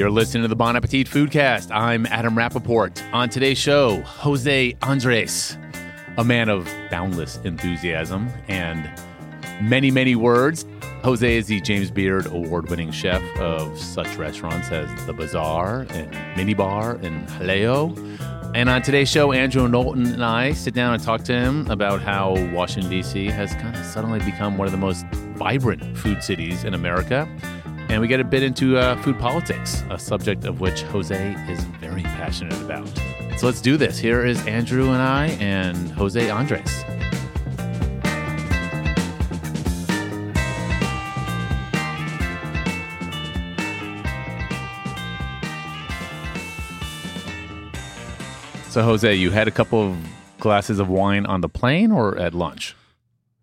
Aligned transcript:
You're 0.00 0.10
listening 0.10 0.44
to 0.44 0.48
the 0.48 0.56
Bon 0.56 0.76
Appetit 0.76 1.08
Foodcast. 1.08 1.70
I'm 1.70 2.06
Adam 2.06 2.34
Rappaport. 2.34 3.12
On 3.12 3.28
today's 3.28 3.58
show, 3.58 4.00
Jose 4.00 4.74
Andres, 4.80 5.58
a 6.16 6.24
man 6.24 6.48
of 6.48 6.66
boundless 6.90 7.36
enthusiasm 7.44 8.30
and 8.48 8.90
many, 9.60 9.90
many 9.90 10.16
words. 10.16 10.64
Jose 11.04 11.36
is 11.36 11.48
the 11.48 11.60
James 11.60 11.90
Beard 11.90 12.24
award 12.24 12.70
winning 12.70 12.90
chef 12.90 13.22
of 13.36 13.78
such 13.78 14.16
restaurants 14.16 14.70
as 14.70 14.88
The 15.04 15.12
Bazaar 15.12 15.80
and 15.90 16.10
Minibar 16.34 16.94
and 17.04 17.28
Jaleo. 17.28 17.94
And 18.54 18.70
on 18.70 18.80
today's 18.80 19.10
show, 19.10 19.32
Andrew 19.32 19.68
Knowlton 19.68 20.06
and 20.06 20.24
I 20.24 20.52
sit 20.54 20.72
down 20.72 20.94
and 20.94 21.02
talk 21.02 21.24
to 21.24 21.34
him 21.34 21.70
about 21.70 22.00
how 22.00 22.32
Washington, 22.54 22.90
D.C. 22.90 23.26
has 23.26 23.52
kind 23.56 23.76
of 23.76 23.84
suddenly 23.84 24.20
become 24.20 24.56
one 24.56 24.66
of 24.66 24.72
the 24.72 24.78
most 24.78 25.04
vibrant 25.34 25.98
food 25.98 26.22
cities 26.22 26.64
in 26.64 26.72
America. 26.72 27.28
And 27.90 28.00
we 28.00 28.06
get 28.06 28.20
a 28.20 28.24
bit 28.24 28.44
into 28.44 28.78
uh, 28.78 28.94
food 29.02 29.18
politics, 29.18 29.82
a 29.90 29.98
subject 29.98 30.44
of 30.44 30.60
which 30.60 30.82
Jose 30.82 31.32
is 31.48 31.64
very 31.80 32.02
passionate 32.02 32.58
about. 32.62 32.86
So 33.36 33.46
let's 33.46 33.60
do 33.60 33.76
this. 33.76 33.98
Here 33.98 34.24
is 34.24 34.46
Andrew 34.46 34.90
and 34.90 35.02
I 35.02 35.26
and 35.40 35.90
Jose 35.90 36.30
Andres. 36.30 36.84
So, 48.68 48.82
Jose, 48.82 49.12
you 49.12 49.32
had 49.32 49.48
a 49.48 49.50
couple 49.50 49.90
of 49.90 49.98
glasses 50.38 50.78
of 50.78 50.88
wine 50.88 51.26
on 51.26 51.40
the 51.40 51.48
plane 51.48 51.90
or 51.90 52.16
at 52.16 52.34
lunch? 52.34 52.76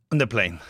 On 0.09 0.19
the 0.19 0.25
plane. 0.25 0.61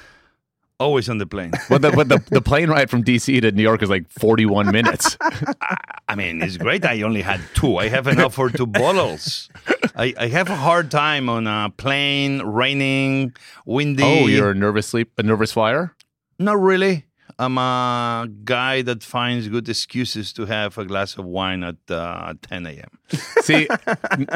Always 0.80 1.10
on 1.10 1.18
the 1.18 1.26
plane. 1.26 1.52
But 1.70 1.82
the, 1.82 1.92
but 1.92 2.08
the, 2.08 2.24
the 2.30 2.42
plane 2.42 2.70
ride 2.70 2.90
from 2.90 3.04
DC 3.04 3.42
to 3.42 3.52
New 3.52 3.64
York 3.64 3.82
is 3.82 3.90
like 3.90 4.08
41 4.10 4.72
minutes. 4.72 5.18
I 6.08 6.16
mean, 6.16 6.42
it's 6.42 6.58
great. 6.58 6.86
I 6.86 7.02
only 7.02 7.22
had 7.22 7.42
two. 7.56 7.78
I 7.78 7.88
have 7.90 8.08
enough 8.08 8.36
for 8.36 8.50
two 8.50 8.68
bottles. 8.68 9.50
I, 9.96 10.14
I 10.18 10.28
have 10.28 10.50
a 10.50 10.56
hard 10.56 10.92
time 10.92 11.30
on 11.30 11.48
a 11.48 11.72
plane, 11.76 12.42
raining, 12.44 13.34
windy. 13.66 14.04
oh, 14.04 14.28
you're 14.28 14.52
a 14.52 14.56
nervous 14.56 14.88
sleep, 14.88 15.12
a 15.18 15.24
nervous 15.24 15.52
flyer? 15.52 15.96
Not 16.40 16.60
really. 16.60 17.06
I'm 17.40 17.58
a 17.60 18.28
guy 18.46 18.82
that 18.82 19.04
finds 19.04 19.48
good 19.48 19.70
excuses 19.70 20.34
to 20.34 20.46
have 20.46 20.76
a 20.80 20.86
glass 20.86 21.18
of 21.18 21.26
wine 21.26 21.64
at 21.64 21.76
uh, 21.88 22.34
10 22.42 22.66
a.m. 22.66 22.90
See, 23.42 23.68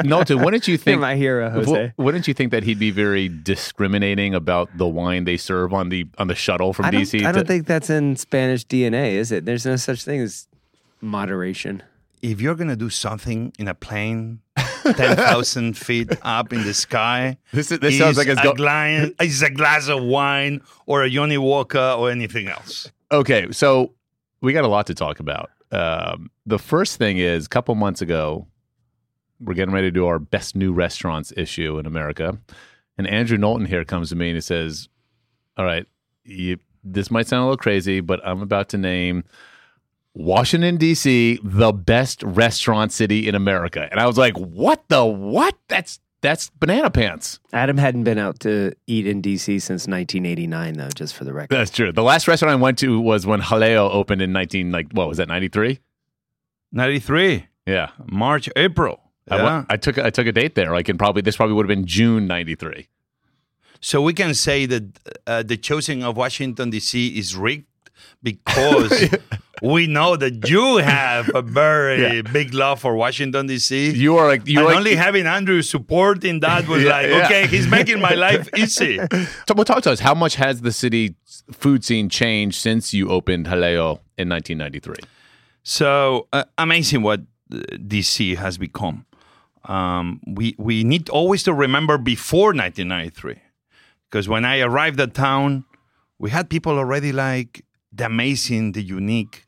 Knowlton, 0.04 0.42
wouldn't 0.44 0.68
you 0.68 0.74
You're 0.74 0.78
think 0.78 1.02
my 1.02 1.16
hero, 1.16 1.50
Jose. 1.50 1.94
wou- 1.98 2.04
wouldn't 2.04 2.28
you 2.28 2.36
think 2.36 2.52
that 2.52 2.62
he'd 2.64 2.78
be 2.78 2.92
very 2.92 3.28
discriminating 3.28 4.36
about 4.36 4.70
the 4.78 4.88
wine 4.88 5.24
they 5.24 5.38
serve 5.38 5.74
on 5.74 5.90
the 5.90 6.06
on 6.20 6.28
the 6.28 6.36
shuttle 6.36 6.74
from 6.74 6.86
I 6.86 6.92
don't, 6.92 7.02
DC? 7.02 7.26
I 7.26 7.32
don't 7.32 7.48
think 7.48 7.66
that's 7.66 7.90
in 7.90 8.16
Spanish 8.18 8.66
DNA, 8.68 9.14
is 9.14 9.32
it? 9.32 9.46
There's 9.46 9.66
no 9.66 9.78
such 9.78 10.04
thing 10.04 10.22
as 10.22 10.48
moderation. 11.02 11.82
If 12.22 12.40
you're 12.40 12.56
going 12.56 12.70
to 12.70 12.76
do 12.76 12.92
something 12.92 13.52
in 13.58 13.68
a 13.68 13.74
plane, 13.74 14.42
10,000 14.84 15.78
feet 15.78 16.12
up 16.22 16.54
in 16.54 16.64
the 16.64 16.74
sky, 16.74 17.38
This 17.54 17.72
is- 17.72 17.80
this 17.80 17.98
sounds 17.98 18.18
like 18.18 18.28
is 18.28 18.34
it's 18.34 18.42
a 18.42 18.44
go- 18.44 18.54
gla- 18.54 19.12
is 19.22 19.42
a 19.42 19.50
glass 19.50 19.88
of 19.88 20.02
wine 20.04 20.62
or 20.86 21.04
a 21.04 21.10
Johnny 21.10 21.38
Walker 21.38 21.96
or 21.98 22.10
anything 22.12 22.48
else. 22.48 22.92
Okay, 23.12 23.48
so 23.52 23.94
we 24.42 24.54
got 24.54 24.64
a 24.64 24.68
lot 24.68 24.88
to 24.88 24.94
talk 24.94 25.20
about. 25.20 25.50
Um, 25.72 26.30
the 26.46 26.60
first 26.60 26.98
thing 26.98 27.18
is, 27.18 27.46
a 27.46 27.50
couple 27.50 27.74
months 27.76 28.02
ago, 28.02 28.48
we're 29.40 29.54
getting 29.54 29.74
ready 29.74 29.88
to 29.88 29.92
do 29.92 30.06
our 30.06 30.20
best 30.20 30.56
new 30.56 30.72
restaurants 30.74 31.34
issue 31.36 31.78
in 31.80 31.86
America, 31.86 32.38
and 32.98 33.08
Andrew 33.08 33.38
Knowlton 33.38 33.66
here 33.68 33.84
comes 33.86 34.10
to 34.10 34.16
me 34.16 34.28
and 34.30 34.36
he 34.38 34.42
says, 34.42 34.88
"All 35.58 35.66
right, 35.66 35.86
you, 36.24 36.58
this 36.84 37.10
might 37.10 37.28
sound 37.28 37.42
a 37.42 37.46
little 37.46 37.58
crazy, 37.58 38.00
but 38.02 38.20
I'm 38.26 38.42
about 38.42 38.70
to 38.70 38.78
name." 38.78 39.24
Washington 40.14 40.78
D.C. 40.78 41.40
the 41.44 41.72
best 41.72 42.22
restaurant 42.24 42.92
city 42.92 43.28
in 43.28 43.36
America, 43.36 43.88
and 43.90 44.00
I 44.00 44.06
was 44.08 44.18
like, 44.18 44.36
"What 44.38 44.84
the 44.90 45.06
what? 45.06 45.56
That's 45.70 46.00
that's 46.22 46.50
banana 46.50 46.90
pants." 46.92 47.40
Adam 47.54 47.78
hadn't 47.78 48.04
been 48.04 48.18
out 48.18 48.40
to 48.42 48.74
eat 48.88 49.08
in 49.08 49.22
DC 49.22 49.46
since 49.62 49.88
1989, 49.88 50.74
though, 50.74 50.90
just 50.90 51.16
for 51.16 51.24
the 51.24 51.34
record. 51.34 51.56
That's 51.56 51.72
true. 51.72 51.92
The 51.94 52.04
last 52.04 52.28
restaurant 52.28 52.52
I 52.52 52.62
went 52.62 52.78
to 52.80 53.00
was 53.00 53.26
when 53.26 53.40
Jaleo 53.42 53.90
opened 53.90 54.22
in 54.22 54.32
19 54.34 54.72
like 54.72 54.92
what 54.92 55.08
was 55.08 55.18
that 55.18 55.28
93? 55.30 55.80
93, 56.74 57.48
Yeah, 57.66 57.90
March, 58.06 58.50
April. 58.56 59.00
I, 59.30 59.42
went- 59.44 59.66
I 59.70 59.78
took 59.78 59.98
I 59.98 60.10
took 60.10 60.28
a 60.28 60.32
date 60.32 60.56
there. 60.56 60.72
Like 60.72 60.90
in 60.90 60.98
probably 60.98 61.22
this 61.22 61.38
probably 61.38 61.56
would 61.56 61.64
have 61.70 61.76
been 61.76 61.86
June 61.86 62.28
'93. 62.28 62.88
So 63.80 64.02
we 64.02 64.14
can 64.14 64.34
say 64.34 64.66
that 64.68 64.84
uh, 65.26 65.42
the 65.44 65.58
choosing 65.58 66.04
of 66.04 66.16
Washington 66.18 66.70
D.C. 66.70 67.18
is 67.18 67.36
rigged 67.36 67.66
because 68.24 69.16
we 69.62 69.88
know 69.88 70.16
that 70.16 70.50
you 70.50 70.78
have 70.78 71.30
a 71.34 71.42
very 71.42 72.22
big 72.34 72.54
love 72.54 72.80
for 72.80 72.96
Washington 72.96 73.48
D.C. 73.48 73.92
You 73.92 74.18
are 74.18 74.28
like 74.28 74.48
you 74.48 74.60
and 74.60 74.68
like, 74.68 74.78
only 74.78 74.96
having 74.96 75.26
Andrew 75.26 75.62
supporting 75.62 76.40
that 76.42 76.68
was 76.68 76.84
Yeah, 76.84 76.90
like, 76.92 77.08
yeah. 77.08 77.26
okay, 77.26 77.48
he's 77.48 77.68
making 77.68 78.00
my 78.02 78.14
life 78.14 78.50
easy. 78.58 79.00
So, 79.48 79.54
well, 79.56 79.66
talk 79.66 79.84
to 79.84 79.92
us. 79.92 80.00
How 80.00 80.14
much 80.14 80.36
has 80.36 80.62
the 80.62 80.72
city 80.72 81.16
food 81.52 81.84
scene 81.84 82.10
changed 82.10 82.60
since 82.60 82.94
you 82.94 83.10
opened 83.10 83.46
Jaleo 83.48 84.00
in 84.18 84.30
1993? 84.30 84.96
So 85.64 86.28
uh, 86.34 86.44
amazing 86.58 87.02
what 87.04 87.22
uh, 87.54 87.58
DC 87.78 88.36
has 88.38 88.58
become. 88.58 89.06
Um, 89.66 90.22
we 90.26 90.56
we 90.58 90.84
need 90.84 91.10
always 91.10 91.44
to 91.44 91.54
remember 91.54 91.98
before 92.00 92.48
1993, 92.48 93.36
because 94.10 94.28
when 94.28 94.44
I 94.44 94.60
arrived 94.62 95.00
at 95.00 95.14
town, 95.14 95.66
we 96.18 96.32
had 96.32 96.50
people 96.50 96.78
already 96.80 97.12
like 97.12 97.64
the 97.92 98.06
amazing, 98.06 98.72
the 98.74 98.82
unique 98.82 99.46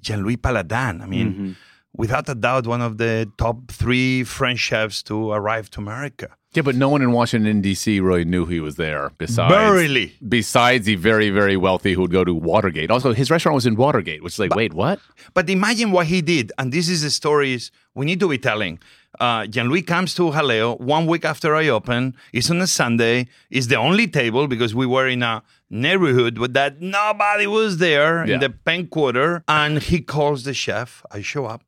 Jean-Louis 0.00 0.36
Palladin. 0.36 1.00
I 1.00 1.06
mean, 1.06 1.56
without 1.96 2.28
a 2.28 2.34
doubt, 2.34 2.66
one 2.66 2.82
of 2.82 2.98
the 2.98 3.30
top 3.38 3.70
three 3.70 4.24
French 4.24 4.58
chefs 4.58 5.02
to 5.04 5.32
arrive 5.32 5.70
to 5.70 5.80
America. 5.80 6.36
Yeah, 6.52 6.62
but 6.62 6.76
no 6.76 6.88
one 6.88 7.02
in 7.02 7.10
Washington 7.10 7.60
D.C. 7.62 7.98
really 7.98 8.24
knew 8.24 8.46
he 8.46 8.60
was 8.60 8.76
there. 8.76 9.10
Besides, 9.18 9.52
Barely. 9.52 10.14
besides 10.28 10.86
the 10.86 10.94
very 10.94 11.28
very 11.30 11.56
wealthy 11.56 11.94
who 11.94 12.02
would 12.02 12.12
go 12.12 12.22
to 12.22 12.32
Watergate. 12.32 12.92
Also, 12.92 13.12
his 13.12 13.28
restaurant 13.28 13.56
was 13.56 13.66
in 13.66 13.74
Watergate, 13.74 14.22
which 14.22 14.34
is 14.34 14.38
like, 14.38 14.54
wait, 14.54 14.72
what? 14.72 15.00
But 15.34 15.50
imagine 15.50 15.90
what 15.90 16.06
he 16.06 16.22
did, 16.22 16.52
and 16.56 16.72
this 16.72 16.88
is 16.88 17.02
the 17.02 17.10
stories 17.10 17.72
we 17.96 18.06
need 18.06 18.20
to 18.20 18.28
be 18.28 18.38
telling. 18.38 18.78
Uh, 19.18 19.46
Jean-Louis 19.46 19.82
comes 19.82 20.14
to 20.14 20.30
Jaleo 20.30 20.78
one 20.80 21.06
week 21.06 21.24
after 21.24 21.56
I 21.56 21.68
open. 21.68 22.14
It's 22.32 22.50
on 22.50 22.60
a 22.60 22.66
Sunday. 22.68 23.26
It's 23.50 23.66
the 23.66 23.76
only 23.76 24.06
table 24.06 24.46
because 24.46 24.74
we 24.76 24.86
were 24.86 25.08
in 25.08 25.22
a 25.24 25.42
neighborhood 25.74 26.38
with 26.38 26.52
that 26.54 26.80
nobody 26.80 27.46
was 27.46 27.78
there 27.78 28.24
Yeah. 28.24 28.34
in 28.34 28.40
the 28.40 28.50
Penn 28.50 28.86
Quarter. 28.86 29.42
And 29.48 29.82
he 29.82 30.00
calls 30.00 30.44
the 30.44 30.54
chef. 30.54 31.02
I 31.10 31.20
show 31.20 31.46
up. 31.46 31.62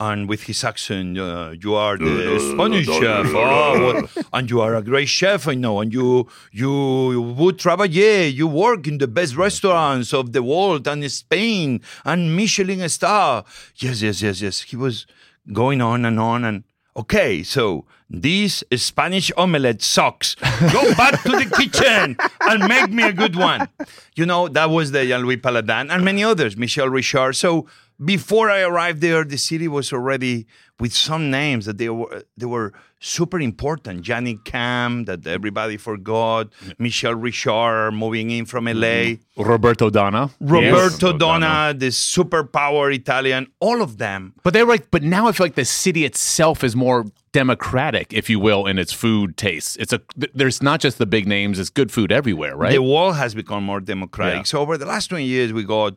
And 0.00 0.28
with 0.28 0.42
his 0.44 0.62
accent, 0.62 1.18
uh, 1.18 1.54
you 1.60 1.74
are 1.74 1.96
the 1.98 2.36
uh, 2.36 2.38
Spanish 2.38 2.88
uh, 2.88 3.00
chef, 3.00 3.26
uh, 3.34 3.38
oh, 3.38 3.84
what- 3.86 4.26
and 4.32 4.48
you 4.48 4.60
are 4.60 4.76
a 4.76 4.82
great 4.82 5.08
chef, 5.08 5.48
I 5.48 5.54
know. 5.54 5.80
And 5.80 5.92
you, 5.92 6.28
you 6.52 7.34
would 7.36 7.58
travailler, 7.58 8.32
you 8.32 8.46
work 8.46 8.86
in 8.86 8.98
the 8.98 9.08
best 9.08 9.34
restaurants 9.34 10.14
of 10.14 10.32
the 10.32 10.42
world 10.44 10.86
and 10.86 11.10
Spain 11.10 11.80
and 12.04 12.36
Michelin 12.36 12.88
star. 12.88 13.44
Yes, 13.74 14.00
yes, 14.00 14.22
yes, 14.22 14.40
yes. 14.40 14.60
He 14.62 14.76
was 14.76 15.04
going 15.52 15.80
on 15.80 16.04
and 16.04 16.20
on 16.20 16.44
and 16.44 16.62
okay. 16.98 17.42
So 17.42 17.86
this 18.10 18.64
Spanish 18.76 19.30
omelette 19.36 19.82
sucks. 19.82 20.34
Go 20.72 20.94
back 20.94 21.22
to 21.22 21.30
the 21.30 21.50
kitchen 21.56 22.16
and 22.40 22.68
make 22.68 22.90
me 22.90 23.02
a 23.02 23.12
good 23.12 23.36
one. 23.36 23.68
You 24.16 24.26
know 24.26 24.48
that 24.48 24.70
was 24.70 24.92
the 24.92 25.04
Jean-Louis 25.06 25.36
Palladin 25.38 25.90
and 25.90 26.04
many 26.04 26.24
others, 26.24 26.56
Michel 26.56 26.88
Richard. 26.88 27.36
So 27.36 27.66
before 28.04 28.50
I 28.50 28.60
arrived 28.60 29.00
there, 29.00 29.24
the 29.24 29.38
city 29.38 29.68
was 29.68 29.92
already 29.92 30.46
with 30.80 30.92
some 30.92 31.30
names 31.30 31.66
that 31.66 31.78
they 31.78 31.88
were 31.88 32.22
they 32.36 32.46
were 32.46 32.72
super 33.00 33.40
important. 33.40 34.04
Yannick 34.04 34.44
Cam, 34.44 35.04
that 35.04 35.26
everybody 35.26 35.76
forgot. 35.76 36.50
Mm-hmm. 36.50 36.82
Michel 36.82 37.14
Richard 37.14 37.92
moving 37.92 38.30
in 38.30 38.44
from 38.46 38.64
LA. 38.66 38.70
Mm-hmm. 38.72 39.42
Roberto 39.42 39.90
Donna. 39.90 40.30
Roberto 40.40 41.10
Yes. 41.10 41.18
Donna, 41.18 41.74
the 41.76 41.88
superpower 41.88 42.94
Italian, 42.94 43.46
all 43.60 43.82
of 43.82 43.98
them. 43.98 44.34
But 44.42 44.52
they 44.52 44.62
were 44.62 44.70
like, 44.72 44.90
but 44.90 45.02
now 45.02 45.28
I 45.28 45.32
feel 45.32 45.44
like 45.46 45.54
the 45.54 45.64
city 45.64 46.04
itself 46.04 46.64
is 46.64 46.74
more 46.74 47.06
democratic, 47.32 48.12
if 48.12 48.28
you 48.28 48.40
will, 48.40 48.66
in 48.66 48.78
its 48.78 48.92
food 48.92 49.36
tastes. 49.36 49.76
It's 49.76 49.92
a 49.92 50.00
there's 50.34 50.62
not 50.62 50.80
just 50.80 50.98
the 50.98 51.06
big 51.06 51.26
names; 51.26 51.58
it's 51.58 51.70
good 51.70 51.92
food 51.92 52.10
everywhere, 52.10 52.56
right? 52.56 52.72
The 52.72 52.82
world 52.82 53.16
has 53.16 53.34
become 53.34 53.62
more 53.64 53.80
democratic. 53.80 54.38
Yeah. 54.38 54.42
So 54.44 54.60
over 54.60 54.76
the 54.76 54.86
last 54.86 55.08
20 55.08 55.24
years, 55.24 55.52
we 55.52 55.64
got 55.64 55.94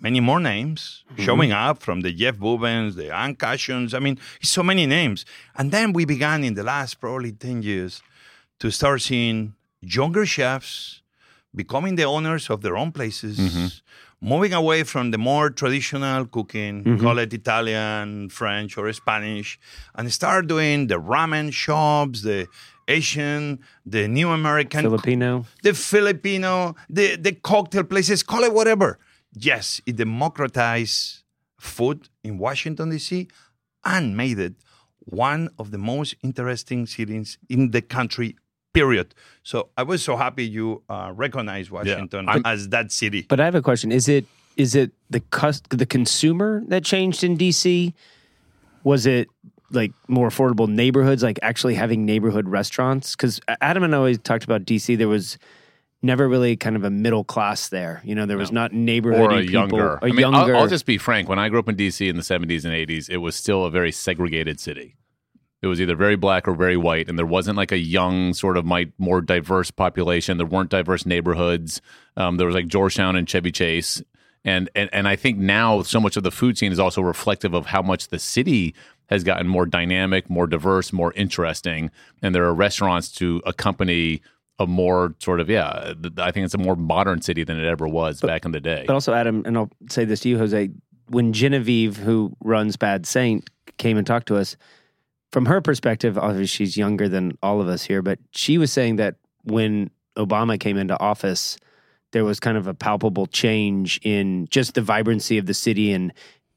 many 0.00 0.20
more 0.20 0.40
names 0.40 1.04
Mm-hmm. 1.10 1.22
showing 1.26 1.52
up 1.52 1.82
from 1.82 2.00
the 2.02 2.12
Jeff 2.12 2.36
Bubens, 2.36 2.94
the 2.94 3.08
Ann 3.14 3.34
Cashions. 3.34 3.94
I 3.94 3.98
mean, 3.98 4.16
so 4.42 4.62
many 4.62 4.86
names. 4.86 5.24
And 5.58 5.70
then 5.72 5.92
we 5.92 6.04
began 6.04 6.44
in 6.44 6.54
the 6.54 6.62
last 6.62 7.00
probably 7.00 7.32
10 7.32 7.62
years 7.62 8.02
to 8.60 8.70
start 8.70 9.02
seeing 9.02 9.54
younger 9.80 10.24
chefs 10.26 11.02
becoming 11.54 11.96
the 11.96 12.04
owners 12.04 12.48
of 12.50 12.60
their 12.62 12.76
own 12.76 12.92
places, 12.92 13.38
Mm-hmm. 13.38 13.66
moving 14.32 14.52
away 14.52 14.84
from 14.84 15.10
the 15.10 15.18
more 15.18 15.50
traditional 15.50 16.26
cooking, 16.26 16.74
call 17.00 17.18
it 17.18 17.32
Italian, 17.32 18.28
French, 18.28 18.78
or 18.78 18.92
Spanish, 18.92 19.58
and 19.96 20.12
start 20.12 20.46
doing 20.46 20.86
the 20.86 20.96
ramen 21.00 21.52
shops, 21.52 22.22
the 22.22 22.46
Asian, 22.86 23.58
the 23.86 24.06
new 24.08 24.28
American 24.30 24.82
Filipino. 24.82 25.44
the 25.62 25.74
Filipino, 25.74 26.74
the, 26.88 27.16
the 27.16 27.32
cocktail 27.32 27.84
places, 27.84 28.22
call 28.22 28.44
it 28.44 28.52
whatever. 28.52 28.98
Yes, 29.34 29.80
it 29.86 29.96
democratized 29.96 31.22
food 31.58 32.08
in 32.24 32.38
Washington, 32.38 32.90
D.C., 32.90 33.28
and 33.84 34.16
made 34.16 34.38
it 34.38 34.54
one 34.98 35.48
of 35.58 35.70
the 35.70 35.78
most 35.78 36.14
interesting 36.22 36.86
cities 36.86 37.38
in 37.48 37.70
the 37.70 37.82
country, 37.82 38.36
period. 38.72 39.14
So 39.42 39.70
I 39.76 39.82
was 39.82 40.02
so 40.02 40.16
happy 40.16 40.44
you 40.44 40.82
uh, 40.88 41.12
recognize 41.14 41.70
Washington 41.70 42.28
I'm- 42.28 42.42
as 42.44 42.68
that 42.68 42.92
city. 42.92 43.26
But 43.28 43.40
I 43.40 43.44
have 43.44 43.54
a 43.54 43.62
question. 43.62 43.92
Is 43.92 44.08
it 44.08 44.26
is 44.56 44.74
it 44.74 44.90
the 45.08 45.20
cus- 45.20 45.62
the 45.70 45.86
consumer 45.86 46.62
that 46.68 46.84
changed 46.84 47.24
in 47.24 47.38
DC? 47.38 47.94
Was 48.82 49.06
it 49.06 49.28
like 49.70 49.92
more 50.08 50.28
affordable 50.28 50.68
neighborhoods, 50.68 51.22
like 51.22 51.38
actually 51.42 51.74
having 51.74 52.04
neighborhood 52.04 52.48
restaurants? 52.48 53.14
Because 53.14 53.40
Adam 53.60 53.82
and 53.84 53.94
I 53.94 53.98
always 53.98 54.18
talked 54.18 54.44
about 54.44 54.64
DC. 54.64 54.98
There 54.98 55.08
was 55.08 55.38
never 56.02 56.28
really 56.28 56.56
kind 56.56 56.76
of 56.76 56.84
a 56.84 56.90
middle 56.90 57.24
class 57.24 57.68
there. 57.68 58.00
You 58.04 58.14
know, 58.14 58.26
there 58.26 58.38
was 58.38 58.52
not 58.52 58.72
neighborhood 58.72 59.32
or 59.32 59.38
a 59.38 59.40
people, 59.40 59.52
younger. 59.52 59.94
a 59.94 60.04
I 60.04 60.06
mean, 60.06 60.20
younger. 60.20 60.54
I'll, 60.54 60.62
I'll 60.62 60.68
just 60.68 60.86
be 60.86 60.98
frank. 60.98 61.28
When 61.28 61.38
I 61.38 61.48
grew 61.48 61.58
up 61.58 61.68
in 61.68 61.76
DC 61.76 62.08
in 62.08 62.16
the 62.16 62.22
70s 62.22 62.64
and 62.64 62.74
80s, 62.74 63.10
it 63.10 63.18
was 63.18 63.36
still 63.36 63.64
a 63.64 63.70
very 63.70 63.92
segregated 63.92 64.60
city. 64.60 64.96
It 65.62 65.66
was 65.66 65.80
either 65.80 65.94
very 65.94 66.16
black 66.16 66.48
or 66.48 66.54
very 66.54 66.78
white, 66.78 67.08
and 67.08 67.18
there 67.18 67.26
wasn't 67.26 67.58
like 67.58 67.70
a 67.70 67.78
young, 67.78 68.32
sort 68.32 68.56
of 68.56 68.64
my, 68.64 68.90
more 68.96 69.20
diverse 69.20 69.70
population. 69.70 70.38
There 70.38 70.46
weren't 70.46 70.70
diverse 70.70 71.04
neighborhoods. 71.04 71.82
Um, 72.16 72.38
there 72.38 72.46
was 72.46 72.54
like 72.54 72.66
Georgetown 72.66 73.14
and 73.14 73.28
Chevy 73.28 73.52
Chase, 73.52 74.02
and 74.42 74.70
and 74.74 74.88
and 74.90 75.06
I 75.06 75.16
think 75.16 75.36
now 75.36 75.82
so 75.82 76.00
much 76.00 76.16
of 76.16 76.22
the 76.22 76.30
food 76.30 76.56
scene 76.56 76.72
is 76.72 76.78
also 76.78 77.02
reflective 77.02 77.52
of 77.52 77.66
how 77.66 77.82
much 77.82 78.08
the 78.08 78.18
city 78.18 78.74
has 79.10 79.22
gotten 79.22 79.46
more 79.48 79.66
dynamic, 79.66 80.30
more 80.30 80.46
diverse, 80.46 80.94
more 80.94 81.12
interesting, 81.12 81.90
and 82.22 82.34
there 82.34 82.44
are 82.44 82.54
restaurants 82.54 83.12
to 83.12 83.42
accompany 83.44 84.22
a 84.60 84.66
more 84.66 85.14
sort 85.18 85.40
of 85.40 85.50
yeah. 85.50 85.94
I 86.18 86.30
think 86.30 86.44
it's 86.44 86.54
a 86.54 86.58
more 86.58 86.76
modern 86.76 87.22
city 87.22 87.42
than 87.42 87.58
it 87.58 87.66
ever 87.66 87.88
was 87.88 88.20
back 88.20 88.44
in 88.44 88.52
the 88.52 88.60
day. 88.60 88.84
But 88.86 88.92
also, 88.92 89.12
Adam, 89.12 89.42
and 89.46 89.56
I'll 89.56 89.70
say 89.88 90.04
this 90.04 90.20
to 90.20 90.28
you, 90.28 90.38
Jose. 90.38 90.70
When 91.08 91.32
Genevieve, 91.32 91.96
who 91.96 92.36
runs 92.44 92.76
Bad 92.76 93.04
Saint, 93.04 93.50
came 93.78 93.96
and 93.96 94.06
talked 94.06 94.28
to 94.28 94.36
us, 94.36 94.56
from 95.32 95.46
her 95.46 95.60
perspective, 95.60 96.16
obviously 96.18 96.46
she's 96.46 96.76
younger 96.76 97.08
than 97.08 97.36
all 97.42 97.60
of 97.60 97.68
us 97.68 97.82
here, 97.82 98.02
but 98.02 98.18
she 98.30 98.58
was 98.58 98.72
saying 98.72 98.96
that 98.96 99.16
when 99.42 99.90
Obama 100.16 100.60
came 100.60 100.76
into 100.76 100.98
office, 101.00 101.56
there 102.12 102.24
was 102.24 102.38
kind 102.38 102.56
of 102.56 102.66
a 102.66 102.74
palpable 102.74 103.26
change 103.26 103.98
in 104.02 104.46
just 104.50 104.74
the 104.74 104.82
vibrancy 104.82 105.38
of 105.38 105.46
the 105.46 105.54
city 105.54 105.92
and 105.92 106.12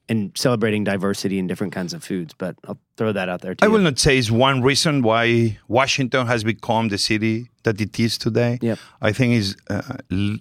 and 0.10 0.32
celebrating 0.36 0.84
diversity 0.84 1.40
in 1.40 1.48
different 1.48 1.74
kinds 1.74 1.94
of 1.94 2.04
foods. 2.04 2.34
But 2.38 2.56
I'll 2.68 2.80
throw 2.98 3.12
that 3.14 3.30
out 3.30 3.42
there 3.42 3.56
I 3.62 3.66
you. 3.66 3.72
will 3.72 3.82
not 3.82 4.00
say 4.00 4.18
it's 4.18 4.30
one 4.32 4.62
reason 4.62 5.02
why 5.02 5.58
Washington 5.68 6.28
has 6.28 6.44
become 6.44 6.90
the 6.90 6.98
city 6.98 7.50
that 7.64 7.80
it 7.80 8.00
is 8.00 8.18
today. 8.18 8.60
Yep. 8.62 8.80
I 9.02 9.12
think 9.14 9.34
is 9.34 9.56
a 9.68 10.00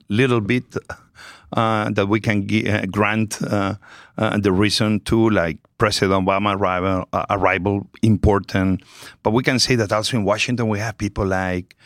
little 0.08 0.40
bit 0.40 0.64
uh, 1.52 1.90
that 1.90 2.06
we 2.08 2.20
can 2.20 2.48
gi- 2.48 2.68
uh, 2.68 2.86
grant 2.86 3.40
uh, 3.42 3.74
uh, 4.18 4.38
the 4.38 4.52
reason 4.52 5.00
to, 5.00 5.30
like 5.30 5.58
President 5.78 6.26
Obama 6.26 6.56
arrival, 6.56 7.08
uh, 7.12 7.26
arrival 7.30 7.88
important. 8.02 8.82
But 9.22 9.32
we 9.32 9.42
can 9.42 9.58
say 9.58 9.76
that 9.76 9.92
also 9.92 10.16
in 10.16 10.24
Washington 10.24 10.68
we 10.68 10.78
have 10.78 10.98
people 10.98 11.26
like 11.26 11.76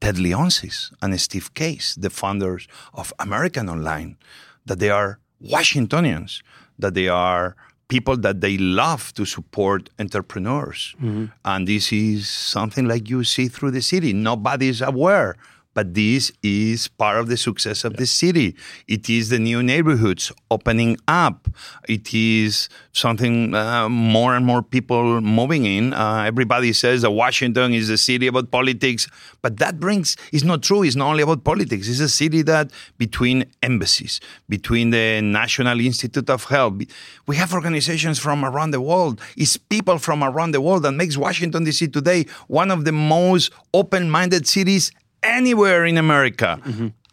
Ted 0.00 0.16
Leonsis 0.16 0.92
and 1.02 1.18
Steve 1.20 1.54
Case, 1.54 1.94
the 1.96 2.10
founders 2.10 2.68
of 2.94 3.12
American 3.18 3.68
Online, 3.68 4.16
that 4.66 4.78
they 4.78 4.90
are 4.90 5.18
Washingtonians, 5.40 6.42
that 6.78 6.94
they 6.94 7.08
are 7.08 7.56
people 7.88 8.16
that 8.16 8.40
they 8.40 8.58
love 8.58 9.12
to 9.14 9.24
support 9.24 9.90
entrepreneurs. 9.98 10.94
Mm-hmm. 11.00 11.26
And 11.44 11.68
this 11.68 11.92
is 11.92 12.28
something 12.28 12.86
like 12.86 13.08
you 13.08 13.22
see 13.24 13.48
through 13.48 13.70
the 13.70 13.82
city. 13.82 14.12
Nobody's 14.12 14.80
aware, 14.80 15.36
but 15.76 15.92
this 15.92 16.32
is 16.42 16.88
part 16.88 17.18
of 17.18 17.28
the 17.28 17.36
success 17.36 17.84
of 17.84 17.98
the 17.98 18.06
city. 18.06 18.56
It 18.88 19.10
is 19.10 19.28
the 19.28 19.38
new 19.38 19.62
neighborhoods 19.62 20.32
opening 20.50 20.96
up. 21.06 21.48
It 21.86 22.14
is 22.14 22.70
something 22.92 23.54
uh, 23.54 23.86
more 23.90 24.34
and 24.34 24.46
more 24.46 24.62
people 24.62 25.20
moving 25.20 25.66
in. 25.66 25.92
Uh, 25.92 26.24
everybody 26.26 26.72
says 26.72 27.02
that 27.02 27.10
Washington 27.10 27.74
is 27.74 27.90
a 27.90 27.98
city 27.98 28.26
about 28.26 28.50
politics, 28.50 29.06
but 29.42 29.58
that 29.58 29.78
brings 29.78 30.16
is 30.32 30.44
not 30.44 30.62
true. 30.62 30.82
It's 30.82 30.96
not 30.96 31.10
only 31.10 31.22
about 31.22 31.44
politics. 31.44 31.88
It's 31.88 32.00
a 32.00 32.08
city 32.08 32.40
that 32.42 32.70
between 32.96 33.44
embassies, 33.62 34.18
between 34.48 34.88
the 34.90 35.20
National 35.20 35.78
Institute 35.78 36.30
of 36.30 36.44
Health, 36.44 36.80
we 37.26 37.36
have 37.36 37.52
organizations 37.52 38.18
from 38.18 38.46
around 38.46 38.70
the 38.70 38.80
world. 38.80 39.20
It's 39.36 39.58
people 39.58 39.98
from 39.98 40.24
around 40.24 40.52
the 40.52 40.62
world 40.62 40.84
that 40.84 40.92
makes 40.92 41.18
Washington 41.18 41.64
D.C. 41.64 41.88
today 41.88 42.24
one 42.48 42.70
of 42.70 42.86
the 42.86 42.92
most 42.92 43.52
open-minded 43.74 44.48
cities 44.48 44.90
anywhere 45.26 45.84
in 45.84 45.96
America. 45.98 46.60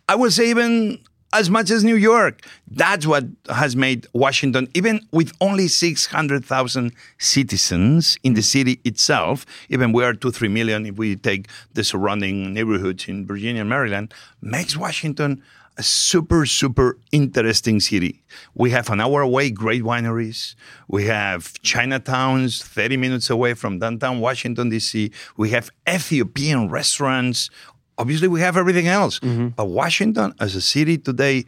I 0.07 0.15
would 0.15 0.33
say 0.33 0.49
even 0.49 0.99
as 1.33 1.49
much 1.49 1.71
as 1.71 1.83
New 1.83 1.95
York. 1.95 2.45
That's 2.69 3.05
what 3.07 3.25
has 3.49 3.75
made 3.75 4.07
Washington, 4.13 4.67
even 4.75 5.01
with 5.11 5.33
only 5.41 5.67
600,000 5.67 6.93
citizens 7.17 8.17
in 8.23 8.35
the 8.35 8.43
city 8.43 8.79
itself, 8.85 9.45
even 9.69 9.91
we 9.91 10.03
are 10.03 10.13
two, 10.13 10.31
three 10.31 10.47
million 10.47 10.85
if 10.85 10.95
we 10.95 11.15
take 11.15 11.47
the 11.73 11.83
surrounding 11.83 12.53
neighborhoods 12.53 13.07
in 13.07 13.25
Virginia 13.25 13.61
and 13.61 13.69
Maryland, 13.69 14.13
makes 14.41 14.77
Washington 14.77 15.41
a 15.77 15.83
super, 15.83 16.45
super 16.45 16.99
interesting 17.11 17.79
city. 17.79 18.23
We 18.53 18.69
have 18.71 18.89
an 18.91 19.01
hour 19.01 19.21
away 19.21 19.49
great 19.49 19.81
wineries. 19.81 20.53
We 20.87 21.05
have 21.05 21.53
Chinatowns 21.63 22.61
30 22.61 22.97
minutes 22.97 23.29
away 23.31 23.55
from 23.55 23.79
downtown 23.79 24.19
Washington, 24.19 24.69
D.C. 24.69 25.11
We 25.35 25.49
have 25.49 25.71
Ethiopian 25.89 26.69
restaurants. 26.69 27.49
Obviously, 27.97 28.27
we 28.27 28.41
have 28.41 28.57
everything 28.57 28.87
else. 28.87 29.19
But 29.19 29.65
Washington 29.65 30.33
as 30.39 30.55
a 30.55 30.61
city 30.61 30.97
today, 30.97 31.45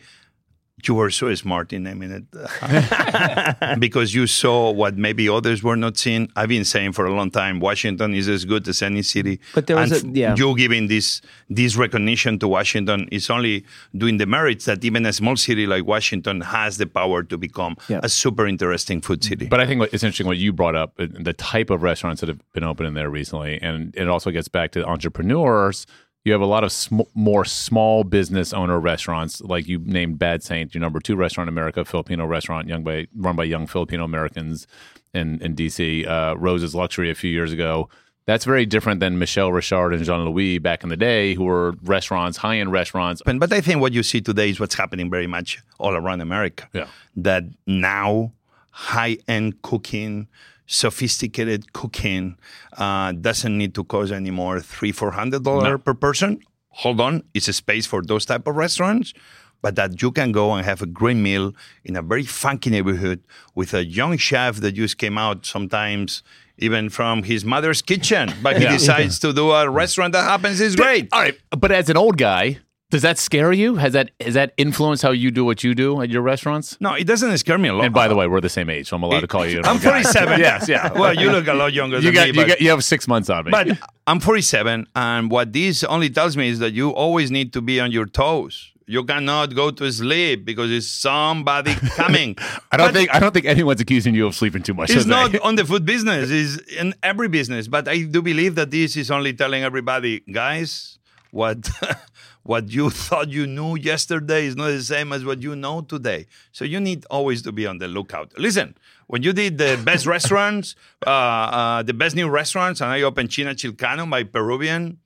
you 0.86 0.94
were 0.94 1.10
so 1.10 1.34
smart 1.34 1.74
in 1.74 1.84
naming 1.84 2.12
it 2.12 2.26
because 3.80 4.14
you 4.14 4.28
saw 4.28 4.72
what 4.72 4.98
maybe 4.98 5.28
others 5.28 5.64
were 5.64 5.76
not 5.78 5.98
seeing. 5.98 6.30
I've 6.36 6.50
been 6.50 6.66
saying 6.66 6.92
for 6.92 7.06
a 7.06 7.14
long 7.14 7.32
time, 7.32 7.60
Washington 7.60 8.14
is 8.14 8.28
as 8.28 8.46
good 8.46 8.68
as 8.68 8.82
any 8.84 9.02
city. 9.02 9.40
But 9.56 9.66
there 9.68 9.78
was 9.78 9.92
And 10.04 10.16
a- 10.16 10.20
yeah. 10.20 10.36
you 10.36 10.56
giving 10.56 10.88
this 10.88 11.22
this 11.50 11.76
recognition 11.76 12.38
to 12.40 12.48
Washington 12.48 13.08
is 13.12 13.30
only 13.30 13.66
doing 13.98 14.18
the 14.18 14.26
merits 14.26 14.66
that 14.66 14.84
even 14.84 15.06
a 15.06 15.14
small 15.14 15.38
city 15.38 15.66
like 15.66 15.86
Washington 15.86 16.42
has 16.42 16.78
the 16.78 16.86
power 16.86 17.24
to 17.24 17.38
become 17.38 17.78
Yeah. 17.88 18.02
a 18.04 18.10
super 18.10 18.46
interesting 18.46 19.02
food 19.02 19.24
city. 19.24 19.48
But 19.48 19.62
I 19.62 19.66
think 19.66 19.80
what- 19.80 19.94
it's 19.94 20.04
interesting 20.04 20.28
what 20.28 20.38
you 20.38 20.54
brought 20.54 20.76
up, 20.76 20.94
uh, 21.00 21.08
the 21.10 21.34
type 21.34 21.70
of 21.70 21.82
restaurants 21.82 22.20
that 22.22 22.30
have 22.30 22.42
been 22.54 22.64
open 22.66 22.86
in 22.86 22.94
there 22.94 23.10
recently, 23.10 23.60
and 23.62 23.94
it 23.96 24.08
also 24.08 24.30
gets 24.30 24.50
back 24.50 24.72
to 24.74 24.86
entrepreneurs. 24.86 25.88
You 26.26 26.32
have 26.32 26.42
a 26.42 26.48
lot 26.48 26.64
of 26.64 26.72
sm- 26.72 27.02
more 27.14 27.46
small 27.46 28.04
business 28.04 28.52
owner 28.52 28.80
restaurants, 28.80 29.42
like 29.42 29.68
you 29.68 29.80
named 29.80 30.20
Bad 30.20 30.44
Saint, 30.44 30.74
your 30.74 30.82
number 30.82 31.00
two 31.00 31.16
restaurant 31.16 31.48
in 31.48 31.54
America, 31.54 31.86
Filipino 31.86 32.26
restaurant, 32.26 32.68
young 32.68 32.84
by 32.84 33.08
run 33.16 33.36
by 33.36 33.44
young 33.44 33.68
Filipino 33.68 34.04
Americans 34.04 34.68
in 35.14 35.40
in 35.42 35.56
DC. 35.56 36.08
Uh, 36.08 36.36
Rose's 36.38 36.76
Luxury 36.76 37.10
a 37.10 37.16
few 37.16 37.30
years 37.30 37.54
ago. 37.54 37.90
That's 38.26 38.44
very 38.44 38.66
different 38.66 39.02
than 39.02 39.20
Michel 39.20 39.52
Richard 39.52 39.94
and 39.94 40.04
Jean 40.04 40.26
Louis 40.26 40.58
back 40.58 40.82
in 40.82 40.90
the 40.90 40.98
day, 40.98 41.36
who 41.36 41.44
were 41.44 41.76
restaurants, 41.84 42.38
high 42.38 42.58
end 42.58 42.72
restaurants. 42.72 43.22
But, 43.24 43.38
but 43.40 43.54
I 43.54 43.62
think 43.62 43.82
what 43.82 43.94
you 43.94 44.02
see 44.02 44.20
today 44.20 44.50
is 44.50 44.60
what's 44.60 44.74
happening 44.74 45.12
very 45.12 45.28
much 45.28 45.62
all 45.78 45.96
around 45.96 46.22
America. 46.22 46.68
Yeah. 46.74 46.88
That 47.16 47.44
now 47.68 48.32
high 48.72 49.18
end 49.28 49.62
cooking, 49.62 50.28
sophisticated 50.66 51.74
cooking 51.74 52.38
uh, 52.78 53.12
doesn't 53.14 53.58
need 53.58 53.74
to 53.76 53.84
cost 53.84 54.12
anymore 54.12 54.60
three, 54.62 54.92
four 54.92 55.12
hundred 55.12 55.44
dollars 55.44 55.64
No. 55.64 55.78
per 55.78 55.94
person. 55.94 56.40
Hold 56.70 57.00
on, 57.00 57.24
it's 57.34 57.48
a 57.48 57.54
space 57.54 57.86
for 57.86 58.02
those 58.02 58.26
type 58.26 58.46
of 58.48 58.56
restaurants. 58.56 59.14
But 59.62 59.76
that 59.78 60.00
you 60.02 60.12
can 60.12 60.32
go 60.32 60.54
and 60.54 60.64
have 60.64 60.82
a 60.84 60.86
great 60.86 61.18
meal 61.18 61.54
in 61.84 61.96
a 61.96 62.02
very 62.04 62.24
funky 62.26 62.70
neighborhood 62.70 63.24
with 63.56 63.74
a 63.74 63.84
young 63.84 64.16
chef 64.18 64.58
that 64.58 64.74
just 64.74 64.98
came 65.00 65.18
out 65.18 65.46
sometimes 65.46 66.22
even 66.60 66.90
from 66.90 67.24
his 67.24 67.44
mother's 67.44 67.82
kitchen, 67.82 68.32
but 68.44 68.58
he 68.58 68.64
Yeah. 68.64 68.74
decides 68.78 69.18
to 69.20 69.34
do 69.34 69.52
a 69.52 69.68
restaurant 69.70 70.14
that 70.14 70.24
happens 70.24 70.62
is 70.62 70.76
great. 70.76 71.08
All 71.12 71.22
right, 71.22 71.38
but 71.50 71.72
as 71.72 71.90
an 71.90 71.98
old 71.98 72.18
guy, 72.18 72.60
does 72.96 73.02
that 73.02 73.18
scare 73.18 73.52
you? 73.52 73.76
Has 73.76 73.92
that 73.92 74.12
has 74.22 74.36
that 74.36 74.54
influenced 74.56 75.04
how 75.04 75.12
you 75.12 75.30
do 75.30 75.44
what 75.44 75.66
you 75.66 75.76
do 75.76 76.02
at 76.02 76.10
your 76.10 76.22
restaurants? 76.22 76.78
No, 76.80 76.94
it 76.94 77.06
doesn't 77.06 77.38
scare 77.40 77.58
me 77.58 77.68
a 77.68 77.74
lot. 77.74 77.84
And 77.86 77.94
by 77.94 78.08
the 78.08 78.16
way, 78.16 78.26
we're 78.26 78.40
the 78.40 78.56
same 78.60 78.70
age, 78.70 78.88
so 78.88 78.96
I'm 78.96 79.04
allowed 79.04 79.20
to 79.20 79.28
call 79.28 79.46
you. 79.46 79.60
I'm 79.66 79.80
47. 79.80 80.40
yes, 80.50 80.70
yeah. 80.70 80.94
Well, 81.02 81.14
you 81.14 81.30
look 81.30 81.48
a 81.48 81.54
lot 81.54 81.74
younger 81.74 81.98
You 81.98 82.04
than 82.04 82.14
got 82.14 82.22
me, 82.24 82.28
you 82.28 82.34
but, 82.42 82.48
got 82.48 82.62
you 82.62 82.70
have 82.70 82.84
six 82.86 83.06
months 83.14 83.30
on 83.30 83.44
me. 83.46 83.52
but 83.52 83.68
I'm 84.08 84.20
47, 84.22 84.88
and 84.96 85.30
what 85.30 85.52
this 85.52 85.84
only 85.84 86.10
tells 86.10 86.38
me 86.38 86.48
is 86.48 86.60
that 86.60 86.72
you 86.74 86.92
always 86.92 87.32
need 87.32 87.52
to 87.54 87.62
be 87.62 87.82
on 87.82 87.92
your 87.92 88.06
toes. 88.06 88.72
You 88.88 89.04
cannot 89.04 89.56
go 89.56 89.72
to 89.72 89.92
sleep 89.92 90.46
because 90.46 90.72
it's 90.72 90.88
somebody 90.88 91.74
coming. 92.02 92.38
I 92.72 92.78
don't 92.78 92.88
But 92.88 92.94
think 92.94 93.14
I 93.16 93.20
don't 93.20 93.34
think 93.34 93.48
anyone's 93.48 93.82
accusing 93.82 94.14
you 94.16 94.26
of 94.28 94.36
sleeping 94.36 94.64
too 94.64 94.76
much. 94.76 94.90
It's 94.92 95.06
not 95.08 95.38
on 95.42 95.56
the 95.56 95.66
food 95.66 95.86
business. 95.86 96.30
It's 96.32 96.56
in 96.82 96.94
every 97.02 97.28
business. 97.28 97.68
But 97.68 97.88
I 97.88 98.04
do 98.04 98.22
believe 98.22 98.54
that 98.56 98.70
this 98.72 98.96
is 98.96 99.10
only 99.10 99.34
telling 99.34 99.64
everybody, 99.64 100.20
guys, 100.32 101.00
what 101.36 101.70
what 102.52 102.64
you 102.72 102.90
thought 103.06 103.28
you 103.38 103.46
knew 103.58 103.76
yesterday 103.76 104.46
is 104.50 104.56
not 104.56 104.68
the 104.68 104.82
same 104.96 105.12
as 105.12 105.22
what 105.26 105.42
you 105.44 105.54
know 105.56 105.82
today. 105.82 106.22
So 106.52 106.64
you 106.74 106.80
need 106.80 107.06
always 107.10 107.42
to 107.44 107.52
be 107.52 107.68
on 107.68 107.78
the 107.80 107.88
lookout. 107.88 108.28
Listen, 108.38 108.68
when 109.08 109.22
you 109.22 109.34
did 109.34 109.58
the 109.58 109.72
best 109.84 110.06
restaurants, 110.16 110.76
uh, 111.06 111.10
uh, 111.10 111.84
the 111.84 111.94
best 111.94 112.16
new 112.16 112.30
restaurants, 112.30 112.80
and 112.82 112.90
I 112.90 113.02
opened 113.02 113.30
China 113.32 113.54
Chilcano, 113.54 114.08
my 114.08 114.24
Peruvian, 114.24 115.00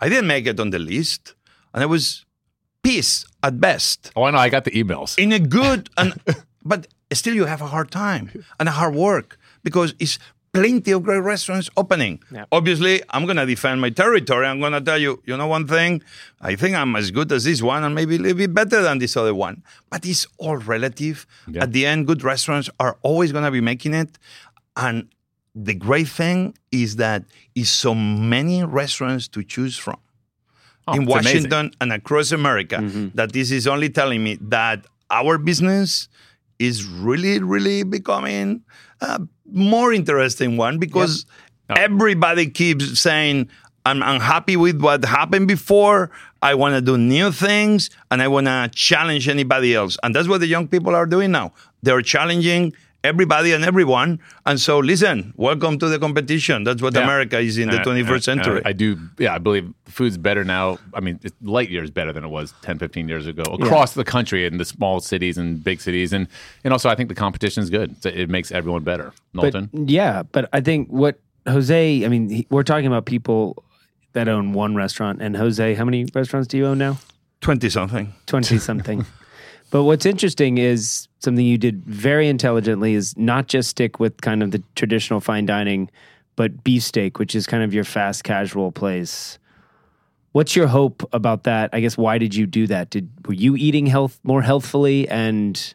I 0.00 0.08
didn't 0.08 0.26
make 0.26 0.46
it 0.46 0.58
on 0.58 0.70
the 0.70 0.80
list, 0.80 1.34
and 1.72 1.82
I 1.84 1.86
was 1.86 2.24
peace 2.82 3.24
at 3.42 3.60
best 3.60 4.10
Oh, 4.16 4.24
I 4.24 4.30
know. 4.32 4.38
I 4.38 4.48
got 4.48 4.64
the 4.64 4.72
emails. 4.72 5.16
in 5.18 5.30
a 5.32 5.38
good 5.38 5.88
and 5.96 6.10
but 6.64 6.80
still 7.12 7.34
you 7.34 7.44
have 7.46 7.62
a 7.62 7.70
hard 7.74 7.90
time 7.90 8.24
and 8.58 8.68
a 8.68 8.72
hard 8.72 8.94
work 8.94 9.38
because 9.62 9.94
it's 9.98 10.18
plenty 10.56 10.90
of 10.92 11.02
great 11.02 11.18
restaurants 11.18 11.68
opening. 11.76 12.20
Yeah. 12.30 12.44
Obviously, 12.52 13.02
I'm 13.10 13.24
going 13.24 13.36
to 13.36 13.46
defend 13.46 13.80
my 13.80 13.90
territory. 13.90 14.46
I'm 14.46 14.60
going 14.60 14.72
to 14.72 14.80
tell 14.80 14.98
you, 14.98 15.22
you 15.24 15.36
know, 15.36 15.46
one 15.46 15.66
thing, 15.66 16.02
I 16.40 16.56
think 16.56 16.76
I'm 16.76 16.96
as 16.96 17.10
good 17.10 17.30
as 17.32 17.44
this 17.44 17.62
one 17.62 17.84
and 17.84 17.94
maybe 17.94 18.16
a 18.16 18.18
little 18.18 18.38
bit 18.38 18.52
better 18.54 18.82
than 18.82 18.98
this 18.98 19.16
other 19.16 19.34
one. 19.34 19.62
But 19.90 20.06
it's 20.06 20.26
all 20.38 20.56
relative. 20.56 21.26
Yeah. 21.48 21.62
At 21.64 21.72
the 21.72 21.86
end, 21.86 22.06
good 22.06 22.22
restaurants 22.22 22.70
are 22.78 22.96
always 23.02 23.32
going 23.32 23.44
to 23.44 23.50
be 23.50 23.60
making 23.60 23.94
it. 23.94 24.18
And 24.76 25.08
the 25.54 25.74
great 25.74 26.08
thing 26.08 26.54
is 26.70 26.96
that 26.96 27.24
is 27.54 27.70
so 27.70 27.94
many 27.94 28.64
restaurants 28.64 29.28
to 29.28 29.42
choose 29.42 29.76
from 29.76 29.98
Oh, 30.88 30.94
in 30.94 31.02
it's 31.02 31.12
amazing. 31.12 31.34
Washington 31.34 31.70
and 31.80 31.92
across 31.92 32.30
America 32.32 32.76
mm-hmm. 32.76 33.08
that 33.14 33.32
this 33.32 33.50
is 33.50 33.66
only 33.66 33.90
telling 33.90 34.22
me 34.22 34.38
that 34.40 34.86
our 35.10 35.36
business 35.36 36.08
is 36.58 36.84
really, 36.86 37.40
really 37.40 37.82
becoming 37.82 38.62
a 39.00 39.20
more 39.50 39.92
interesting 39.92 40.56
one 40.56 40.78
because 40.78 41.26
oh. 41.70 41.74
everybody 41.76 42.48
keeps 42.50 42.98
saying, 42.98 43.48
I'm 43.84 44.02
unhappy 44.02 44.56
with 44.56 44.80
what 44.80 45.04
happened 45.04 45.46
before. 45.46 46.10
I 46.42 46.54
want 46.54 46.74
to 46.74 46.80
do 46.80 46.98
new 46.98 47.30
things 47.30 47.90
and 48.10 48.20
I 48.20 48.28
want 48.28 48.46
to 48.46 48.70
challenge 48.74 49.28
anybody 49.28 49.74
else. 49.74 49.96
And 50.02 50.14
that's 50.14 50.28
what 50.28 50.40
the 50.40 50.46
young 50.46 50.66
people 50.66 50.94
are 50.94 51.06
doing 51.06 51.30
now. 51.30 51.52
They're 51.82 52.02
challenging 52.02 52.74
everybody 53.06 53.52
and 53.52 53.64
everyone. 53.64 54.18
And 54.44 54.60
so, 54.60 54.78
listen, 54.78 55.32
welcome 55.36 55.78
to 55.78 55.88
the 55.88 55.98
competition. 55.98 56.64
That's 56.64 56.82
what 56.82 56.94
Yeah. 56.94 57.04
America 57.04 57.38
is 57.38 57.56
in 57.56 57.68
the 57.70 57.80
Uh, 57.80 57.84
21st 57.84 58.10
uh, 58.10 58.14
uh, 58.14 58.20
century. 58.20 58.62
I 58.64 58.72
do, 58.72 58.98
yeah, 59.18 59.34
I 59.34 59.38
believe 59.38 59.72
food's 59.86 60.18
better 60.18 60.44
now. 60.44 60.78
I 60.92 61.00
mean, 61.00 61.18
it's 61.22 61.34
light 61.40 61.70
years 61.70 61.90
better 61.90 62.12
than 62.12 62.24
it 62.24 62.28
was 62.28 62.52
10, 62.62 62.78
15 62.78 63.08
years 63.08 63.26
ago 63.26 63.42
across 63.60 63.94
the 63.94 64.04
country 64.04 64.44
in 64.46 64.58
the 64.58 64.64
small 64.64 65.00
cities 65.00 65.38
and 65.38 65.62
big 65.62 65.80
cities. 65.80 66.12
And, 66.12 66.26
and 66.64 66.72
also, 66.72 66.88
I 66.88 66.94
think 66.96 67.08
the 67.08 67.14
competition 67.14 67.62
is 67.62 67.70
good. 67.70 68.02
So 68.02 68.08
It 68.08 68.28
makes 68.28 68.50
everyone 68.52 68.82
better. 68.82 69.12
But 69.32 69.54
yeah, 69.72 70.22
but 70.24 70.48
I 70.52 70.60
think 70.60 70.88
what 70.88 71.20
Jose, 71.48 72.04
I 72.04 72.08
mean, 72.08 72.28
he, 72.28 72.46
we're 72.50 72.64
talking 72.64 72.86
about 72.86 73.06
people 73.06 73.62
that 74.14 74.28
own 74.28 74.52
one 74.52 74.74
restaurant. 74.74 75.22
And 75.22 75.36
Jose, 75.36 75.74
how 75.74 75.84
many 75.84 76.06
restaurants 76.14 76.48
do 76.48 76.56
you 76.56 76.66
own 76.66 76.78
now? 76.78 76.98
20 77.42 77.68
something. 77.70 78.12
20 78.26 78.58
something. 78.58 79.04
but 79.70 79.84
what's 79.84 80.06
interesting 80.06 80.58
is 80.58 81.08
something 81.20 81.44
you 81.44 81.58
did 81.58 81.84
very 81.84 82.28
intelligently 82.28 82.94
is 82.94 83.16
not 83.16 83.48
just 83.48 83.70
stick 83.70 83.98
with 83.98 84.20
kind 84.20 84.42
of 84.42 84.50
the 84.50 84.62
traditional 84.74 85.20
fine 85.20 85.46
dining, 85.46 85.90
but 86.36 86.62
beefsteak, 86.64 87.18
which 87.18 87.34
is 87.34 87.46
kind 87.46 87.62
of 87.62 87.74
your 87.74 87.84
fast 87.84 88.24
casual 88.24 88.72
place. 88.72 89.38
What's 90.32 90.54
your 90.54 90.66
hope 90.66 91.08
about 91.12 91.44
that? 91.44 91.70
I 91.72 91.80
guess 91.80 91.96
why 91.96 92.18
did 92.18 92.34
you 92.34 92.46
do 92.46 92.66
that? 92.66 92.90
Did 92.90 93.08
were 93.26 93.34
you 93.34 93.56
eating 93.56 93.86
health 93.86 94.20
more 94.22 94.42
healthfully 94.42 95.08
and 95.08 95.74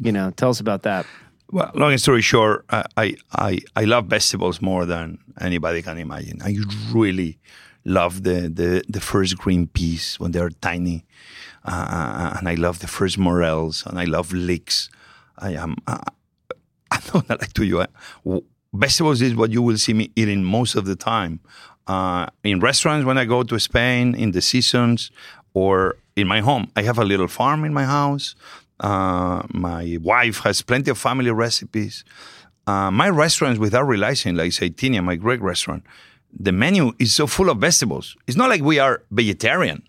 you 0.00 0.12
know, 0.12 0.30
tell 0.30 0.50
us 0.50 0.60
about 0.60 0.82
that. 0.82 1.06
Well, 1.50 1.70
long 1.74 1.96
story 1.98 2.22
short, 2.22 2.64
I, 2.70 3.16
I, 3.32 3.58
I, 3.76 3.84
love 3.84 4.06
vegetables 4.06 4.62
more 4.62 4.86
than 4.86 5.18
anybody 5.38 5.82
can 5.82 5.98
imagine. 5.98 6.40
I 6.42 6.56
really 6.92 7.38
love 7.84 8.22
the, 8.22 8.48
the, 8.48 8.82
the 8.88 9.00
first 9.00 9.36
green 9.36 9.66
peas 9.66 10.18
when 10.18 10.32
they're 10.32 10.48
tiny. 10.48 11.04
Uh, 11.64 12.34
and 12.38 12.48
I 12.48 12.54
love 12.54 12.80
the 12.80 12.88
first 12.88 13.18
morels 13.18 13.84
and 13.86 13.98
I 13.98 14.04
love 14.04 14.32
leeks. 14.32 14.90
I 15.38 15.52
am, 15.52 15.76
uh, 15.86 15.98
I 16.90 16.98
know, 17.12 17.22
like 17.28 17.52
to 17.54 17.64
you, 17.64 17.80
uh, 17.80 18.40
vegetables 18.72 19.22
is 19.22 19.34
what 19.34 19.50
you 19.50 19.62
will 19.62 19.78
see 19.78 19.94
me 19.94 20.10
eating 20.16 20.44
most 20.44 20.74
of 20.74 20.84
the 20.84 20.96
time. 20.96 21.40
Uh, 21.86 22.26
in 22.44 22.60
restaurants 22.60 23.04
when 23.04 23.18
I 23.18 23.24
go 23.24 23.42
to 23.42 23.58
Spain, 23.58 24.14
in 24.14 24.30
the 24.32 24.40
seasons, 24.40 25.10
or 25.54 25.96
in 26.16 26.26
my 26.26 26.40
home. 26.40 26.70
I 26.76 26.82
have 26.82 26.98
a 26.98 27.04
little 27.04 27.28
farm 27.28 27.64
in 27.64 27.74
my 27.74 27.84
house. 27.84 28.34
Uh, 28.80 29.42
my 29.50 29.98
wife 30.02 30.38
has 30.40 30.62
plenty 30.62 30.90
of 30.90 30.98
family 30.98 31.30
recipes. 31.30 32.04
Uh, 32.66 32.90
my 32.90 33.08
restaurants, 33.08 33.58
without 33.58 33.82
realizing, 33.82 34.36
like 34.36 34.50
Zaytinya, 34.50 35.02
my 35.02 35.16
Greek 35.16 35.40
restaurant, 35.40 35.84
the 36.38 36.52
menu 36.52 36.92
is 36.98 37.14
so 37.14 37.26
full 37.26 37.50
of 37.50 37.58
vegetables. 37.58 38.16
It's 38.26 38.36
not 38.36 38.48
like 38.48 38.62
we 38.62 38.78
are 38.78 39.02
vegetarian. 39.10 39.82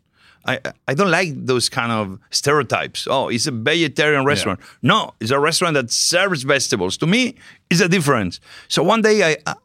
I, 0.46 0.60
I 0.88 0.94
don't 0.94 1.12
like 1.12 1.46
those 1.46 1.70
kind 1.70 1.92
of 1.92 2.20
stereotypes. 2.30 3.08
Oh, 3.10 3.30
it's 3.30 3.48
a 3.48 3.52
vegetarian 3.52 4.26
restaurant. 4.26 4.60
No, 4.82 5.14
it's 5.20 5.32
a 5.32 5.40
restaurant 5.40 5.76
that 5.76 5.92
serves 5.92 6.44
vegetables. 6.44 6.98
To 6.98 7.08
me, 7.08 7.36
it's 7.70 7.82
a 7.82 7.88
difference. 7.88 8.40
So 8.68 8.84
one 8.84 9.02
day 9.02 9.24
I, 9.24 9.38
I, 9.46 9.56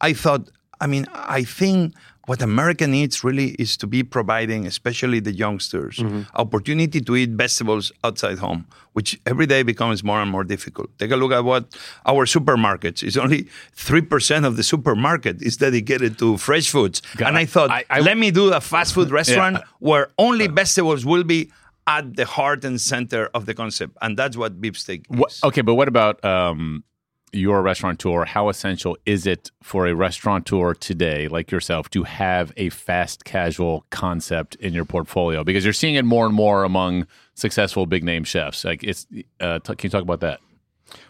I 0.00 0.12
thought, 0.12 0.50
I 0.80 0.86
mean, 0.86 1.06
I 1.14 1.44
think 1.44 1.94
what 2.26 2.40
America 2.40 2.86
needs 2.86 3.24
really 3.24 3.48
is 3.58 3.76
to 3.78 3.86
be 3.86 4.02
providing, 4.02 4.66
especially 4.66 5.20
the 5.20 5.32
youngsters, 5.32 6.02
opportunity 6.34 7.00
to 7.00 7.16
eat 7.16 7.30
vegetables 7.30 7.90
outside 8.04 8.38
home, 8.38 8.66
which 8.92 9.20
every 9.26 9.46
day 9.46 9.62
becomes 9.62 10.04
more 10.04 10.20
and 10.20 10.30
more 10.30 10.44
difficult. 10.44 10.88
Take 10.98 11.10
a 11.10 11.16
look 11.16 11.32
at 11.32 11.44
what 11.44 11.64
our 12.06 12.24
supermarkets 12.26 13.02
is. 13.02 13.16
Only 13.16 13.48
three 13.74 14.02
percent 14.02 14.44
of 14.46 14.56
the 14.56 14.62
supermarket 14.62 15.42
is 15.42 15.56
dedicated 15.56 16.18
to 16.20 16.36
fresh 16.38 16.68
foods. 16.70 17.02
God, 17.16 17.28
and 17.28 17.36
I 17.38 17.44
thought, 17.44 17.70
I- 17.70 17.84
I- 17.90 18.00
let 18.00 18.16
me 18.18 18.30
do 18.30 18.52
a 18.52 18.60
fast 18.60 18.94
food 18.94 19.10
restaurant 19.10 19.56
Yeah. 19.56 19.64
where 19.80 20.08
only 20.18 20.46
vegetables 20.46 21.04
will 21.04 21.24
be 21.24 21.50
at 21.88 22.14
the 22.16 22.24
heart 22.24 22.64
and 22.64 22.80
center 22.80 23.28
of 23.34 23.46
the 23.46 23.54
concept, 23.54 23.96
and 24.00 24.16
that's 24.16 24.36
what 24.36 24.60
beefsteak 24.60 25.00
is. 25.10 25.18
What, 25.18 25.38
okay, 25.42 25.62
but 25.62 25.74
what 25.74 25.88
about 25.88 26.24
um, 26.24 26.84
your 27.32 27.62
restaurateur? 27.62 28.24
How 28.24 28.48
essential 28.48 28.96
is 29.06 29.26
it 29.26 29.50
for 29.62 29.86
a 29.86 29.94
restaurateur 29.94 30.74
today, 30.74 31.28
like 31.28 31.50
yourself, 31.50 31.88
to 31.90 32.02
have 32.02 32.52
a 32.56 32.68
fast 32.68 33.24
casual 33.24 33.86
concept 33.90 34.54
in 34.56 34.72
your 34.72 34.84
portfolio? 34.84 35.42
Because 35.44 35.64
you're 35.64 35.72
seeing 35.72 35.94
it 35.94 36.04
more 36.04 36.26
and 36.26 36.34
more 36.34 36.64
among 36.64 37.06
successful 37.34 37.86
big 37.86 38.04
name 38.04 38.24
chefs. 38.24 38.64
Like, 38.64 38.84
it's 38.84 39.06
uh, 39.40 39.58
t- 39.60 39.74
can 39.74 39.88
you 39.88 39.90
talk 39.90 40.02
about 40.02 40.20
that? 40.20 40.40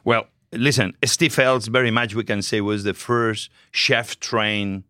Well, 0.04 0.26
listen, 0.52 0.94
Steve 1.04 1.38
Ells 1.38 1.66
very 1.66 1.90
much 1.90 2.14
we 2.14 2.24
can 2.24 2.42
say 2.42 2.60
was 2.60 2.84
the 2.84 2.94
first 2.94 3.50
chef 3.72 4.18
trained 4.20 4.84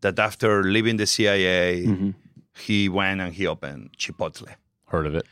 that 0.00 0.18
after 0.18 0.62
leaving 0.62 0.96
the 0.96 1.06
CIA, 1.06 2.14
he 2.56 2.88
went 2.88 3.20
and 3.20 3.32
he 3.32 3.46
opened 3.46 3.90
Chipotle. 3.96 4.48
Heard 4.86 5.06
of 5.06 5.14
it? 5.14 5.26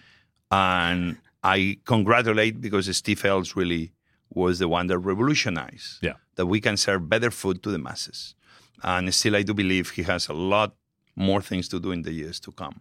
And 0.51 1.19
I 1.43 1.79
congratulate 1.85 2.61
because 2.61 2.95
Steve 2.97 3.25
Ells 3.25 3.55
really 3.55 3.93
was 4.37 4.59
the 4.59 4.69
one 4.69 4.87
that 4.91 4.99
revolutionized 4.99 5.91
Yeah. 6.03 6.17
that 6.37 6.47
we 6.47 6.61
can 6.61 6.77
serve 6.77 7.09
better 7.09 7.31
food 7.31 7.57
to 7.65 7.71
the 7.75 7.79
masses. 7.79 8.35
And 8.83 9.13
still, 9.15 9.35
I 9.35 9.43
do 9.43 9.55
believe 9.55 9.91
he 9.91 10.03
has 10.13 10.29
a 10.29 10.35
lot 10.55 10.71
more 11.17 11.41
things 11.41 11.67
to 11.69 11.81
do 11.81 11.91
in 11.97 12.03
the 12.03 12.13
years 12.13 12.39
to 12.41 12.53
come. 12.53 12.77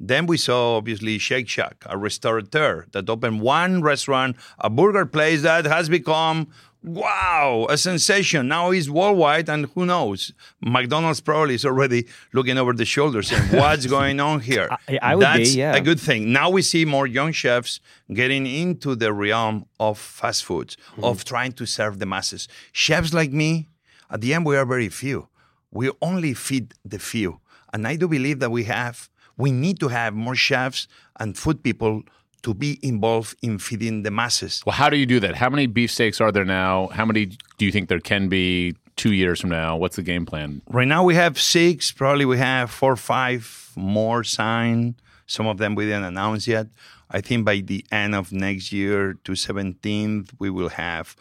Then 0.00 0.26
we 0.26 0.38
saw, 0.38 0.76
obviously, 0.78 1.18
Shake 1.18 1.48
Shack, 1.48 1.76
a 1.86 1.96
restaurateur 1.96 2.86
that 2.92 3.08
opened 3.08 3.42
one 3.42 3.82
restaurant, 3.82 4.36
a 4.58 4.70
burger 4.70 5.06
place 5.06 5.42
that 5.42 5.66
has 5.66 5.88
become, 5.88 6.48
wow, 6.84 7.66
a 7.70 7.76
sensation. 7.78 8.46
Now 8.48 8.70
he's 8.70 8.90
worldwide, 8.90 9.48
and 9.48 9.66
who 9.74 9.86
knows? 9.86 10.32
McDonald's 10.60 11.20
probably 11.20 11.54
is 11.54 11.64
already 11.64 12.06
looking 12.32 12.58
over 12.58 12.72
the 12.72 12.84
shoulder 12.84 13.22
saying, 13.22 13.48
what's 13.60 13.86
going 13.86 14.20
on 14.20 14.40
here? 14.40 14.68
I- 14.88 14.98
I 15.02 15.14
would 15.14 15.20
be, 15.20 15.24
That's 15.26 15.54
yeah. 15.54 15.74
a 15.74 15.80
good 15.80 15.98
thing. 16.00 16.32
Now 16.32 16.50
we 16.50 16.62
see 16.62 16.84
more 16.84 17.06
young 17.06 17.32
chefs 17.32 17.80
getting 18.12 18.46
into 18.46 18.94
the 18.94 19.12
realm 19.12 19.66
of 19.80 19.98
fast 19.98 20.44
foods, 20.44 20.76
Mm-hmm. 20.92 21.04
of 21.04 21.24
trying 21.24 21.52
to 21.52 21.66
serve 21.66 21.98
the 21.98 22.06
masses. 22.06 22.46
Chefs 22.72 23.12
like 23.14 23.32
me, 23.32 23.68
at 24.10 24.20
the 24.20 24.34
end, 24.34 24.44
we 24.46 24.56
are 24.56 24.66
very 24.66 24.88
few. 24.88 25.28
We 25.70 25.90
only 26.02 26.34
feed 26.34 26.74
the 26.84 26.98
few. 26.98 27.40
And 27.72 27.86
I 27.86 27.96
do 27.96 28.06
believe 28.06 28.38
that 28.40 28.50
we 28.50 28.64
have, 28.64 29.08
we 29.36 29.50
need 29.50 29.80
to 29.80 29.88
have 29.88 30.14
more 30.14 30.36
chefs 30.36 30.86
and 31.18 31.36
food 31.36 31.62
people 31.64 32.02
to 32.44 32.54
be 32.54 32.78
involved 32.82 33.36
in 33.42 33.58
feeding 33.58 34.02
the 34.02 34.10
masses. 34.10 34.62
Well, 34.64 34.74
how 34.74 34.88
do 34.88 34.96
you 34.96 35.06
do 35.06 35.18
that? 35.20 35.34
How 35.34 35.50
many 35.50 35.66
beefsteaks 35.66 36.20
are 36.20 36.30
there 36.30 36.44
now? 36.44 36.88
How 36.88 37.04
many 37.04 37.26
do 37.58 37.64
you 37.64 37.72
think 37.72 37.88
there 37.88 38.00
can 38.00 38.28
be 38.28 38.76
two 38.96 39.12
years 39.12 39.40
from 39.40 39.50
now? 39.50 39.76
What's 39.76 39.96
the 39.96 40.02
game 40.02 40.26
plan? 40.26 40.62
Right 40.68 40.86
now 40.86 41.02
we 41.02 41.14
have 41.14 41.40
six, 41.40 41.90
probably 41.90 42.26
we 42.26 42.38
have 42.38 42.70
four 42.70 42.92
or 42.92 42.96
five 42.96 43.72
more 43.76 44.22
signed. 44.22 44.94
Some 45.26 45.46
of 45.46 45.56
them 45.56 45.74
we 45.74 45.86
didn't 45.86 46.04
announce 46.04 46.46
yet. 46.46 46.66
I 47.10 47.20
think 47.22 47.44
by 47.44 47.60
the 47.60 47.84
end 47.90 48.14
of 48.14 48.32
next 48.32 48.72
year 48.72 49.14
to 49.24 49.32
17th, 49.32 50.30
we 50.38 50.50
will 50.50 50.70
have 50.70 51.16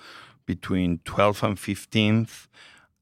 between 0.45 0.99
12 1.05 1.43
and 1.43 1.57
15th. 1.57 2.47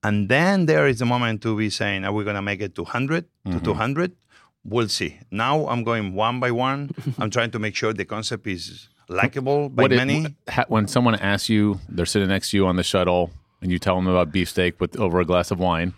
And 0.04 0.30
then 0.30 0.68
there 0.68 0.88
is 0.88 1.02
a 1.02 1.06
moment 1.06 1.42
to 1.42 1.58
be 1.58 1.70
saying, 1.70 2.06
are 2.06 2.12
we 2.14 2.24
going 2.24 2.36
to 2.36 2.42
make 2.42 2.62
it 2.62 2.76
to 2.76 2.84
100 2.84 3.26
to 3.46 3.52
mm-hmm. 3.52 3.66
200? 3.66 4.16
We'll 4.64 4.90
see. 4.90 5.20
Now 5.32 5.68
I'm 5.68 5.84
going 5.84 6.14
one 6.14 6.40
by 6.40 6.52
one. 6.52 6.92
I'm 7.18 7.30
trying 7.30 7.52
to 7.52 7.60
make 7.60 7.76
sure 7.76 7.94
the 7.94 8.06
concept 8.06 8.46
is 8.48 8.90
likable 9.10 9.70
by 9.70 9.84
What 9.84 9.92
many. 9.92 10.36
ha- 10.50 10.66
when 10.68 10.88
someone 10.88 11.16
asks 11.16 11.50
you, 11.50 11.80
they're 11.90 12.06
sitting 12.06 12.30
next 12.30 12.52
to 12.52 12.58
you 12.58 12.68
on 12.68 12.76
the 12.76 12.84
shuttle, 12.84 13.32
and 13.62 13.72
you 13.72 13.80
tell 13.80 13.96
them 13.96 14.08
about 14.08 14.32
beefsteak 14.32 14.80
with 14.80 14.98
over 15.00 15.20
a 15.20 15.26
glass 15.26 15.52
of 15.52 15.60
wine, 15.60 15.94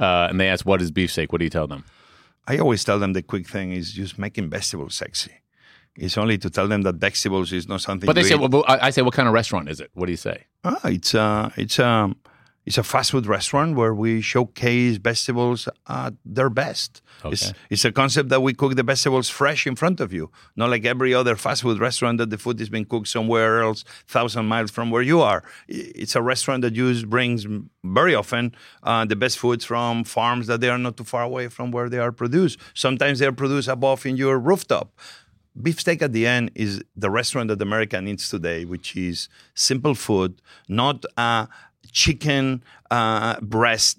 uh, 0.00 0.26
and 0.30 0.40
they 0.40 0.48
ask, 0.48 0.66
"What 0.66 0.82
is 0.82 0.90
beefsteak?" 0.90 1.32
What 1.32 1.38
do 1.38 1.44
you 1.44 1.50
tell 1.50 1.66
them? 1.68 1.84
I 2.46 2.58
always 2.58 2.82
tell 2.82 2.98
them 2.98 3.12
the 3.12 3.22
quick 3.22 3.46
thing 3.46 3.72
is 3.72 3.92
just 3.92 4.18
making 4.18 4.50
vegetables 4.50 4.94
sexy. 4.94 5.32
It's 5.96 6.16
only 6.16 6.38
to 6.38 6.48
tell 6.50 6.66
them 6.68 6.82
that 6.82 6.94
vegetables 6.96 7.52
is 7.52 7.68
not 7.68 7.80
something. 7.80 8.06
But 8.06 8.14
they 8.14 8.22
say, 8.22 8.36
well, 8.36 8.64
I 8.68 8.90
say, 8.90 9.02
what 9.02 9.14
kind 9.14 9.26
of 9.26 9.34
restaurant 9.34 9.68
is 9.68 9.80
it? 9.80 9.90
What 9.94 10.06
do 10.06 10.12
you 10.12 10.16
say? 10.16 10.44
Ah, 10.64 10.78
it's 10.84 11.12
a 11.14 11.52
it's 11.56 11.78
a 11.78 12.14
It's 12.68 12.76
a 12.76 12.82
fast 12.82 13.12
food 13.12 13.26
restaurant 13.26 13.76
where 13.76 13.94
we 13.94 14.20
showcase 14.20 14.98
vegetables 14.98 15.60
at 15.88 16.12
their 16.36 16.50
best. 16.50 17.00
It's, 17.24 17.46
Okay. 17.48 17.58
it's 17.70 17.84
a 17.86 17.92
concept 18.02 18.28
that 18.28 18.42
we 18.46 18.52
cook 18.60 18.72
the 18.76 18.82
vegetables 18.82 19.28
fresh 19.40 19.66
in 19.66 19.74
front 19.74 19.98
of 20.00 20.12
you, 20.12 20.30
not 20.54 20.68
like 20.74 20.84
every 20.84 21.12
other 21.20 21.34
fast 21.34 21.62
food 21.62 21.78
restaurant 21.88 22.18
that 22.18 22.28
the 22.28 22.36
food 22.44 22.60
is 22.60 22.68
being 22.68 22.84
cooked 22.92 23.08
somewhere 23.08 23.62
else, 23.66 23.80
thousand 24.06 24.44
miles 24.52 24.70
from 24.70 24.90
where 24.90 25.00
you 25.12 25.18
are. 25.22 25.40
It's 26.02 26.14
a 26.14 26.20
restaurant 26.32 26.60
that 26.64 26.74
use 26.76 27.00
brings 27.06 27.46
very 28.00 28.14
often 28.14 28.54
uh, 28.82 29.06
the 29.12 29.16
best 29.16 29.38
foods 29.38 29.64
from 29.64 30.04
farms 30.04 30.46
that 30.48 30.60
they 30.60 30.68
are 30.68 30.82
not 30.86 30.94
too 30.98 31.04
far 31.04 31.22
away 31.22 31.48
from 31.48 31.70
where 31.70 31.88
they 31.88 31.98
are 32.06 32.12
produced. 32.12 32.58
Sometimes 32.74 33.18
they 33.18 33.26
are 33.26 33.38
produced 33.44 33.68
above 33.68 34.04
in 34.04 34.14
your 34.18 34.38
rooftop. 34.38 34.88
Beefsteak 35.60 36.02
at 36.02 36.12
the 36.12 36.24
end 36.24 36.52
is 36.54 36.82
the 36.94 37.10
restaurant 37.10 37.48
that 37.48 37.60
America 37.60 38.00
needs 38.00 38.28
today, 38.28 38.64
which 38.64 38.94
is 38.94 39.28
simple 39.54 39.94
food, 39.94 40.40
not 40.68 41.04
a 41.16 41.48
chicken 41.92 42.62
uh, 42.90 43.40
breast 43.40 43.98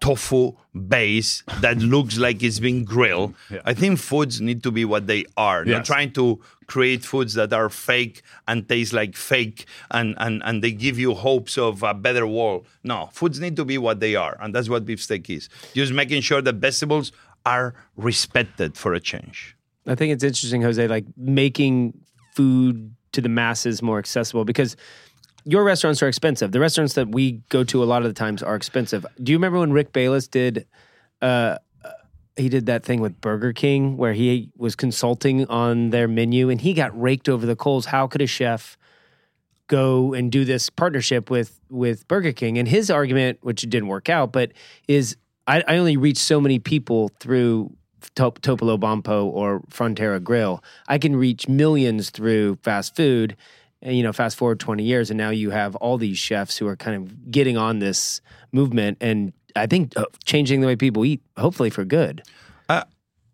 tofu 0.00 0.52
base 0.88 1.42
that 1.60 1.76
looks 1.94 2.16
like 2.16 2.42
it's 2.42 2.58
been 2.58 2.84
grilled. 2.84 3.34
I 3.64 3.74
think 3.74 3.98
foods 3.98 4.40
need 4.40 4.62
to 4.62 4.70
be 4.70 4.84
what 4.84 5.06
they 5.06 5.26
are. 5.36 5.64
Not 5.64 5.70
Yes. 5.78 5.86
trying 5.86 6.12
to 6.12 6.40
create 6.66 7.04
foods 7.04 7.34
that 7.34 7.52
are 7.52 7.68
fake 7.68 8.22
and 8.48 8.66
taste 8.68 8.92
like 8.92 9.14
fake 9.16 9.66
and, 9.90 10.14
and, 10.18 10.40
and 10.44 10.62
they 10.64 10.70
give 10.72 10.98
you 10.98 11.14
hopes 11.14 11.58
of 11.58 11.82
a 11.82 11.92
better 11.92 12.26
world. 12.26 12.66
No, 12.84 13.10
foods 13.12 13.40
need 13.40 13.56
to 13.56 13.64
be 13.64 13.76
what 13.76 14.00
they 14.00 14.14
are. 14.14 14.38
And 14.40 14.54
that's 14.54 14.68
what 14.70 14.86
beefsteak 14.86 15.28
is. 15.28 15.48
Just 15.74 15.92
making 15.92 16.22
sure 16.22 16.40
that 16.40 16.54
vegetables 16.54 17.12
are 17.44 17.74
respected 17.96 18.76
for 18.78 18.94
a 18.94 19.00
change. 19.00 19.56
I 19.86 19.94
think 19.96 20.12
it's 20.12 20.22
interesting, 20.24 20.62
Jose, 20.62 20.86
like 20.86 21.04
making 21.16 21.98
food 22.34 22.94
to 23.12 23.20
the 23.20 23.28
masses 23.28 23.82
more 23.82 23.98
accessible 23.98 24.44
because 24.44 24.76
your 25.44 25.64
restaurants 25.64 26.02
are 26.02 26.08
expensive. 26.08 26.52
The 26.52 26.60
restaurants 26.60 26.94
that 26.94 27.08
we 27.10 27.42
go 27.48 27.64
to 27.64 27.82
a 27.82 27.86
lot 27.86 28.02
of 28.02 28.08
the 28.08 28.14
times 28.14 28.42
are 28.42 28.56
expensive. 28.56 29.04
Do 29.22 29.32
you 29.32 29.38
remember 29.38 29.58
when 29.58 29.72
Rick 29.72 29.92
Bayless 29.92 30.28
did 30.28 30.66
uh 31.22 31.58
he 32.36 32.48
did 32.48 32.66
that 32.66 32.84
thing 32.84 33.00
with 33.00 33.20
Burger 33.20 33.52
King 33.52 33.96
where 33.96 34.12
he 34.12 34.50
was 34.56 34.74
consulting 34.74 35.46
on 35.46 35.90
their 35.90 36.08
menu 36.08 36.48
and 36.48 36.60
he 36.60 36.74
got 36.74 36.98
raked 36.98 37.28
over 37.28 37.46
the 37.46 37.56
coals. 37.56 37.86
How 37.86 38.06
could 38.06 38.22
a 38.22 38.26
chef 38.26 38.78
go 39.66 40.14
and 40.14 40.32
do 40.32 40.44
this 40.44 40.70
partnership 40.70 41.30
with 41.30 41.60
with 41.70 42.08
Burger 42.08 42.32
King? 42.32 42.58
And 42.58 42.66
his 42.66 42.90
argument, 42.90 43.38
which 43.42 43.62
didn't 43.62 43.88
work 43.88 44.08
out, 44.08 44.32
but 44.32 44.52
is 44.88 45.16
I, 45.46 45.62
I 45.66 45.76
only 45.76 45.96
reach 45.96 46.18
so 46.18 46.40
many 46.40 46.58
people 46.58 47.10
through 47.20 47.72
Top, 48.14 48.40
Topolo 48.40 48.78
or 49.32 49.60
Frontera 49.70 50.22
Grill. 50.22 50.62
I 50.88 50.98
can 50.98 51.14
reach 51.14 51.48
millions 51.48 52.10
through 52.10 52.56
fast 52.62 52.96
food. 52.96 53.36
And, 53.82 53.96
you 53.96 54.02
know, 54.02 54.12
fast 54.12 54.36
forward 54.36 54.60
20 54.60 54.82
years, 54.82 55.10
and 55.10 55.16
now 55.16 55.30
you 55.30 55.50
have 55.50 55.74
all 55.76 55.96
these 55.96 56.18
chefs 56.18 56.58
who 56.58 56.66
are 56.68 56.76
kind 56.76 56.96
of 56.96 57.30
getting 57.30 57.56
on 57.56 57.78
this 57.78 58.20
movement 58.52 58.98
and 59.00 59.32
I 59.56 59.66
think 59.66 59.96
uh, 59.96 60.04
changing 60.24 60.60
the 60.60 60.66
way 60.66 60.76
people 60.76 61.04
eat, 61.04 61.22
hopefully 61.36 61.70
for 61.70 61.84
good. 61.84 62.22
Uh, 62.68 62.84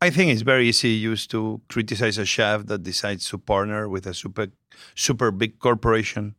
I 0.00 0.10
think 0.10 0.30
it's 0.30 0.42
very 0.42 0.68
easy 0.68 0.90
used 0.90 1.30
to 1.30 1.60
criticize 1.68 2.18
a 2.18 2.24
chef 2.24 2.66
that 2.66 2.82
decides 2.82 3.28
to 3.30 3.38
partner 3.38 3.88
with 3.88 4.06
a 4.06 4.14
super 4.14 4.48
super 4.94 5.30
big 5.30 5.58
corporation. 5.58 6.34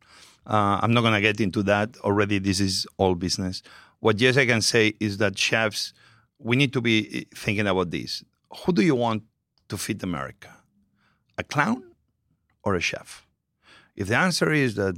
Uh, 0.45 0.79
I'm 0.81 0.93
not 0.93 1.01
going 1.01 1.13
to 1.13 1.21
get 1.21 1.41
into 1.41 1.63
that. 1.63 1.97
Already, 1.97 2.39
this 2.39 2.59
is 2.59 2.87
all 2.97 3.15
business. 3.15 3.61
What 3.99 4.21
yes, 4.21 4.37
I 4.37 4.45
can 4.45 4.61
say 4.61 4.93
is 4.99 5.17
that 5.17 5.37
chefs, 5.37 5.93
we 6.39 6.55
need 6.55 6.71
to 6.73 6.81
be 6.81 7.27
thinking 7.35 7.67
about 7.67 7.91
this. 7.91 8.23
Who 8.59 8.71
do 8.71 8.81
you 8.81 8.95
want 8.95 9.23
to 9.69 9.77
feed 9.77 10.03
America? 10.03 10.49
A 11.37 11.43
clown 11.43 11.83
or 12.63 12.75
a 12.75 12.81
chef? 12.81 13.26
If 13.97 14.07
the 14.07 14.15
answer 14.15 14.53
is 14.53 14.75
that 14.75 14.95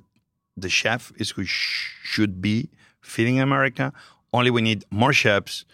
the 0.57 0.69
chef 0.69 1.11
is 1.15 1.31
who 1.31 1.45
sh- 1.45 1.95
should 2.03 2.41
be 2.41 2.69
feeding 3.01 3.39
America, 3.39 3.93
only 4.33 4.51
we 4.51 4.61
need 4.61 4.83
more 4.91 5.13
chefs 5.13 5.65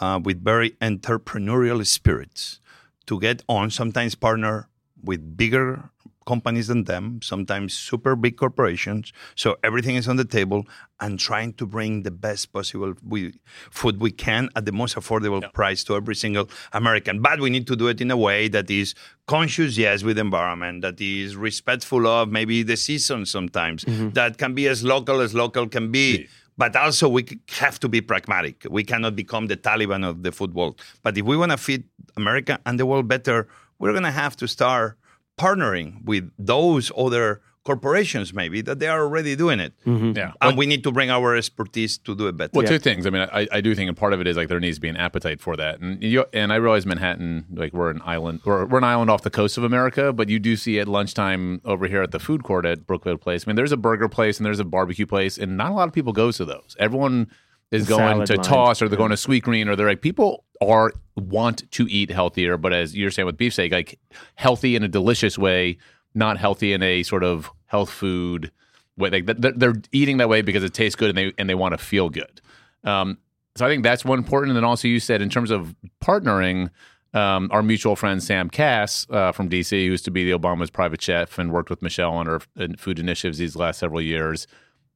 uh, 0.00 0.20
with 0.22 0.42
very 0.44 0.70
entrepreneurial 0.82 1.86
spirits 1.86 2.60
to 3.06 3.20
get 3.20 3.42
on, 3.48 3.70
sometimes 3.70 4.14
partner 4.16 4.68
with 5.02 5.36
bigger 5.36 5.90
companies 6.26 6.68
than 6.68 6.84
them, 6.84 7.20
sometimes 7.22 7.74
super 7.74 8.16
big 8.16 8.36
corporations. 8.36 9.12
So 9.34 9.56
everything 9.62 9.96
is 9.96 10.08
on 10.08 10.16
the 10.16 10.24
table 10.24 10.66
and 11.00 11.18
trying 11.18 11.52
to 11.54 11.66
bring 11.66 12.02
the 12.02 12.10
best 12.10 12.52
possible 12.52 12.94
we, 13.06 13.34
food 13.70 14.00
we 14.00 14.10
can 14.10 14.48
at 14.56 14.64
the 14.64 14.72
most 14.72 14.96
affordable 14.96 15.52
price 15.52 15.84
to 15.84 15.96
every 15.96 16.14
single 16.14 16.48
American. 16.72 17.20
But 17.20 17.40
we 17.40 17.50
need 17.50 17.66
to 17.66 17.76
do 17.76 17.88
it 17.88 18.00
in 18.00 18.10
a 18.10 18.16
way 18.16 18.48
that 18.48 18.70
is 18.70 18.94
conscious, 19.26 19.76
yes, 19.76 20.02
with 20.02 20.18
environment, 20.18 20.82
that 20.82 21.00
is 21.00 21.36
respectful 21.36 22.06
of 22.06 22.28
maybe 22.28 22.62
the 22.62 22.76
season 22.76 23.26
sometimes, 23.26 23.84
mm-hmm. 23.84 24.10
that 24.10 24.38
can 24.38 24.54
be 24.54 24.68
as 24.68 24.84
local 24.84 25.20
as 25.20 25.34
local 25.34 25.66
can 25.68 25.90
be. 25.90 26.28
But 26.56 26.76
also, 26.76 27.08
we 27.08 27.26
have 27.58 27.80
to 27.80 27.88
be 27.88 28.00
pragmatic. 28.00 28.64
We 28.70 28.84
cannot 28.84 29.16
become 29.16 29.48
the 29.48 29.56
Taliban 29.56 30.08
of 30.08 30.22
the 30.22 30.30
food 30.30 30.54
world. 30.54 30.80
But 31.02 31.18
if 31.18 31.24
we 31.24 31.36
want 31.36 31.50
to 31.50 31.58
feed 31.58 31.82
America 32.16 32.60
and 32.64 32.78
the 32.78 32.86
world 32.86 33.08
better, 33.08 33.48
we're 33.80 33.90
going 33.90 34.04
to 34.04 34.12
have 34.12 34.36
to 34.36 34.46
start 34.46 34.96
partnering 35.38 36.04
with 36.04 36.30
those 36.38 36.92
other 36.96 37.40
corporations, 37.64 38.34
maybe 38.34 38.60
that 38.60 38.78
they 38.78 38.86
are 38.86 39.00
already 39.00 39.34
doing 39.34 39.58
it. 39.58 39.72
Mm-hmm. 39.86 40.12
Yeah. 40.14 40.32
And 40.42 40.56
we 40.56 40.66
need 40.66 40.84
to 40.84 40.92
bring 40.92 41.10
our 41.10 41.34
expertise 41.34 41.96
to 41.98 42.14
do 42.14 42.26
it 42.26 42.36
better. 42.36 42.50
Well, 42.52 42.66
two 42.66 42.78
things. 42.78 43.06
I 43.06 43.10
mean, 43.10 43.26
I, 43.32 43.48
I 43.50 43.60
do 43.62 43.74
think, 43.74 43.88
and 43.88 43.96
part 43.96 44.12
of 44.12 44.20
it 44.20 44.26
is 44.26 44.36
like 44.36 44.48
there 44.48 44.60
needs 44.60 44.76
to 44.76 44.80
be 44.82 44.88
an 44.90 44.98
appetite 44.98 45.40
for 45.40 45.56
that. 45.56 45.80
And 45.80 46.02
you, 46.02 46.26
and 46.34 46.52
I 46.52 46.56
realize 46.56 46.84
Manhattan, 46.84 47.46
like 47.54 47.72
we're 47.72 47.90
an 47.90 48.02
island, 48.04 48.40
we're, 48.44 48.66
we're 48.66 48.78
an 48.78 48.84
island 48.84 49.10
off 49.10 49.22
the 49.22 49.30
coast 49.30 49.56
of 49.56 49.64
America, 49.64 50.12
but 50.12 50.28
you 50.28 50.38
do 50.38 50.56
see 50.56 50.78
at 50.78 50.88
lunchtime 50.88 51.62
over 51.64 51.86
here 51.86 52.02
at 52.02 52.10
the 52.10 52.20
food 52.20 52.44
court 52.44 52.66
at 52.66 52.86
Brookfield 52.86 53.22
Place. 53.22 53.44
I 53.46 53.48
mean, 53.48 53.56
there's 53.56 53.72
a 53.72 53.78
burger 53.78 54.10
place 54.10 54.38
and 54.38 54.44
there's 54.44 54.60
a 54.60 54.64
barbecue 54.64 55.06
place, 55.06 55.38
and 55.38 55.56
not 55.56 55.70
a 55.72 55.74
lot 55.74 55.88
of 55.88 55.94
people 55.94 56.12
goes 56.12 56.36
to 56.36 56.44
those. 56.44 56.76
Everyone 56.78 57.30
is 57.70 57.86
The 57.86 57.96
going 57.96 58.26
to 58.26 58.34
line. 58.34 58.44
Toss 58.44 58.82
or 58.82 58.90
they're 58.90 58.98
going 58.98 59.10
to 59.10 59.16
Sweetgreen 59.16 59.68
or 59.68 59.74
they're 59.74 59.88
like 59.88 60.02
people 60.02 60.44
are 60.60 60.92
want 61.16 61.70
to 61.72 61.86
eat 61.88 62.10
healthier, 62.10 62.56
but 62.56 62.72
as 62.72 62.96
you're 62.96 63.10
saying 63.10 63.26
with 63.26 63.36
beefsteak, 63.36 63.72
like 63.72 63.98
healthy 64.34 64.76
in 64.76 64.82
a 64.82 64.88
delicious 64.88 65.38
way, 65.38 65.78
not 66.14 66.38
healthy 66.38 66.72
in 66.72 66.82
a 66.82 67.02
sort 67.02 67.24
of 67.24 67.50
health 67.66 67.90
food 67.90 68.50
way. 68.96 69.10
Like 69.10 69.26
they're, 69.26 69.74
eating 69.92 70.18
that 70.18 70.28
way 70.28 70.42
because 70.42 70.64
it 70.64 70.74
tastes 70.74 70.96
good 70.96 71.10
and 71.10 71.18
they 71.18 71.32
and 71.38 71.48
they 71.48 71.54
want 71.54 71.72
to 71.72 71.78
feel 71.78 72.08
good. 72.08 72.40
Um, 72.84 73.18
so 73.56 73.64
I 73.64 73.68
think 73.68 73.84
that's 73.84 74.04
one 74.04 74.18
important. 74.18 74.50
And 74.50 74.56
then 74.56 74.64
also 74.64 74.88
you 74.88 75.00
said 75.00 75.22
in 75.22 75.30
terms 75.30 75.50
of 75.50 75.74
partnering, 76.02 76.70
um, 77.12 77.48
our 77.52 77.62
mutual 77.62 77.94
friend 77.94 78.22
Sam 78.22 78.50
Kass 78.50 79.06
uh, 79.08 79.30
from 79.30 79.48
DC, 79.48 79.70
who 79.70 79.76
used 79.76 80.04
to 80.04 80.10
be 80.10 80.24
the 80.24 80.36
Obama's 80.36 80.70
private 80.70 81.00
chef 81.00 81.38
and 81.38 81.52
worked 81.52 81.70
with 81.70 81.80
Michelle 81.80 82.12
on 82.12 82.26
her 82.26 82.40
uh, 82.58 82.68
food 82.76 82.98
initiatives 82.98 83.38
these 83.38 83.54
last 83.54 83.78
several 83.78 84.02
years. 84.02 84.46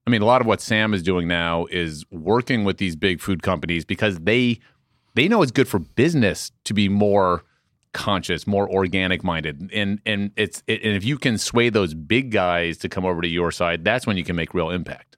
I 0.07 0.11
mean, 0.11 0.23
a 0.23 0.25
lot 0.25 0.41
of 0.41 0.47
what 0.47 0.61
Sam 0.61 0.95
is 0.95 1.03
doing 1.03 1.29
now 1.29 1.67
is 1.67 2.05
working 2.11 2.65
with 2.65 2.79
these 2.79 2.97
big 2.97 3.21
food 3.21 3.43
companies 3.43 3.85
because 3.85 4.19
they 4.21 4.59
they 5.19 5.27
know 5.27 5.43
it's 5.43 5.51
good 5.51 5.67
for 5.67 5.81
business 5.81 6.53
to 6.65 6.73
be 6.73 6.89
more 6.89 7.43
conscious, 7.93 8.47
more 8.47 8.71
organic 8.71 9.25
minded, 9.25 9.71
and 9.73 10.01
and 10.07 10.31
it's 10.37 10.63
it, 10.69 10.85
and 10.85 10.95
if 10.95 11.05
you 11.05 11.19
can 11.19 11.37
sway 11.39 11.71
those 11.71 11.93
big 11.93 12.31
guys 12.31 12.79
to 12.79 12.89
come 12.89 13.05
over 13.05 13.21
to 13.21 13.29
your 13.29 13.51
side, 13.51 13.85
that's 13.85 14.07
when 14.07 14.17
you 14.17 14.23
can 14.23 14.37
make 14.37 14.55
real 14.55 14.71
impact. 14.71 15.17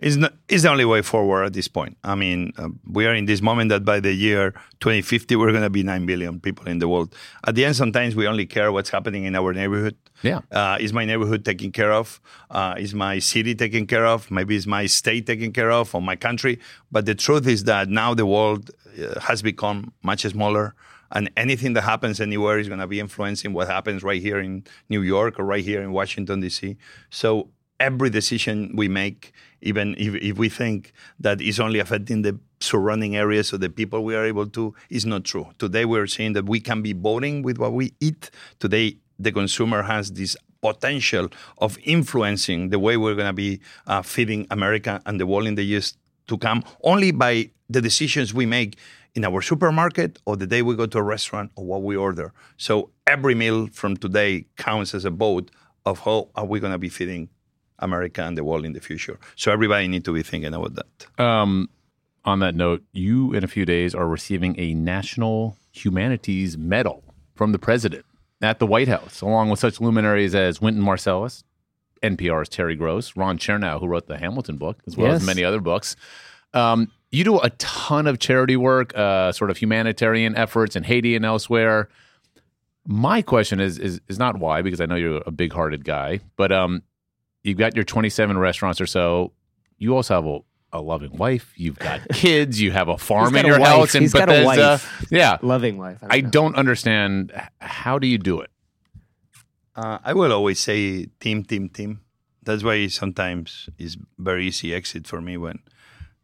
is 0.00 0.16
the 0.62 0.70
only 0.70 0.86
way 0.86 1.02
forward 1.02 1.44
at 1.44 1.52
this 1.52 1.68
point. 1.68 1.98
I 2.04 2.14
mean, 2.14 2.52
uh, 2.56 2.68
we 2.86 3.04
are 3.06 3.14
in 3.14 3.26
this 3.26 3.42
moment 3.42 3.68
that 3.68 3.84
by 3.84 4.00
the 4.00 4.12
year 4.12 4.52
2050 4.80 5.36
we're 5.36 5.50
going 5.50 5.64
to 5.64 5.70
be 5.70 5.82
9 5.82 6.06
billion 6.06 6.40
people 6.40 6.66
in 6.68 6.78
the 6.78 6.88
world. 6.88 7.14
At 7.46 7.54
the 7.56 7.64
end, 7.66 7.76
sometimes 7.76 8.16
we 8.16 8.26
only 8.26 8.46
care 8.46 8.70
what's 8.72 8.90
happening 8.90 9.24
in 9.24 9.34
our 9.34 9.52
neighborhood. 9.52 9.96
Yeah. 10.22 10.40
Uh, 10.50 10.78
is 10.80 10.92
my 10.92 11.04
neighborhood 11.04 11.44
taken 11.44 11.72
care 11.72 11.92
of? 11.92 12.20
Uh, 12.50 12.74
is 12.78 12.94
my 12.94 13.18
city 13.18 13.54
taken 13.54 13.86
care 13.86 14.06
of? 14.06 14.30
Maybe 14.30 14.56
is 14.56 14.66
my 14.66 14.86
state 14.86 15.26
taken 15.26 15.52
care 15.52 15.70
of 15.70 15.94
or 15.94 16.02
my 16.02 16.16
country? 16.16 16.58
But 16.90 17.06
the 17.06 17.14
truth 17.14 17.46
is 17.46 17.64
that 17.64 17.88
now 17.88 18.14
the 18.14 18.26
world 18.26 18.70
uh, 19.00 19.20
has 19.20 19.42
become 19.42 19.92
much 20.02 20.22
smaller. 20.22 20.74
And 21.10 21.30
anything 21.36 21.72
that 21.72 21.82
happens 21.82 22.20
anywhere 22.20 22.58
is 22.58 22.68
going 22.68 22.80
to 22.80 22.86
be 22.86 23.00
influencing 23.00 23.52
what 23.52 23.68
happens 23.68 24.02
right 24.02 24.20
here 24.20 24.38
in 24.40 24.64
New 24.88 25.00
York 25.00 25.38
or 25.38 25.44
right 25.44 25.64
here 25.64 25.80
in 25.80 25.92
Washington, 25.92 26.40
D.C. 26.40 26.76
So 27.08 27.48
every 27.80 28.10
decision 28.10 28.72
we 28.74 28.88
make, 28.88 29.32
even 29.62 29.94
if, 29.98 30.14
if 30.16 30.36
we 30.36 30.48
think 30.48 30.92
that 31.20 31.40
is 31.40 31.60
only 31.60 31.78
affecting 31.78 32.22
the 32.22 32.38
surrounding 32.60 33.16
areas 33.16 33.52
of 33.52 33.60
the 33.60 33.70
people 33.70 34.04
we 34.04 34.16
are 34.16 34.24
able 34.26 34.46
to, 34.48 34.74
is 34.90 35.06
not 35.06 35.24
true. 35.24 35.46
Today 35.58 35.84
we're 35.84 36.06
seeing 36.06 36.32
that 36.34 36.46
we 36.46 36.60
can 36.60 36.82
be 36.82 36.92
voting 36.92 37.42
with 37.42 37.58
what 37.58 37.72
we 37.72 37.94
eat. 38.00 38.30
Today 38.58 38.98
the 39.18 39.32
consumer 39.32 39.82
has 39.82 40.12
this 40.12 40.36
potential 40.60 41.28
of 41.58 41.78
influencing 41.84 42.70
the 42.70 42.78
way 42.78 42.96
we're 42.96 43.14
going 43.14 43.26
to 43.26 43.32
be 43.32 43.60
uh, 43.86 44.02
feeding 44.02 44.46
America 44.50 45.00
and 45.06 45.20
the 45.20 45.26
world 45.26 45.46
in 45.46 45.54
the 45.54 45.62
years 45.62 45.96
to 46.26 46.36
come 46.36 46.62
only 46.82 47.10
by 47.10 47.50
the 47.68 47.80
decisions 47.80 48.34
we 48.34 48.46
make 48.46 48.76
in 49.14 49.24
our 49.24 49.40
supermarket 49.40 50.18
or 50.26 50.36
the 50.36 50.46
day 50.46 50.62
we 50.62 50.74
go 50.74 50.86
to 50.86 50.98
a 50.98 51.02
restaurant 51.02 51.50
or 51.56 51.64
what 51.64 51.82
we 51.82 51.96
order. 51.96 52.32
So 52.56 52.90
every 53.06 53.34
meal 53.34 53.68
from 53.72 53.96
today 53.96 54.46
counts 54.56 54.94
as 54.94 55.04
a 55.04 55.10
vote 55.10 55.50
of 55.84 56.00
how 56.00 56.28
are 56.34 56.44
we 56.44 56.60
going 56.60 56.72
to 56.72 56.78
be 56.78 56.88
feeding 56.88 57.28
America 57.78 58.22
and 58.22 58.36
the 58.36 58.44
world 58.44 58.64
in 58.64 58.72
the 58.72 58.80
future. 58.80 59.18
So 59.36 59.52
everybody 59.52 59.88
need 59.88 60.04
to 60.04 60.12
be 60.12 60.22
thinking 60.22 60.52
about 60.54 60.74
that. 60.74 61.24
Um, 61.24 61.68
on 62.24 62.40
that 62.40 62.54
note, 62.54 62.82
you 62.92 63.32
in 63.32 63.44
a 63.44 63.48
few 63.48 63.64
days 63.64 63.94
are 63.94 64.06
receiving 64.06 64.58
a 64.58 64.74
National 64.74 65.56
Humanities 65.72 66.58
Medal 66.58 67.04
from 67.34 67.52
the 67.52 67.58
president 67.58 68.04
at 68.40 68.58
the 68.58 68.66
White 68.66 68.88
House, 68.88 69.20
along 69.20 69.50
with 69.50 69.58
such 69.58 69.80
luminaries 69.80 70.34
as 70.34 70.60
Wynton 70.60 70.82
Marsalis, 70.82 71.42
NPR's 72.02 72.48
Terry 72.48 72.76
Gross, 72.76 73.16
Ron 73.16 73.38
Chernow, 73.38 73.80
who 73.80 73.86
wrote 73.86 74.06
the 74.06 74.18
Hamilton 74.18 74.56
book, 74.56 74.78
as 74.86 74.96
well 74.96 75.12
as 75.12 75.26
many 75.26 75.42
other 75.44 75.60
books. 75.60 75.96
Um, 76.54 76.90
you 77.10 77.24
do 77.24 77.38
a 77.40 77.50
ton 77.50 78.06
of 78.06 78.18
charity 78.18 78.56
work, 78.56 78.96
uh, 78.96 79.32
sort 79.32 79.50
of 79.50 79.56
humanitarian 79.56 80.36
efforts 80.36 80.76
in 80.76 80.84
Haiti 80.84 81.16
and 81.16 81.24
elsewhere. 81.24 81.88
My 82.86 83.22
question 83.22 83.60
is 83.60 83.78
is 83.78 84.00
is 84.08 84.18
not 84.18 84.38
why, 84.38 84.62
because 84.62 84.80
I 84.80 84.86
know 84.86 84.94
you're 84.94 85.22
a 85.26 85.30
big 85.30 85.52
hearted 85.52 85.84
guy, 85.84 86.20
but 86.36 86.52
um, 86.52 86.82
you've 87.42 87.58
got 87.58 87.74
your 87.74 87.84
27 87.84 88.38
restaurants 88.38 88.80
or 88.80 88.86
so. 88.86 89.32
You 89.78 89.94
also 89.96 90.14
have 90.14 90.26
a, 90.26 90.38
a 90.72 90.80
loving 90.80 91.16
wife. 91.16 91.52
You've 91.56 91.78
got 91.78 92.06
kids. 92.12 92.60
You 92.60 92.70
have 92.72 92.88
a 92.88 92.98
farm 92.98 93.32
got 93.32 93.40
in 93.40 93.44
a 93.46 93.48
your 93.48 93.58
wife. 93.60 93.68
house 93.68 93.94
in 93.94 94.02
He's 94.02 94.12
got 94.12 94.28
a 94.28 94.32
Bethesda. 94.44 94.62
wife. 94.72 95.06
Yeah, 95.10 95.38
Loving 95.42 95.78
wife. 95.78 95.98
I 96.08 96.20
know. 96.20 96.30
don't 96.30 96.56
understand. 96.56 97.32
How 97.60 97.98
do 97.98 98.06
you 98.06 98.18
do 98.18 98.40
it? 98.40 98.50
Uh, 99.76 99.98
I 100.04 100.12
will 100.12 100.32
always 100.32 100.58
say 100.60 101.06
team, 101.20 101.44
team, 101.44 101.68
team. 101.68 102.00
That's 102.42 102.62
why 102.64 102.86
sometimes 102.88 103.68
it's 103.78 103.96
very 104.18 104.46
easy 104.48 104.74
exit 104.74 105.06
for 105.06 105.20
me 105.20 105.36
when 105.36 105.60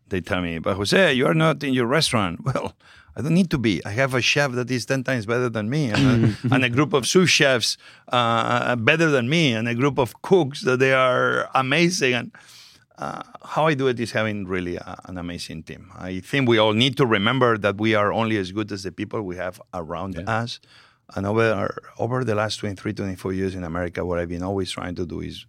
they 0.09 0.20
tell 0.20 0.40
me, 0.42 0.59
but 0.59 0.76
Jose, 0.76 1.12
you 1.14 1.26
are 1.26 1.35
not 1.35 1.62
in 1.64 1.72
your 1.74 1.87
restaurant. 1.87 2.40
Well, 2.54 2.74
I 3.16 3.22
don't 3.22 3.35
need 3.35 3.50
to 3.52 3.59
be. 3.59 3.80
I 3.87 3.90
have 3.90 4.12
a 4.12 4.20
chef 4.20 4.50
that 4.52 4.68
is 4.72 4.87
10 4.87 5.04
times 5.04 5.24
better 5.24 5.48
than 5.48 5.70
me 5.70 5.90
and 5.90 6.02
a, 6.04 6.37
and 6.54 6.64
a 6.64 6.68
group 6.68 6.92
of 6.92 7.07
sous 7.07 7.30
chefs 7.30 7.76
uh, 8.09 8.74
better 8.74 9.09
than 9.09 9.28
me 9.28 9.52
and 9.54 9.68
a 9.68 9.74
group 9.76 9.98
of 9.98 10.20
cooks 10.22 10.62
that 10.62 10.80
they 10.80 10.92
are 10.92 11.48
amazing. 11.54 12.12
And 12.14 12.33
uh, 12.98 13.22
how 13.44 13.66
I 13.66 13.74
do 13.74 13.88
it 13.88 13.98
is 13.98 14.12
having 14.12 14.46
really 14.46 14.76
a, 14.76 14.96
an 15.07 15.18
amazing 15.18 15.62
team. 15.64 15.90
I 15.96 16.20
think 16.20 16.48
we 16.48 16.59
all 16.59 16.72
need 16.72 16.96
to 16.98 17.07
remember 17.07 17.59
that 17.59 17.76
we 17.78 17.94
are 17.94 18.12
only 18.12 18.37
as 18.37 18.52
good 18.52 18.70
as 18.72 18.83
the 18.85 18.92
people 18.92 19.22
we 19.22 19.37
have 19.37 19.61
around 19.72 20.16
us. 20.28 20.61
And 21.14 21.26
over 21.26 21.76
over 21.98 22.24
the 22.24 22.35
last 22.35 22.57
23, 22.61 22.92
24 22.94 23.33
years 23.33 23.54
in 23.54 23.64
America, 23.64 24.04
what 24.04 24.18
I've 24.18 24.28
been 24.28 24.42
always 24.42 24.70
trying 24.70 24.94
to 24.94 25.04
do 25.04 25.20
is 25.20 25.44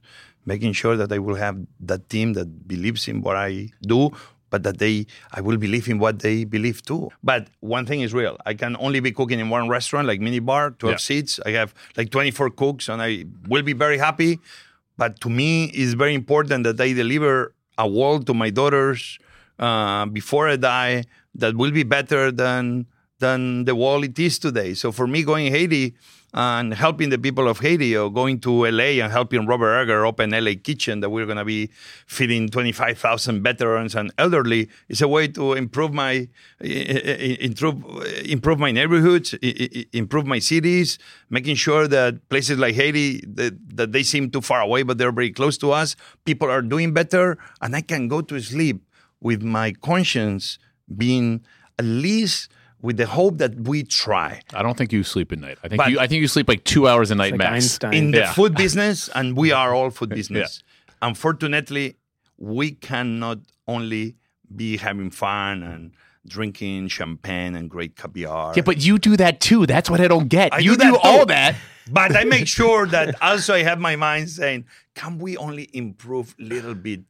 making 0.46 0.74
sure 0.74 0.98
that 0.98 1.12
I 1.12 1.20
will 1.20 1.36
have 1.36 1.58
that 1.80 2.10
team 2.10 2.34
that 2.34 2.68
believes 2.68 3.08
in 3.08 3.22
what 3.22 3.36
I 3.38 3.70
do, 3.82 4.12
but 4.50 4.64
that 4.64 4.80
they 4.80 5.06
I 5.32 5.40
will 5.42 5.58
believe 5.58 5.88
in 5.88 5.98
what 5.98 6.20
they 6.20 6.44
believe 6.44 6.82
too. 6.84 7.10
But 7.24 7.48
one 7.62 7.86
thing 7.86 8.02
is 8.02 8.14
real. 8.14 8.38
I 8.46 8.54
can 8.54 8.76
only 8.80 9.00
be 9.00 9.12
cooking 9.12 9.40
in 9.40 9.50
one 9.50 9.70
restaurant, 9.70 10.08
like 10.08 10.20
mini 10.20 10.40
bar, 10.40 10.72
12 10.72 10.92
Yeah. 10.94 10.98
seats. 10.98 11.40
I 11.46 11.52
have 11.52 11.74
like 11.96 12.10
24 12.12 12.50
cooks 12.50 12.90
and 12.90 13.02
I 13.02 13.26
will 13.48 13.64
be 13.64 13.74
very 13.74 13.98
happy. 13.98 14.40
But 14.98 15.20
to 15.22 15.30
me, 15.30 15.66
it's 15.66 15.94
very 15.94 16.14
important 16.14 16.64
that 16.64 16.80
I 16.80 16.94
deliver 16.94 17.54
a 17.78 17.88
world 17.88 18.26
to 18.28 18.34
my 18.34 18.50
daughters 18.50 19.20
uh, 19.60 20.06
before 20.06 20.50
I 20.50 20.56
die 20.56 21.04
that 21.36 21.56
will 21.56 21.72
be 21.72 21.84
better 21.84 22.32
than 22.32 22.88
than 23.20 23.66
the 23.66 23.76
world 23.76 24.04
it 24.04 24.20
is 24.20 24.40
today. 24.40 24.74
So 24.74 24.92
for 24.92 25.08
me, 25.08 25.24
going 25.24 25.52
Haiti 25.52 25.96
and 26.36 26.74
helping 26.74 27.10
the 27.10 27.18
people 27.18 27.48
of 27.48 27.60
Haiti, 27.60 27.96
or 27.96 28.12
going 28.12 28.42
to 28.42 28.66
LA 28.66 29.02
and 29.02 29.10
helping 29.10 29.48
Robert 29.48 29.74
Egger 29.80 30.06
open 30.06 30.32
LA 30.32 30.52
Kitchen, 30.62 31.00
that 31.00 31.10
we're 31.10 31.26
going 31.26 31.38
to 31.38 31.46
be 31.46 31.70
feeding 32.08 32.50
25,000 32.50 33.42
veterans 33.42 33.96
and 33.96 34.12
elderly, 34.18 34.68
is 34.90 35.02
a 35.02 35.08
way 35.08 35.30
to 35.30 35.54
improve 35.54 35.94
my 35.94 36.28
improve 36.60 37.84
improve 38.26 38.60
my 38.60 38.72
neighborhoods, 38.72 39.34
improve 39.94 40.26
my 40.26 40.40
cities, 40.40 41.00
making 41.30 41.56
sure 41.56 41.88
that 41.88 42.28
places 42.28 42.60
like 42.60 42.76
Haiti 42.76 43.24
that, 43.26 43.54
that 43.78 43.94
they 43.94 44.04
seem 44.04 44.30
too 44.30 44.42
far 44.42 44.60
away, 44.60 44.84
but 44.84 44.98
they're 44.98 45.14
very 45.14 45.32
close 45.32 45.58
to 45.60 45.72
us. 45.72 45.96
People 46.26 46.52
are 46.52 46.62
doing 46.62 46.94
better, 46.94 47.38
and 47.62 47.74
I 47.78 47.82
can 47.82 48.10
go 48.10 48.20
to 48.20 48.42
sleep 48.42 48.84
with 49.22 49.42
my 49.42 49.72
conscience 49.72 50.60
being 50.98 51.46
at 51.80 51.86
least 51.86 52.52
with 52.82 52.98
the 52.98 53.06
hope 53.08 53.38
that 53.40 53.56
we 53.62 53.84
try. 53.84 54.42
I 54.54 54.62
don't 54.62 54.78
think 54.78 54.92
you 54.94 55.04
sleep 55.04 55.32
at 55.32 55.40
night. 55.40 55.58
I 55.64 55.68
think 55.70 55.78
But- 55.78 55.92
you. 55.92 56.00
I 56.00 56.08
think 56.08 56.22
you 56.22 56.28
sleep 56.28 56.48
like 56.48 56.64
two 56.64 56.88
hours 56.88 57.10
a 57.12 57.16
night 57.16 57.32
Like 57.32 57.40
max. 57.40 57.54
Einstein. 57.54 57.94
in 57.94 58.12
the 58.12 58.20
Yeah. 58.20 58.34
food 58.34 58.56
business, 58.56 59.10
and 59.16 59.36
we 59.36 59.52
are 59.52 59.74
all 59.74 59.90
food 59.90 60.10
business. 60.22 60.62
Unfortunately, 61.02 61.96
we 62.38 62.72
cannot 62.72 63.40
only 63.68 64.16
be 64.56 64.78
having 64.78 65.10
fun 65.10 65.64
and 65.64 65.92
drinking 66.28 66.88
champagne 66.90 67.56
and 67.56 67.70
great 67.70 67.96
caviar. 67.96 68.54
Yeah, 68.56 68.64
but 68.64 68.84
you 68.84 68.98
do 68.98 69.16
that 69.18 69.40
too. 69.40 69.66
That's 69.66 69.90
what 69.90 70.02
I 70.02 70.08
don't 70.08 70.28
get. 70.28 70.54
I 70.54 70.60
you 70.60 70.72
do 70.72 70.78
that 70.78 70.90
too. 70.92 70.98
all 71.04 71.26
that. 71.28 71.56
But 71.90 72.16
I 72.16 72.24
make 72.26 72.48
sure 72.60 72.88
that 72.88 73.16
also 73.22 73.54
I 73.54 73.64
have 73.64 73.80
my 73.80 73.96
mind 73.96 74.30
saying, 74.30 74.66
can 74.96 75.20
we 75.20 75.38
only 75.38 75.70
improve 75.74 76.36
a 76.40 76.44
little 76.44 76.74
bit 76.76 77.02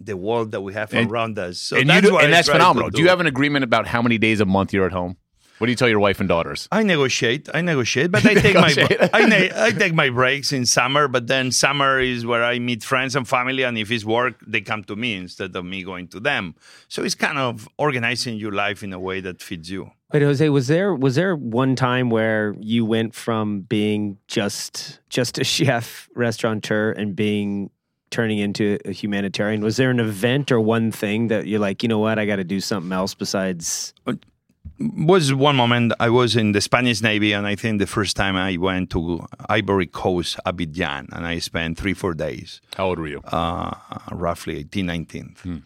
the 0.00 0.16
world 0.16 0.52
that 0.52 0.60
we 0.60 0.72
have 0.74 0.92
And- 0.94 1.10
around 1.10 1.38
us? 1.38 1.58
So 1.58 1.76
and 1.76 1.86
you 1.86 1.92
that's 1.94 2.06
do, 2.08 2.18
and 2.18 2.32
that's 2.32 2.48
phenomenal. 2.48 2.90
Do 2.90 3.02
you 3.02 3.08
have 3.08 3.20
an 3.20 3.26
agreement 3.26 3.64
about 3.64 3.86
how 3.86 4.02
many 4.02 4.18
days 4.18 4.40
a 4.40 4.46
month 4.46 4.72
you're 4.72 4.86
at 4.86 4.92
home? 4.92 5.16
What 5.58 5.66
do 5.66 5.72
you 5.72 5.76
tell 5.76 5.88
your 5.88 5.98
wife 5.98 6.20
and 6.20 6.28
daughters? 6.28 6.68
I 6.70 6.84
negotiate. 6.84 7.48
I 7.52 7.62
negotiate, 7.62 8.12
but 8.12 8.24
I 8.32 8.34
take 8.34 8.54
my 8.54 9.10
I, 9.12 9.26
ne- 9.26 9.50
I 9.52 9.72
take 9.72 9.92
my 9.92 10.08
breaks 10.08 10.52
in 10.52 10.64
summer. 10.66 11.08
But 11.08 11.26
then 11.26 11.50
summer 11.50 11.98
is 11.98 12.24
where 12.24 12.44
I 12.44 12.60
meet 12.60 12.84
friends 12.84 13.16
and 13.16 13.26
family, 13.26 13.64
and 13.64 13.76
if 13.76 13.90
it's 13.90 14.04
work, 14.04 14.36
they 14.46 14.60
come 14.60 14.84
to 14.84 14.94
me 14.94 15.14
instead 15.16 15.56
of 15.56 15.64
me 15.64 15.82
going 15.82 16.06
to 16.08 16.20
them. 16.20 16.54
So 16.86 17.02
it's 17.02 17.16
kind 17.16 17.38
of 17.38 17.68
organizing 17.76 18.36
your 18.36 18.52
life 18.52 18.84
in 18.84 18.92
a 18.92 19.00
way 19.00 19.18
that 19.20 19.42
fits 19.42 19.68
you. 19.68 19.90
Wait, 20.12 20.22
Jose, 20.22 20.48
was 20.48 20.68
there 20.68 20.94
was 20.94 21.16
there 21.16 21.34
one 21.34 21.74
time 21.74 22.08
where 22.08 22.54
you 22.60 22.84
went 22.84 23.16
from 23.16 23.62
being 23.62 24.18
just 24.28 25.00
just 25.10 25.38
a 25.38 25.44
chef 25.54 26.08
restaurateur 26.14 26.92
and 26.92 27.16
being 27.16 27.70
turning 28.10 28.38
into 28.38 28.78
a 28.84 28.92
humanitarian? 28.92 29.60
Was 29.62 29.76
there 29.76 29.90
an 29.90 30.00
event 30.00 30.50
or 30.52 30.60
one 30.60 30.90
thing 30.92 31.28
that 31.28 31.46
you're 31.46 31.60
like, 31.60 31.82
you 31.82 31.88
know 31.88 31.98
what, 31.98 32.18
I 32.18 32.26
got 32.26 32.36
to 32.36 32.44
do 32.44 32.60
something 32.60 32.92
else 32.92 33.14
besides? 33.14 33.92
was 34.78 35.34
one 35.34 35.56
moment 35.56 35.92
I 35.98 36.08
was 36.08 36.36
in 36.36 36.52
the 36.52 36.60
Spanish 36.60 37.00
Navy, 37.02 37.32
and 37.32 37.46
I 37.46 37.56
think 37.56 37.80
the 37.80 37.86
first 37.86 38.16
time 38.16 38.36
I 38.36 38.56
went 38.56 38.90
to 38.90 39.26
Ivory 39.48 39.86
Coast, 39.86 40.38
Abidjan, 40.46 41.08
and 41.12 41.26
I 41.26 41.38
spent 41.40 41.78
three, 41.78 41.94
four 41.94 42.14
days, 42.14 42.60
How 42.76 42.86
old 42.86 42.98
were 43.00 43.08
you? 43.08 43.20
uh, 43.24 43.74
roughly 44.12 44.58
18, 44.58 44.86
19th. 44.86 45.62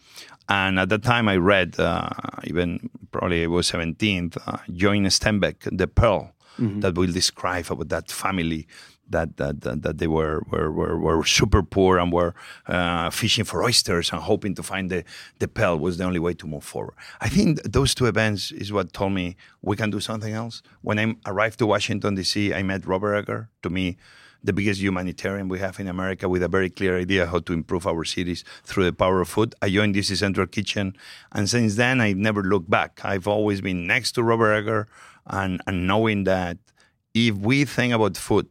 And 0.49 0.79
at 0.79 0.89
that 0.89 1.03
time, 1.03 1.29
I 1.29 1.37
read, 1.37 1.79
uh, 1.79 2.09
even 2.45 2.89
probably 3.11 3.43
I 3.43 3.47
was 3.47 3.71
17th, 3.71 4.37
uh, 4.47 4.57
John 4.73 5.05
Steinbeck, 5.05 5.69
The 5.71 5.87
Pearl, 5.87 6.33
that 6.59 6.95
will 6.95 7.11
describe 7.11 7.71
about 7.71 7.89
that 7.89 8.11
family. 8.11 8.67
That, 9.09 9.37
that, 9.37 9.61
that, 9.61 9.83
that 9.83 9.97
they 9.99 10.07
were, 10.07 10.41
were, 10.49 10.71
were, 10.71 10.97
were 10.97 11.23
super 11.25 11.61
poor 11.61 11.99
and 11.99 12.11
were 12.11 12.33
uh, 12.67 13.09
fishing 13.11 13.43
for 13.43 13.63
oysters 13.63 14.11
and 14.11 14.21
hoping 14.21 14.55
to 14.55 14.63
find 14.63 14.89
the, 14.89 15.03
the 15.39 15.47
pearl 15.47 15.77
was 15.77 15.97
the 15.97 16.03
only 16.03 16.19
way 16.19 16.33
to 16.33 16.47
move 16.47 16.63
forward. 16.63 16.95
I 17.21 17.29
think 17.29 17.61
those 17.63 17.93
two 17.93 18.07
events 18.07 18.51
is 18.51 18.71
what 18.71 18.91
told 18.93 19.13
me 19.13 19.35
we 19.61 19.75
can 19.75 19.91
do 19.91 19.99
something 19.99 20.33
else. 20.33 20.63
When 20.81 20.97
I 20.97 21.15
arrived 21.27 21.59
to 21.59 21.67
Washington, 21.67 22.15
D.C., 22.15 22.53
I 22.53 22.63
met 22.63 22.87
Robert 22.87 23.13
Egger. 23.13 23.49
To 23.61 23.69
me, 23.69 23.97
the 24.43 24.53
biggest 24.53 24.81
humanitarian 24.81 25.47
we 25.47 25.59
have 25.59 25.79
in 25.79 25.87
America 25.87 26.27
with 26.27 26.43
a 26.43 26.47
very 26.47 26.69
clear 26.69 26.99
idea 26.99 27.25
how 27.25 27.39
to 27.39 27.53
improve 27.53 27.87
our 27.87 28.03
cities 28.03 28.43
through 28.63 28.83
the 28.83 28.93
power 28.93 29.21
of 29.21 29.29
food. 29.29 29.55
I 29.61 29.69
joined 29.69 29.95
DC 29.95 30.17
Central 30.17 30.47
Kitchen, 30.47 30.95
and 31.31 31.49
since 31.49 31.75
then, 31.75 32.01
I've 32.01 32.17
never 32.17 32.43
looked 32.43 32.69
back. 32.69 33.01
I've 33.03 33.27
always 33.27 33.61
been 33.61 33.87
next 33.87 34.11
to 34.13 34.23
Robert 34.23 34.53
Egger 34.53 34.87
and, 35.25 35.61
and 35.65 35.87
knowing 35.87 36.25
that 36.25 36.57
if 37.13 37.35
we 37.35 37.63
think 37.63 37.93
about 37.93 38.17
food 38.17 38.47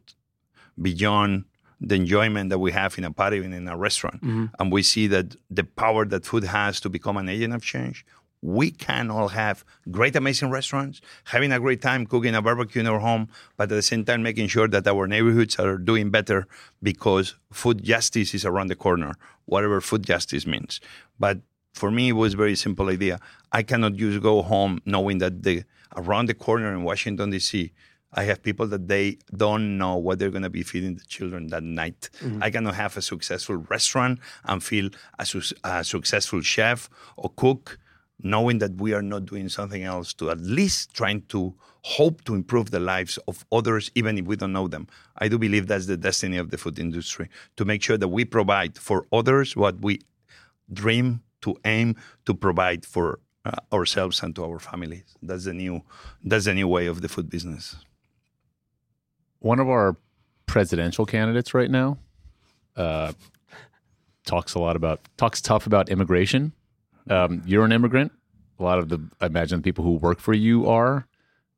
beyond 0.81 1.45
the 1.79 1.95
enjoyment 1.95 2.49
that 2.49 2.59
we 2.59 2.71
have 2.71 2.97
in 2.97 3.03
a 3.03 3.11
party 3.11 3.39
and 3.39 3.53
in 3.53 3.67
a 3.67 3.77
restaurant, 3.77 4.21
mm-hmm. 4.21 4.45
and 4.59 4.71
we 4.71 4.81
see 4.83 5.07
that 5.07 5.35
the 5.49 5.63
power 5.63 6.05
that 6.05 6.25
food 6.25 6.45
has 6.45 6.79
to 6.79 6.89
become 6.89 7.17
an 7.17 7.27
agent 7.27 7.53
of 7.53 7.61
change, 7.61 8.05
we 8.43 8.71
can 8.71 9.09
all 9.09 9.29
have 9.29 9.63
great, 9.89 10.17
amazing 10.17 10.49
restaurants, 10.49 10.99
having 11.25 11.53
a 11.53 11.59
great 11.59 11.81
time 11.81 12.05
cooking 12.05 12.35
a 12.35 12.41
barbecue 12.41 12.81
in 12.81 12.87
our 12.87 12.99
home, 12.99 13.29
but 13.55 13.63
at 13.63 13.75
the 13.75 13.81
same 13.81 14.03
time 14.03 14.21
making 14.21 14.47
sure 14.47 14.67
that 14.67 14.85
our 14.85 15.07
neighborhoods 15.07 15.55
are 15.57 15.77
doing 15.77 16.11
better 16.11 16.45
because 16.81 17.35
food 17.51 17.81
justice 17.81 18.33
is 18.33 18.43
around 18.43 18.67
the 18.67 18.75
corner, 18.75 19.15
whatever 19.45 19.79
food 19.79 20.03
justice 20.03 20.45
means. 20.45 20.81
But 21.17 21.39
for 21.73 21.89
me, 21.89 22.09
it 22.09 22.13
was 22.13 22.33
a 22.33 22.37
very 22.37 22.55
simple 22.55 22.89
idea. 22.89 23.17
I 23.53 23.63
cannot 23.63 23.95
just 23.95 24.21
go 24.21 24.41
home 24.41 24.81
knowing 24.85 25.19
that 25.19 25.43
the 25.43 25.63
around 25.95 26.25
the 26.25 26.33
corner 26.33 26.73
in 26.73 26.83
Washington 26.83 27.29
D.C. 27.29 27.71
I 28.13 28.23
have 28.23 28.43
people 28.43 28.67
that 28.67 28.87
they 28.87 29.17
don't 29.35 29.77
know 29.77 29.95
what 29.97 30.19
they're 30.19 30.29
going 30.29 30.43
to 30.43 30.49
be 30.49 30.63
feeding 30.63 30.95
the 30.95 31.05
children 31.05 31.47
that 31.47 31.63
night. 31.63 32.09
I 32.41 32.49
cannot 32.51 32.75
have 32.75 32.95
a 32.97 33.01
successful 33.01 33.57
restaurant 33.57 34.19
and 34.45 34.63
feel 34.63 34.89
a, 35.19 35.25
su- 35.25 35.55
a 35.63 35.83
successful 35.83 36.41
chef 36.41 36.89
or 37.17 37.29
cook 37.35 37.79
knowing 38.21 38.59
that 38.59 38.75
we 38.75 38.93
are 38.93 39.01
not 39.01 39.25
doing 39.25 39.49
something 39.49 39.83
else 39.83 40.13
to 40.13 40.29
at 40.29 40.39
least 40.39 40.93
trying 40.93 41.21
to 41.23 41.53
hope 41.81 42.23
to 42.23 42.35
improve 42.35 42.71
the 42.71 42.79
lives 42.79 43.17
of 43.27 43.45
others, 43.51 43.91
even 43.95 44.17
if 44.17 44.25
we 44.25 44.35
don't 44.35 44.53
know 44.53 44.67
them. 44.67 44.87
I 45.17 45.27
do 45.27 45.37
believe 45.37 45.67
that's 45.67 45.87
the 45.87 45.97
destiny 45.97 46.37
of 46.37 46.49
the 46.49 46.57
food 46.57 46.79
industry 46.79 47.29
to 47.57 47.65
make 47.65 47.83
sure 47.83 47.97
that 47.97 48.07
we 48.07 48.23
provide 48.23 48.77
for 48.77 49.05
others 49.11 49.55
what 49.55 49.81
we 49.81 49.99
dream 50.71 51.21
to 51.41 51.57
aim 51.65 51.95
to 52.25 52.33
provide 52.33 52.85
for 52.85 53.19
uh, 53.45 53.51
ourselves 53.73 54.23
and 54.23 54.33
to 54.35 54.45
our 54.45 54.59
families. 54.59 55.03
That's 55.21 55.43
the 55.43 55.53
new 55.53 55.81
that's 56.23 56.45
the 56.45 56.53
new 56.53 56.69
way 56.69 56.85
of 56.87 57.01
the 57.01 57.09
food 57.09 57.29
business. 57.29 57.75
One 59.43 59.59
of 59.59 59.67
our 59.67 59.97
presidential 60.45 61.05
candidates 61.05 61.53
right 61.53 61.69
now 61.69 61.97
uh, 62.77 63.11
talks 64.25 64.55
a 64.55 64.59
lot 64.59 64.77
about 64.77 65.01
talks 65.17 65.41
tough 65.41 65.67
about 65.67 65.89
immigration. 65.89 66.53
Um, 67.09 67.41
you're 67.45 67.65
an 67.65 67.73
immigrant. 67.73 68.13
A 68.57 68.63
lot 68.63 68.79
of 68.79 68.87
the 68.87 69.05
I 69.19 69.25
imagine 69.25 69.59
the 69.59 69.63
people 69.63 69.83
who 69.83 69.95
work 69.95 70.21
for 70.21 70.33
you 70.33 70.69
are. 70.69 71.07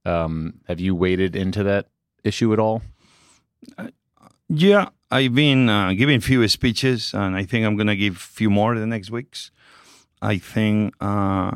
Um, 0.04 0.62
have 0.68 0.80
you 0.80 0.96
waded 0.96 1.36
into 1.36 1.62
that 1.62 1.86
issue 2.24 2.54
at 2.54 2.60
all? 2.60 2.82
Yeah, 4.50 4.90
I've 5.12 5.36
been 5.36 5.70
uh, 5.70 5.94
giving 5.94 6.22
few 6.22 6.48
speeches, 6.48 7.14
and 7.14 7.36
I 7.36 7.44
think 7.44 7.68
I'm 7.68 7.76
going 7.76 7.86
to 7.86 7.96
give 7.96 8.18
few 8.18 8.50
more 8.50 8.74
the 8.74 8.88
next 8.88 9.12
weeks. 9.12 9.52
I 10.24 10.40
think 10.40 10.96
uh, 11.00 11.52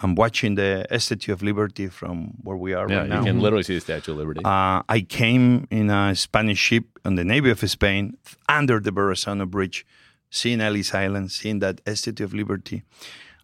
I'm 0.00 0.14
watching 0.14 0.54
the 0.54 0.86
Statue 0.98 1.32
of 1.32 1.42
Liberty 1.42 1.88
from 1.88 2.34
where 2.42 2.56
we 2.56 2.72
are 2.72 2.88
Yeah, 2.88 2.98
right 3.00 3.08
now. 3.08 3.18
you 3.20 3.24
can 3.26 3.40
literally 3.40 3.64
see 3.64 3.74
the 3.74 3.80
Statue 3.80 4.12
of 4.12 4.18
Liberty. 4.18 4.40
Uh, 4.44 4.82
I 4.88 5.00
came 5.08 5.66
in 5.70 5.90
a 5.90 6.14
Spanish 6.14 6.58
ship 6.58 6.84
on 7.04 7.16
the 7.16 7.24
Navy 7.24 7.50
of 7.50 7.58
Spain 7.68 8.16
under 8.48 8.78
the 8.80 8.90
Verrazano 8.92 9.44
Bridge, 9.46 9.84
seeing 10.30 10.60
Ellis 10.60 10.94
Island, 10.94 11.32
seeing 11.32 11.58
that 11.60 11.80
Statue 11.94 12.24
of 12.24 12.32
Liberty. 12.32 12.82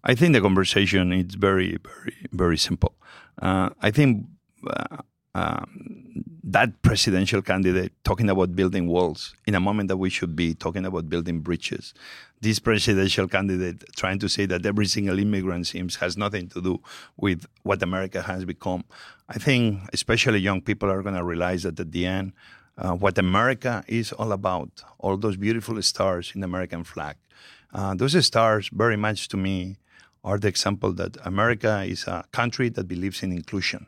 I 0.05 0.15
think 0.15 0.33
the 0.35 0.41
conversation 0.41 1.13
is 1.13 1.35
very, 1.35 1.79
very, 1.83 2.17
very 2.33 2.59
simple. 2.59 2.95
Uh, 3.41 3.71
I 3.81 3.91
think 3.91 4.27
uh, 4.67 4.99
um, 5.35 6.25
that 6.45 6.83
presidential 6.83 7.43
candidate 7.43 7.93
talking 8.05 8.31
about 8.31 8.55
building 8.55 8.87
walls 8.87 9.35
in 9.47 9.55
a 9.55 9.61
moment 9.61 9.89
that 9.89 9.97
we 9.97 10.11
should 10.11 10.37
be 10.37 10.55
talking 10.55 10.85
about 10.85 11.09
building 11.09 11.41
bridges. 11.41 11.95
This 12.41 12.59
presidential 12.59 13.27
candidate 13.27 13.83
trying 13.97 14.19
to 14.21 14.29
say 14.29 14.47
that 14.47 14.65
every 14.65 14.87
single 14.87 15.19
immigrant 15.19 15.67
seems 15.67 15.97
has 15.97 16.17
nothing 16.17 16.49
to 16.51 16.61
do 16.61 16.81
with 17.17 17.47
what 17.63 17.83
America 17.83 18.23
has 18.23 18.45
become. 18.45 18.85
I 19.29 19.39
think 19.39 19.81
especially 19.93 20.39
young 20.39 20.61
people 20.61 20.91
are 20.91 21.03
going 21.03 21.17
to 21.17 21.25
realize 21.25 21.63
that 21.63 21.81
at 21.81 21.91
the 21.91 22.07
end, 22.07 22.33
uh, 22.77 22.93
what 22.93 23.19
America 23.19 23.83
is 23.89 24.13
all 24.13 24.33
about, 24.33 24.83
all 24.99 25.17
those 25.17 25.37
beautiful 25.37 25.81
stars 25.83 26.33
in 26.35 26.43
the 26.43 26.45
American 26.45 26.85
flag, 26.85 27.17
uh, 27.73 27.95
those 27.95 28.25
stars 28.25 28.69
very 28.73 28.97
much 28.97 29.29
to 29.29 29.37
me 29.37 29.79
are 30.23 30.39
the 30.39 30.49
example 30.49 30.93
that 30.93 31.17
America 31.25 31.83
is 31.83 32.07
a 32.07 32.25
country 32.33 32.69
that 32.69 32.87
believes 32.87 33.23
in 33.23 33.33
inclusion 33.33 33.87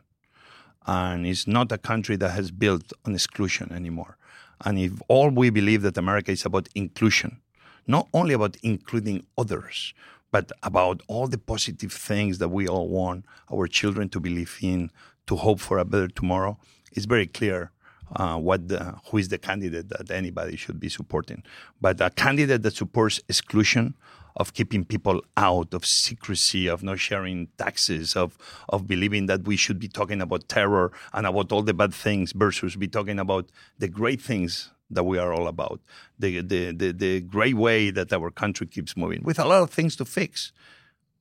and 0.87 1.27
it's 1.27 1.45
not 1.47 1.71
a 1.71 1.77
country 1.77 2.15
that 2.15 2.31
has 2.31 2.49
built 2.49 2.93
on 3.05 3.13
exclusion 3.13 3.71
anymore. 3.71 4.17
And 4.65 4.79
if 4.79 4.93
all 5.07 5.29
we 5.29 5.49
believe 5.49 5.81
that 5.83 5.97
America 5.97 6.31
is 6.31 6.45
about 6.45 6.69
inclusion, 6.73 7.41
not 7.85 8.07
only 8.13 8.33
about 8.33 8.57
including 8.63 9.25
others, 9.37 9.93
but 10.31 10.51
about 10.63 11.01
all 11.07 11.27
the 11.27 11.37
positive 11.37 11.91
things 11.91 12.37
that 12.39 12.49
we 12.49 12.67
all 12.67 12.89
want 12.89 13.25
our 13.51 13.67
children 13.67 14.09
to 14.09 14.19
believe 14.19 14.57
in, 14.61 14.89
to 15.27 15.35
hope 15.35 15.59
for 15.59 15.77
a 15.77 15.85
better 15.85 16.07
tomorrow, 16.07 16.57
it's 16.93 17.05
very 17.05 17.27
clear 17.27 17.71
uh, 18.15 18.37
what 18.37 18.67
the, 18.67 18.95
who 19.09 19.17
is 19.17 19.27
the 19.27 19.37
candidate 19.37 19.89
that 19.89 20.09
anybody 20.11 20.55
should 20.55 20.79
be 20.79 20.89
supporting. 20.89 21.43
But 21.81 22.01
a 22.01 22.09
candidate 22.09 22.63
that 22.63 22.75
supports 22.75 23.19
exclusion, 23.27 23.95
of 24.37 24.53
keeping 24.53 24.85
people 24.85 25.21
out, 25.35 25.73
of 25.73 25.85
secrecy, 25.85 26.67
of 26.67 26.83
not 26.83 26.99
sharing 26.99 27.47
taxes, 27.57 28.15
of 28.15 28.37
of 28.69 28.87
believing 28.87 29.25
that 29.25 29.45
we 29.45 29.57
should 29.57 29.79
be 29.79 29.87
talking 29.87 30.21
about 30.21 30.47
terror 30.47 30.91
and 31.13 31.27
about 31.27 31.51
all 31.51 31.63
the 31.63 31.73
bad 31.73 31.93
things 31.93 32.31
versus 32.31 32.75
be 32.75 32.87
talking 32.87 33.19
about 33.19 33.49
the 33.79 33.87
great 33.87 34.21
things 34.21 34.71
that 34.89 35.03
we 35.03 35.17
are 35.17 35.33
all 35.33 35.47
about, 35.47 35.81
the 36.17 36.41
the 36.41 36.71
the, 36.71 36.91
the 36.93 37.21
great 37.21 37.55
way 37.55 37.91
that 37.91 38.13
our 38.13 38.31
country 38.31 38.67
keeps 38.67 38.95
moving, 38.95 39.21
with 39.23 39.39
a 39.39 39.45
lot 39.45 39.63
of 39.63 39.71
things 39.71 39.95
to 39.97 40.05
fix. 40.05 40.53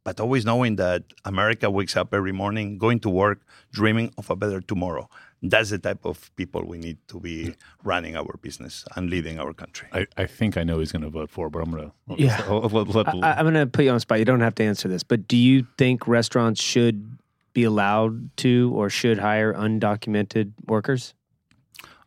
But 0.05 0.21
always 0.21 0.45
knowing 0.45 0.77
that 0.77 1.03
America 1.25 1.69
wakes 1.69 1.97
up 1.97 2.15
every 2.15 2.31
morning, 2.31 2.79
going 2.79 3.01
to 3.01 3.11
work, 3.11 3.41
dreaming 3.73 4.15
of 4.17 4.31
a 4.31 4.37
better 4.37 4.61
tomorrow 4.61 5.09
that's 5.43 5.71
the 5.71 5.79
type 5.79 6.05
of 6.05 6.31
people 6.37 6.65
we 6.65 6.79
need 6.79 6.99
to 7.09 7.21
be 7.21 7.55
running 7.85 8.17
our 8.17 8.37
business 8.41 8.85
and 8.97 9.11
leading 9.11 9.39
our 9.39 9.53
country. 9.53 9.89
I, 9.93 10.07
I 10.17 10.27
think 10.27 10.57
I 10.57 10.65
know 10.65 10.79
he's 10.79 10.93
going 10.93 11.03
to 11.03 11.11
vote 11.11 11.31
for, 11.31 11.51
but 11.51 11.61
I'm 11.61 11.71
going 11.71 11.91
to. 11.91 12.23
Yeah. 12.23 12.41
I, 12.49 13.41
am 13.41 13.45
going 13.45 13.55
to 13.55 13.67
put 13.67 13.85
you 13.85 13.91
on 13.91 13.97
the 13.97 14.01
spot. 14.01 14.19
You 14.19 14.25
don't 14.25 14.41
have 14.41 14.55
to 14.57 14.65
answer 14.65 14.89
this, 14.89 15.03
but 15.03 15.29
do 15.29 15.37
you 15.37 15.67
think 15.77 16.09
restaurants 16.09 16.63
should 16.63 17.19
be 17.53 17.65
allowed 17.65 18.37
to 18.39 18.73
or 18.75 18.91
should 18.91 19.19
hire 19.19 19.53
undocumented 19.55 20.53
workers? 20.67 21.15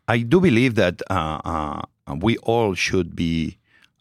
I 0.08 0.18
do 0.18 0.40
believe 0.40 0.74
that 0.74 1.02
uh, 1.10 1.40
uh, 1.44 1.82
we 2.20 2.36
all 2.38 2.74
should 2.74 3.14
be 3.14 3.58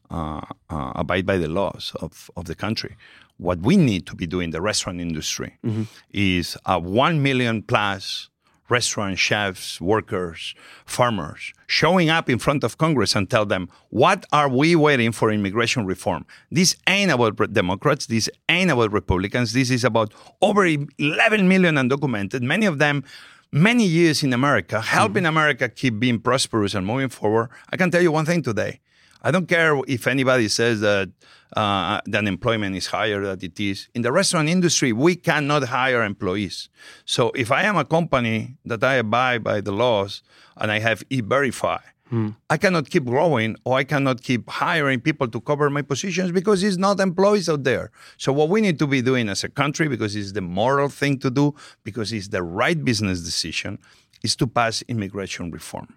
uh, 0.10 0.42
uh 0.72 0.92
abide 0.96 1.26
by 1.26 1.38
the 1.38 1.48
laws 1.48 1.94
of, 2.02 2.32
of 2.36 2.46
the 2.46 2.56
country. 2.56 2.98
What 3.38 3.60
we 3.60 3.78
need 3.78 4.06
to 4.08 4.16
be 4.16 4.28
doing, 4.28 4.50
the 4.52 4.62
restaurant 4.62 5.00
industry, 5.00 5.58
mm-hmm. 5.64 5.84
is 6.12 6.58
a 6.66 6.80
one 6.80 7.22
million 7.22 7.62
plus 7.62 8.30
restaurant 8.70 9.18
chefs, 9.18 9.82
workers, 9.82 10.56
farmers 10.86 11.54
showing 11.68 12.10
up 12.10 12.30
in 12.30 12.40
front 12.40 12.64
of 12.64 12.78
Congress 12.78 13.16
and 13.16 13.30
tell 13.30 13.46
them, 13.46 13.70
what 13.90 14.26
are 14.32 14.50
we 14.50 14.76
waiting 14.76 15.12
for 15.12 15.32
immigration 15.32 15.86
reform? 15.86 16.26
This 16.52 16.76
ain't 16.88 17.12
about 17.12 17.54
Democrats. 17.54 18.06
This 18.08 18.30
ain't 18.48 18.72
about 18.72 18.92
Republicans. 18.92 19.54
This 19.54 19.70
is 19.70 19.84
about 19.84 20.14
over 20.42 20.66
11 20.66 21.48
million 21.48 21.76
undocumented, 21.76 22.42
many 22.42 22.66
of 22.66 22.80
them 22.80 23.04
many 23.52 23.86
years 23.86 24.24
in 24.24 24.34
America, 24.34 24.80
helping 24.82 25.24
mm-hmm. 25.24 25.38
America 25.38 25.70
keep 25.70 26.00
being 26.00 26.20
prosperous 26.20 26.76
and 26.76 26.86
moving 26.86 27.10
forward. 27.10 27.50
I 27.72 27.78
can 27.78 27.90
tell 27.90 28.02
you 28.02 28.12
one 28.12 28.26
thing 28.26 28.44
today. 28.44 28.80
I 29.22 29.32
don't 29.32 29.48
care 29.48 29.80
if 29.88 30.08
anybody 30.08 30.48
says 30.48 30.80
that 30.80 31.10
uh, 31.56 32.00
the 32.06 32.18
unemployment 32.18 32.76
is 32.76 32.88
higher 32.88 33.22
than 33.22 33.40
it 33.42 33.60
is. 33.60 33.90
In 33.94 34.02
the 34.02 34.12
restaurant 34.12 34.48
industry, 34.48 34.94
we 34.94 35.16
cannot 35.16 35.64
hire 35.64 36.04
employees. 36.04 36.70
So 37.06 37.32
if 37.32 37.52
I 37.52 37.64
am 37.64 37.76
a 37.76 37.86
company 37.86 38.58
that 38.66 38.84
I 38.84 38.96
abide 38.96 39.44
by 39.44 39.62
the 39.62 39.72
laws 39.72 40.22
and 40.58 40.72
I 40.72 40.80
have 40.80 41.04
e-verify, 41.10 41.80
hmm. 42.08 42.30
I 42.50 42.58
cannot 42.58 42.90
keep 42.90 43.06
growing 43.06 43.58
or 43.66 43.78
I 43.78 43.84
cannot 43.84 44.22
keep 44.22 44.50
hiring 44.50 45.02
people 45.02 45.28
to 45.28 45.42
cover 45.42 45.70
my 45.70 45.82
positions 45.82 46.32
because 46.32 46.64
it's 46.64 46.78
not 46.78 47.00
employees 47.00 47.50
out 47.50 47.64
there. 47.64 47.92
So 48.18 48.32
what 48.32 48.50
we 48.50 48.62
need 48.62 48.80
to 48.80 48.88
be 48.88 49.02
doing 49.02 49.28
as 49.28 49.44
a 49.44 49.50
country, 49.50 49.90
because 49.90 50.16
it's 50.16 50.32
the 50.32 50.42
moral 50.42 50.88
thing 50.88 51.20
to 51.20 51.30
do, 51.30 51.56
because 51.84 52.14
it's 52.14 52.30
the 52.30 52.44
right 52.44 52.82
business 52.82 53.22
decision, 53.22 53.80
is 54.24 54.36
to 54.38 54.48
pass 54.48 54.82
immigration 54.84 55.52
reform. 55.52 55.96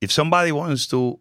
If 0.00 0.12
somebody 0.12 0.52
wants 0.52 0.86
to 0.88 1.18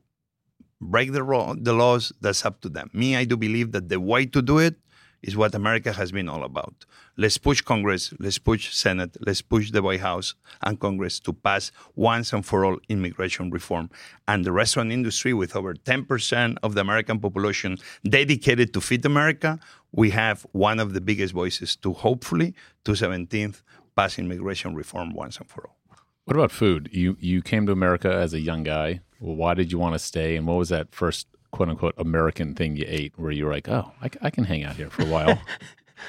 break 0.83 1.11
the, 1.11 1.23
ro- 1.23 1.55
the 1.57 1.73
laws, 1.73 2.11
that's 2.21 2.45
up 2.45 2.61
to 2.61 2.69
them. 2.69 2.89
Me, 2.93 3.15
I 3.15 3.25
do 3.25 3.37
believe 3.37 3.71
that 3.71 3.89
the 3.89 3.99
way 3.99 4.25
to 4.27 4.41
do 4.41 4.59
it 4.59 4.75
is 5.23 5.37
what 5.37 5.55
America 5.55 5.93
has 5.93 6.11
been 6.11 6.27
all 6.27 6.43
about. 6.43 6.85
Let's 7.15 7.37
push 7.37 7.61
Congress, 7.61 8.13
let's 8.19 8.37
push 8.37 8.73
Senate, 8.73 9.15
let's 9.21 9.41
push 9.41 9.71
the 9.71 9.81
White 9.81 10.01
House 10.01 10.35
and 10.61 10.79
Congress 10.79 11.19
to 11.21 11.31
pass 11.31 11.71
once 11.95 12.33
and 12.33 12.45
for 12.45 12.65
all 12.65 12.77
immigration 12.89 13.49
reform. 13.49 13.89
And 14.27 14.43
the 14.43 14.51
restaurant 14.51 14.91
industry, 14.91 15.33
with 15.33 15.55
over 15.55 15.73
10% 15.75 16.57
of 16.61 16.75
the 16.75 16.81
American 16.81 17.19
population 17.19 17.77
dedicated 18.07 18.73
to 18.73 18.81
feed 18.81 19.05
America, 19.05 19.59
we 19.91 20.09
have 20.09 20.45
one 20.51 20.79
of 20.79 20.93
the 20.93 21.01
biggest 21.01 21.33
voices 21.33 21.75
to 21.77 21.93
hopefully, 21.93 22.53
to 22.83 22.91
17th, 22.91 23.61
pass 23.95 24.19
immigration 24.19 24.75
reform 24.75 25.13
once 25.13 25.37
and 25.37 25.47
for 25.47 25.67
all. 25.67 25.82
What 26.25 26.37
about 26.37 26.51
food? 26.51 26.89
You 26.91 27.17
you 27.19 27.41
came 27.41 27.65
to 27.65 27.71
America 27.71 28.13
as 28.13 28.33
a 28.33 28.39
young 28.39 28.63
guy. 28.63 29.01
Why 29.19 29.53
did 29.53 29.71
you 29.71 29.79
want 29.79 29.95
to 29.95 29.99
stay? 29.99 30.35
And 30.35 30.47
what 30.47 30.57
was 30.57 30.69
that 30.69 30.93
first 30.93 31.27
quote 31.51 31.69
unquote 31.69 31.93
American 31.97 32.55
thing 32.55 32.77
you 32.77 32.85
ate 32.87 33.13
where 33.17 33.31
you 33.31 33.45
were 33.45 33.51
like, 33.51 33.69
oh, 33.69 33.91
I, 34.01 34.09
I 34.21 34.29
can 34.29 34.45
hang 34.45 34.63
out 34.63 34.75
here 34.75 34.89
for 34.89 35.03
a 35.03 35.05
while? 35.05 35.41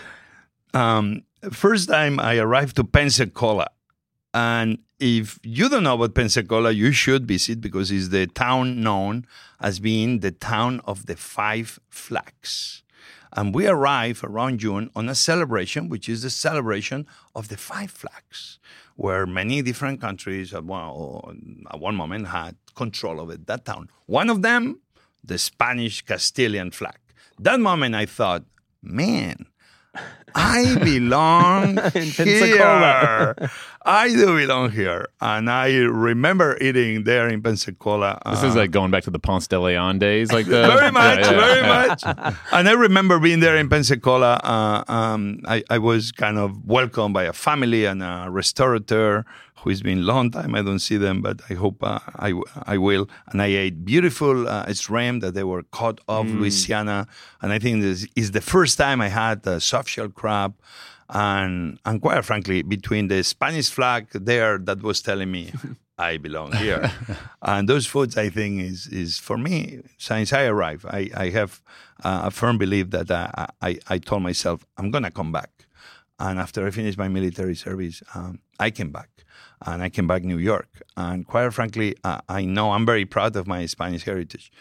um, 0.75 1.23
first 1.51 1.89
time 1.89 2.21
I 2.21 2.39
arrived 2.39 2.77
to 2.77 2.85
Pensacola. 2.85 3.69
And 4.33 4.79
if 4.99 5.39
you 5.43 5.69
don't 5.69 5.85
know 5.85 5.95
about 5.95 6.15
Pensacola, 6.15 6.71
you 6.73 6.93
should 6.93 7.27
visit 7.27 7.61
because 7.61 7.91
it's 7.91 8.09
the 8.09 8.27
town 8.27 8.83
known 8.83 9.27
as 9.61 9.79
being 9.79 10.21
the 10.21 10.33
town 10.33 10.81
of 10.85 11.07
the 11.07 11.17
five 11.17 11.79
flags. 11.89 12.83
And 13.33 13.55
we 13.55 13.67
arrive 13.67 14.23
around 14.23 14.61
June 14.61 14.91
on 14.95 15.09
a 15.09 15.15
celebration, 15.15 15.89
which 15.89 16.09
is 16.09 16.23
the 16.23 16.31
celebration 16.31 17.07
of 17.35 17.49
the 17.49 17.57
five 17.57 17.91
flags, 17.91 18.59
where 18.97 19.27
many 19.27 19.63
different 19.63 20.01
countries 20.01 20.55
at 20.55 20.65
one, 20.65 21.65
at 21.71 21.81
one 21.81 21.95
moment 21.95 22.29
had 22.29 22.57
control 22.75 23.21
of 23.21 23.31
it, 23.31 23.47
that 23.47 23.65
town. 23.65 23.91
One 24.07 24.31
of 24.31 24.43
them, 24.43 24.81
the 25.23 25.39
Spanish 25.39 26.03
Castilian 26.03 26.71
flag. 26.71 26.99
That 27.39 27.61
moment 27.61 27.95
I 27.95 28.07
thought, 28.07 28.45
man, 28.83 29.47
I 30.35 30.77
belong 30.83 31.79
here. 31.93 33.35
I 33.87 34.09
do 34.09 34.37
belong 34.37 34.71
here. 34.71 35.09
And 35.21 35.49
I 35.49 35.73
remember 35.77 36.59
eating 36.61 37.05
there 37.05 37.29
in 37.29 37.43
Pensacola. 37.43 38.21
This 38.27 38.43
uh, 38.43 38.47
is 38.49 38.57
like 38.57 38.71
going 38.71 38.91
back 38.91 39.05
to 39.05 39.11
the 39.11 39.19
Ponce 39.19 39.47
de 39.47 39.61
Leon 39.61 39.99
days, 39.99 40.33
like 40.33 40.47
the 40.47 40.67
very 40.77 40.91
much, 40.91 41.21
yeah, 41.21 41.31
yeah, 41.31 41.41
very 41.41 41.61
yeah. 41.61 41.87
much. 41.89 42.37
And 42.53 42.69
I 42.69 42.73
remember 42.73 43.21
being 43.21 43.41
there 43.41 43.57
in 43.57 43.69
Pensacola. 43.69 44.41
Uh, 44.43 44.93
um, 44.93 45.41
I, 45.47 45.63
I, 45.71 45.79
was 45.79 46.13
kind 46.13 46.39
of 46.39 46.65
welcomed 46.65 47.15
by 47.15 47.25
a 47.25 47.33
family 47.33 47.85
and 47.85 48.03
a 48.03 48.27
restaurateur 48.29 49.25
who 49.65 49.71
has 49.71 49.83
been 49.83 49.99
a 49.99 50.03
long 50.03 50.31
time. 50.31 50.55
I 50.55 50.61
don't 50.61 50.79
see 50.79 50.99
them, 50.99 51.23
but 51.23 51.41
I 51.49 51.55
hope 51.55 51.83
uh, 51.83 51.99
I, 52.17 52.35
I 52.67 52.77
will. 52.77 53.09
And 53.29 53.41
I 53.41 53.47
ate 53.47 53.85
beautiful 53.85 54.47
uh, 54.47 54.71
shrimp 54.75 55.23
that 55.23 55.33
they 55.33 55.43
were 55.43 55.63
caught 55.63 56.03
off 56.07 56.27
mm. 56.27 56.39
Louisiana. 56.39 57.09
And 57.41 57.51
I 57.51 57.59
think 57.59 57.81
this 57.81 58.07
is 58.15 58.33
the 58.33 58.43
first 58.43 58.77
time 58.77 59.01
I 59.01 59.09
had 59.09 59.47
a 59.47 59.61
soft 59.61 59.89
shell 59.89 60.11
crab. 60.11 60.55
And, 61.09 61.79
and 61.87 62.01
quite 62.03 62.23
frankly, 62.25 62.63
between 62.63 63.09
the 63.09 63.25
Spanish 63.25 63.71
flag 63.71 64.09
there 64.13 64.59
that 64.59 64.83
was 64.83 65.01
telling 65.01 65.31
me 65.31 65.53
I 65.99 66.19
belong 66.19 66.53
here. 66.53 66.93
and 67.43 67.67
those 67.67 67.87
foods, 67.87 68.19
I 68.19 68.29
think, 68.29 68.61
is 68.61 68.87
is 68.89 69.19
for 69.19 69.39
me. 69.39 69.81
Since 69.97 70.33
I 70.33 70.45
arrived, 70.45 70.85
I, 70.87 71.09
I 71.17 71.29
have 71.31 71.63
uh, 72.03 72.23
a 72.25 72.31
firm 72.31 72.59
belief 72.59 72.91
that 72.91 73.11
I, 73.11 73.49
I, 73.63 73.79
I 73.89 73.99
told 73.99 74.23
myself 74.23 74.67
I'm 74.77 74.91
gonna 74.91 75.11
come 75.11 75.31
back 75.31 75.51
And 76.19 76.39
after 76.39 76.67
I 76.67 76.71
finished 76.71 76.99
my 76.99 77.09
military 77.09 77.55
service, 77.55 78.03
um, 78.15 78.41
I 78.59 78.71
came 78.71 78.91
back, 78.91 79.09
and 79.65 79.83
I 79.83 79.89
came 79.89 80.07
back 80.07 80.23
to 80.23 80.29
New 80.29 80.39
York. 80.39 80.83
And 80.97 81.27
quite 81.27 81.53
frankly, 81.53 81.97
uh, 82.05 82.21
I 82.29 82.45
know 82.45 82.73
I'm 82.73 82.87
very 82.87 83.05
proud 83.05 83.37
of 83.37 83.47
my 83.47 83.67
Spanish 83.67 84.05
heritage, 84.05 84.53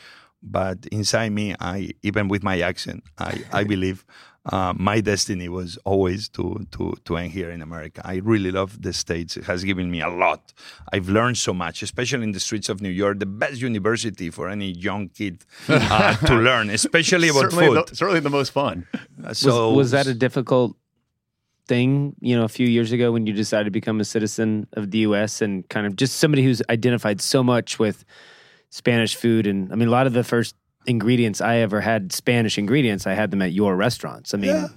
but 0.41 0.85
inside 0.87 1.29
me, 1.29 1.55
I 1.59 1.91
even 2.01 2.27
with 2.27 2.43
my 2.43 2.59
accent, 2.61 3.03
I, 3.17 3.43
I 3.51 3.63
believe 3.73 4.05
uh, 4.45 4.73
my 4.75 4.99
destiny 4.99 5.47
was 5.47 5.77
always 5.85 6.27
to, 6.27 6.67
to, 6.71 6.93
to 7.05 7.17
end 7.17 7.31
here 7.31 7.49
in 7.49 7.61
America. 7.61 8.01
I 8.03 8.15
really 8.15 8.51
love 8.51 8.81
the 8.81 8.91
States. 8.91 9.37
It 9.37 9.45
has 9.45 9.63
given 9.63 9.89
me 9.89 10.01
a 10.01 10.09
lot. 10.09 10.53
I've 10.91 11.07
learned 11.07 11.37
so 11.37 11.53
much, 11.53 11.81
especially 11.81 12.23
in 12.23 12.33
the 12.33 12.41
streets 12.41 12.67
of 12.67 12.81
New 12.81 12.89
York, 12.89 13.19
the 13.19 13.25
best 13.25 13.61
university 13.61 14.29
for 14.29 14.49
any 14.49 14.71
young 14.71 15.07
kid 15.09 15.45
uh, 15.69 16.15
to 16.27 16.35
learn, 16.49 16.69
especially 16.69 17.29
about 17.29 17.51
certainly, 17.51 17.67
food. 17.67 17.87
The, 17.87 17.95
certainly 17.95 18.19
the 18.19 18.29
most 18.29 18.51
fun. 18.51 18.85
so 19.31 19.69
was, 19.69 19.77
was 19.77 19.91
that 19.91 20.07
a 20.07 20.13
difficult 20.13 20.75
thing, 21.67 22.15
you 22.19 22.35
know, 22.35 22.43
a 22.43 22.49
few 22.49 22.67
years 22.67 22.91
ago 22.91 23.11
when 23.11 23.25
you 23.25 23.33
decided 23.33 23.65
to 23.65 23.71
become 23.71 23.99
a 23.99 24.05
citizen 24.05 24.67
of 24.73 24.91
the 24.91 24.99
US 24.99 25.41
and 25.41 25.67
kind 25.69 25.85
of 25.87 25.95
just 25.95 26.17
somebody 26.17 26.43
who's 26.43 26.61
identified 26.69 27.21
so 27.21 27.43
much 27.43 27.79
with 27.79 28.03
Spanish 28.69 29.15
food 29.15 29.47
and 29.47 29.71
I 29.71 29.75
mean 29.75 29.87
a 29.87 29.91
lot 29.91 30.07
of 30.07 30.13
the 30.13 30.23
first 30.23 30.55
ingredients 30.85 31.39
I 31.41 31.57
ever 31.57 31.79
had 31.81 32.11
Spanish 32.11 32.57
ingredients, 32.57 33.07
I 33.07 33.13
had 33.13 33.31
them 33.31 33.41
at 33.41 33.53
your 33.53 33.75
restaurants. 33.75 34.33
I 34.33 34.37
mean 34.37 34.49
Yeah. 34.55 34.67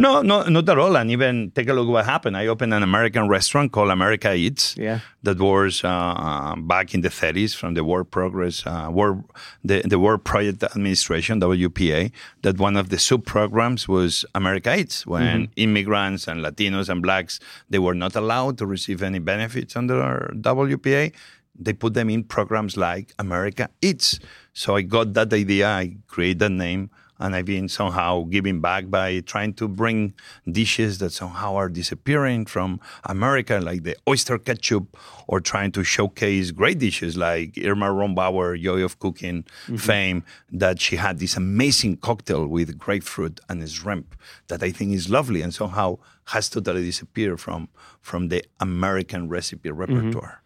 No, 0.00 0.22
no, 0.22 0.44
not 0.44 0.68
at 0.68 0.78
all. 0.78 0.96
And 0.96 1.10
even 1.10 1.50
take 1.50 1.68
a 1.68 1.72
look 1.72 1.88
what 1.88 2.04
happened. 2.04 2.36
I 2.36 2.46
opened 2.46 2.72
an 2.72 2.84
American 2.84 3.28
restaurant 3.28 3.72
called 3.72 3.90
America 3.90 4.32
Eats. 4.32 4.76
Yeah. 4.76 5.00
That 5.24 5.40
was 5.40 5.82
uh, 5.82 6.54
back 6.56 6.94
in 6.94 7.00
the 7.00 7.08
30s 7.08 7.54
from 7.56 7.74
the 7.74 7.82
World 7.82 8.10
Progress, 8.10 8.64
uh, 8.64 8.88
World, 8.92 9.24
the, 9.64 9.82
the 9.82 9.98
World 9.98 10.24
Project 10.24 10.62
Administration, 10.62 11.40
WPA, 11.40 12.12
that 12.42 12.58
one 12.58 12.76
of 12.76 12.90
the 12.90 12.98
sub 12.98 13.26
programs 13.26 13.88
was 13.88 14.24
America 14.36 14.76
Eats, 14.78 15.04
when 15.04 15.48
immigrants 15.56 16.28
and 16.28 16.44
Latinos 16.44 16.88
and 16.88 17.02
blacks, 17.02 17.40
they 17.68 17.80
were 17.80 17.94
not 17.94 18.14
allowed 18.14 18.58
to 18.58 18.66
receive 18.66 19.02
any 19.02 19.18
benefits 19.18 19.74
under 19.74 20.30
WPA. 20.36 21.12
They 21.60 21.72
put 21.72 21.94
them 21.94 22.08
in 22.08 22.22
programs 22.22 22.76
like 22.76 23.12
America 23.18 23.68
Eats. 23.82 24.20
So 24.52 24.76
I 24.76 24.82
got 24.82 25.14
that 25.14 25.32
idea, 25.32 25.66
I 25.66 25.96
created 26.06 26.38
that 26.38 26.52
name, 26.52 26.90
and 27.18 27.34
I've 27.34 27.46
been 27.46 27.68
somehow 27.68 28.24
giving 28.24 28.60
back 28.60 28.88
by 28.90 29.20
trying 29.20 29.54
to 29.54 29.68
bring 29.68 30.14
dishes 30.50 30.98
that 30.98 31.10
somehow 31.10 31.56
are 31.56 31.68
disappearing 31.68 32.46
from 32.46 32.80
America, 33.04 33.60
like 33.60 33.82
the 33.82 33.96
oyster 34.08 34.38
ketchup, 34.38 34.96
or 35.26 35.40
trying 35.40 35.72
to 35.72 35.84
showcase 35.84 36.50
great 36.50 36.78
dishes 36.78 37.16
like 37.16 37.58
Irma 37.62 37.86
Rombauer, 37.86 38.60
Joy 38.60 38.82
of 38.82 38.98
Cooking 38.98 39.44
fame, 39.76 40.24
that 40.52 40.80
she 40.80 40.96
had 40.96 41.18
this 41.18 41.36
amazing 41.36 41.96
cocktail 41.98 42.46
with 42.46 42.78
grapefruit 42.78 43.40
and 43.48 43.68
shrimp 43.68 44.14
that 44.48 44.62
I 44.62 44.70
think 44.70 44.92
is 44.92 45.10
lovely 45.10 45.42
and 45.42 45.54
somehow 45.54 45.98
has 46.26 46.48
totally 46.48 46.82
disappeared 46.82 47.40
from 47.40 47.68
from 48.00 48.28
the 48.28 48.44
American 48.60 49.28
recipe 49.28 49.70
repertoire. 49.70 50.42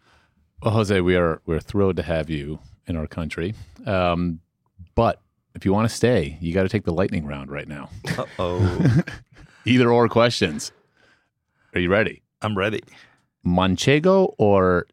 Well, 0.61 0.73
Jose, 0.73 1.01
we 1.01 1.15
are 1.15 1.41
we're 1.45 1.59
thrilled 1.59 1.97
to 1.97 2.03
have 2.03 2.29
you 2.29 2.59
in 2.87 2.95
our 2.95 3.07
country. 3.07 3.53
Um, 3.85 4.39
but 4.95 5.21
if 5.55 5.65
you 5.65 5.73
want 5.73 5.87
to 5.89 5.93
stay, 5.95 6.37
you 6.41 6.53
got 6.53 6.63
to 6.63 6.69
take 6.69 6.83
the 6.83 6.93
lightning 6.93 7.25
round 7.25 7.51
right 7.51 7.67
now. 7.67 7.89
Oh, 8.39 9.01
Either 9.65 9.91
or 9.91 10.09
questions. 10.09 10.71
Are 11.73 11.79
you 11.79 11.89
ready? 11.89 12.21
I'm 12.41 12.57
ready. 12.57 12.81
Manchego 13.45 14.33
or 14.37 14.87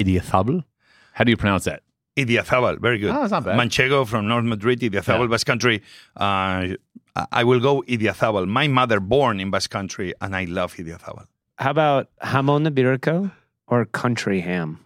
Idiazabal? 0.00 0.64
How 1.12 1.24
do 1.24 1.30
you 1.30 1.36
pronounce 1.36 1.64
that? 1.64 1.82
Idiazabal, 2.16 2.80
very 2.80 2.98
good. 2.98 3.10
Oh, 3.10 3.20
that's 3.20 3.30
not 3.32 3.44
bad. 3.44 3.58
Manchego 3.58 4.06
from 4.06 4.26
North 4.28 4.44
Madrid, 4.44 4.80
Idiazabal, 4.80 5.20
Yeah. 5.22 5.26
Basque 5.26 5.46
Country. 5.46 5.82
Uh, 6.16 6.76
I- 7.16 7.26
I 7.30 7.44
will 7.44 7.60
go 7.60 7.82
Idiazabal. 7.82 8.46
My 8.48 8.66
mother 8.68 8.98
born 9.00 9.38
in 9.40 9.50
Basque 9.50 9.70
Country, 9.70 10.14
and 10.20 10.34
I 10.34 10.44
love 10.44 10.74
Idiazabal. 10.74 11.26
how 11.58 11.70
about 11.70 12.08
jamon 12.22 12.66
iberico 12.68 13.30
or 13.68 13.84
country 13.84 14.40
ham? 14.40 14.80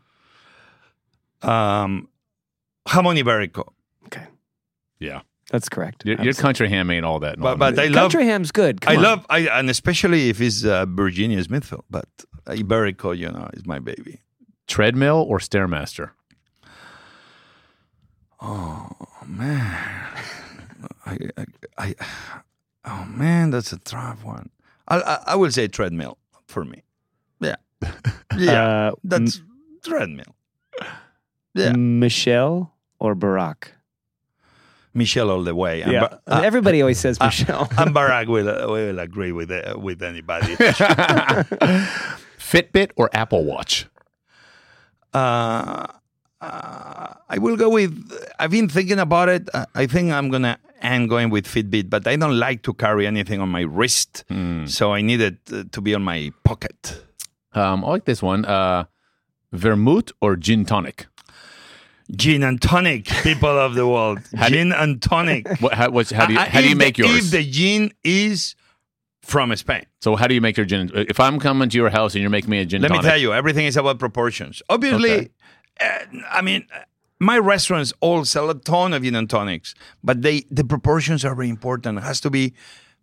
Um, 1.42 2.08
jamón 2.86 3.16
ibérico. 3.22 3.68
Okay. 4.06 4.26
Yeah, 5.00 5.20
That's 5.50 5.68
correct. 5.68 6.04
your, 6.04 6.20
your 6.22 6.34
country 6.34 6.68
ham 6.68 6.90
ain't 6.90 7.04
all 7.04 7.20
that. 7.20 7.38
But, 7.38 7.58
but 7.58 7.78
I 7.78 7.86
love, 7.86 8.10
country 8.12 8.26
ham's 8.26 8.50
good. 8.52 8.82
I 8.86 8.96
on. 8.96 9.02
love, 9.02 9.26
I, 9.30 9.38
and 9.48 9.70
especially 9.70 10.28
if 10.28 10.40
it's 10.40 10.64
uh, 10.64 10.86
Virginia 10.86 11.42
Smithfield. 11.42 11.84
But 11.90 12.08
Iberico, 12.46 13.16
you 13.16 13.30
know, 13.30 13.48
is 13.54 13.64
my 13.66 13.78
baby. 13.78 14.20
treadmill 14.66 15.24
or 15.28 15.38
stairmaster. 15.38 16.10
Oh 18.40 18.88
man, 19.26 19.76
I, 21.06 21.18
I, 21.36 21.44
I, 21.76 21.94
oh 22.84 23.04
man, 23.06 23.50
that's 23.50 23.72
a 23.72 23.78
tough 23.78 24.24
one. 24.24 24.50
I, 24.86 25.00
I, 25.00 25.22
I 25.28 25.34
will 25.36 25.50
say 25.50 25.66
treadmill 25.68 26.18
for 26.46 26.64
me. 26.64 26.82
Yeah, 27.40 27.56
yeah, 28.38 28.62
Uh, 28.88 28.92
that's 29.02 29.40
treadmill. 29.84 30.34
Yeah, 31.54 31.72
Michelle 31.72 32.72
or 33.00 33.16
Barack? 33.16 33.72
Michelle 34.94 35.30
all 35.30 35.42
the 35.42 35.54
way. 35.54 35.82
And 35.82 35.92
Yeah. 35.92 36.00
Ba- 36.08 36.20
uh, 36.26 36.40
Everybody 36.44 36.80
always 36.82 36.98
says 36.98 37.18
Michelle. 37.20 37.68
and 37.78 37.94
Barack 37.94 38.26
will, 38.28 38.48
uh, 38.48 38.66
will 38.68 38.98
agree 38.98 39.32
with 39.32 39.50
uh, 39.50 39.74
with 39.78 40.02
anybody. 40.02 40.56
Fitbit 42.38 42.90
or 42.96 43.10
Apple 43.12 43.44
Watch. 43.44 43.86
uh, 45.14 45.86
uh, 46.40 47.14
I 47.28 47.38
will 47.38 47.56
go 47.56 47.68
with. 47.68 47.92
I've 48.38 48.50
been 48.52 48.68
thinking 48.68 48.98
about 49.00 49.28
it. 49.28 49.48
Uh, 49.52 49.66
I 49.74 49.86
think 49.86 50.12
I'm 50.12 50.30
gonna 50.30 50.58
end 50.80 51.08
going 51.10 51.30
with 51.30 51.46
Fitbit, 51.46 51.90
but 51.90 52.06
I 52.06 52.14
don't 52.16 52.38
like 52.38 52.62
to 52.62 52.72
carry 52.74 53.06
anything 53.06 53.40
on 53.40 53.48
my 53.48 53.62
wrist, 53.62 54.24
so 54.66 54.92
I 54.94 55.02
need 55.02 55.20
it 55.20 55.38
uh, 55.52 55.64
to 55.72 55.80
be 55.80 55.94
on 55.94 56.02
my 56.02 56.30
pocket. 56.44 57.02
Um, 57.54 57.84
I 57.84 57.88
like 57.88 58.04
this 58.04 58.22
one. 58.22 58.44
Uh, 58.44 58.84
vermouth 59.52 60.12
or 60.20 60.36
gin 60.36 60.64
tonic. 60.64 61.06
Gin 62.16 62.42
and 62.42 62.60
tonic, 62.60 63.04
people 63.22 63.50
of 63.50 63.74
the 63.74 63.86
world. 63.86 64.20
Gin 64.48 64.72
and 64.72 65.00
tonic. 65.02 65.46
What, 65.60 65.74
how, 65.74 65.90
what's, 65.90 66.10
how 66.10 66.26
do 66.26 66.32
you 66.32 66.38
how 66.40 66.60
do 66.62 66.68
you 66.68 66.76
make 66.76 66.96
the, 66.96 67.02
yours? 67.06 67.26
If 67.26 67.30
the 67.32 67.50
gin 67.50 67.92
is 68.02 68.54
from 69.22 69.54
Spain. 69.56 69.84
so 70.00 70.16
how 70.16 70.26
do 70.26 70.34
you 70.34 70.40
make 70.40 70.56
your 70.56 70.64
gin? 70.64 70.90
If 70.94 71.20
I'm 71.20 71.38
coming 71.38 71.68
to 71.68 71.76
your 71.76 71.90
house 71.90 72.14
and 72.14 72.22
you're 72.22 72.30
making 72.30 72.48
me 72.48 72.60
a 72.60 72.64
gin 72.64 72.80
Let 72.80 72.88
tonic, 72.88 73.02
me 73.04 73.08
tell 73.10 73.18
you, 73.18 73.34
everything 73.34 73.66
is 73.66 73.76
about 73.76 73.98
proportions. 73.98 74.62
Obviously, 74.70 75.10
Okay. 75.12 75.28
uh, 75.80 75.98
I 76.30 76.40
mean, 76.40 76.66
my 77.20 77.36
restaurants 77.38 77.92
all 78.00 78.24
sell 78.24 78.48
a 78.48 78.54
ton 78.54 78.94
of 78.94 79.02
gin 79.02 79.14
and 79.14 79.28
tonics, 79.28 79.74
but 80.02 80.22
they 80.22 80.44
the 80.50 80.64
proportions 80.64 81.26
are 81.26 81.34
very 81.34 81.50
important. 81.50 81.98
It 81.98 82.04
has 82.04 82.20
to 82.22 82.30
be 82.30 82.54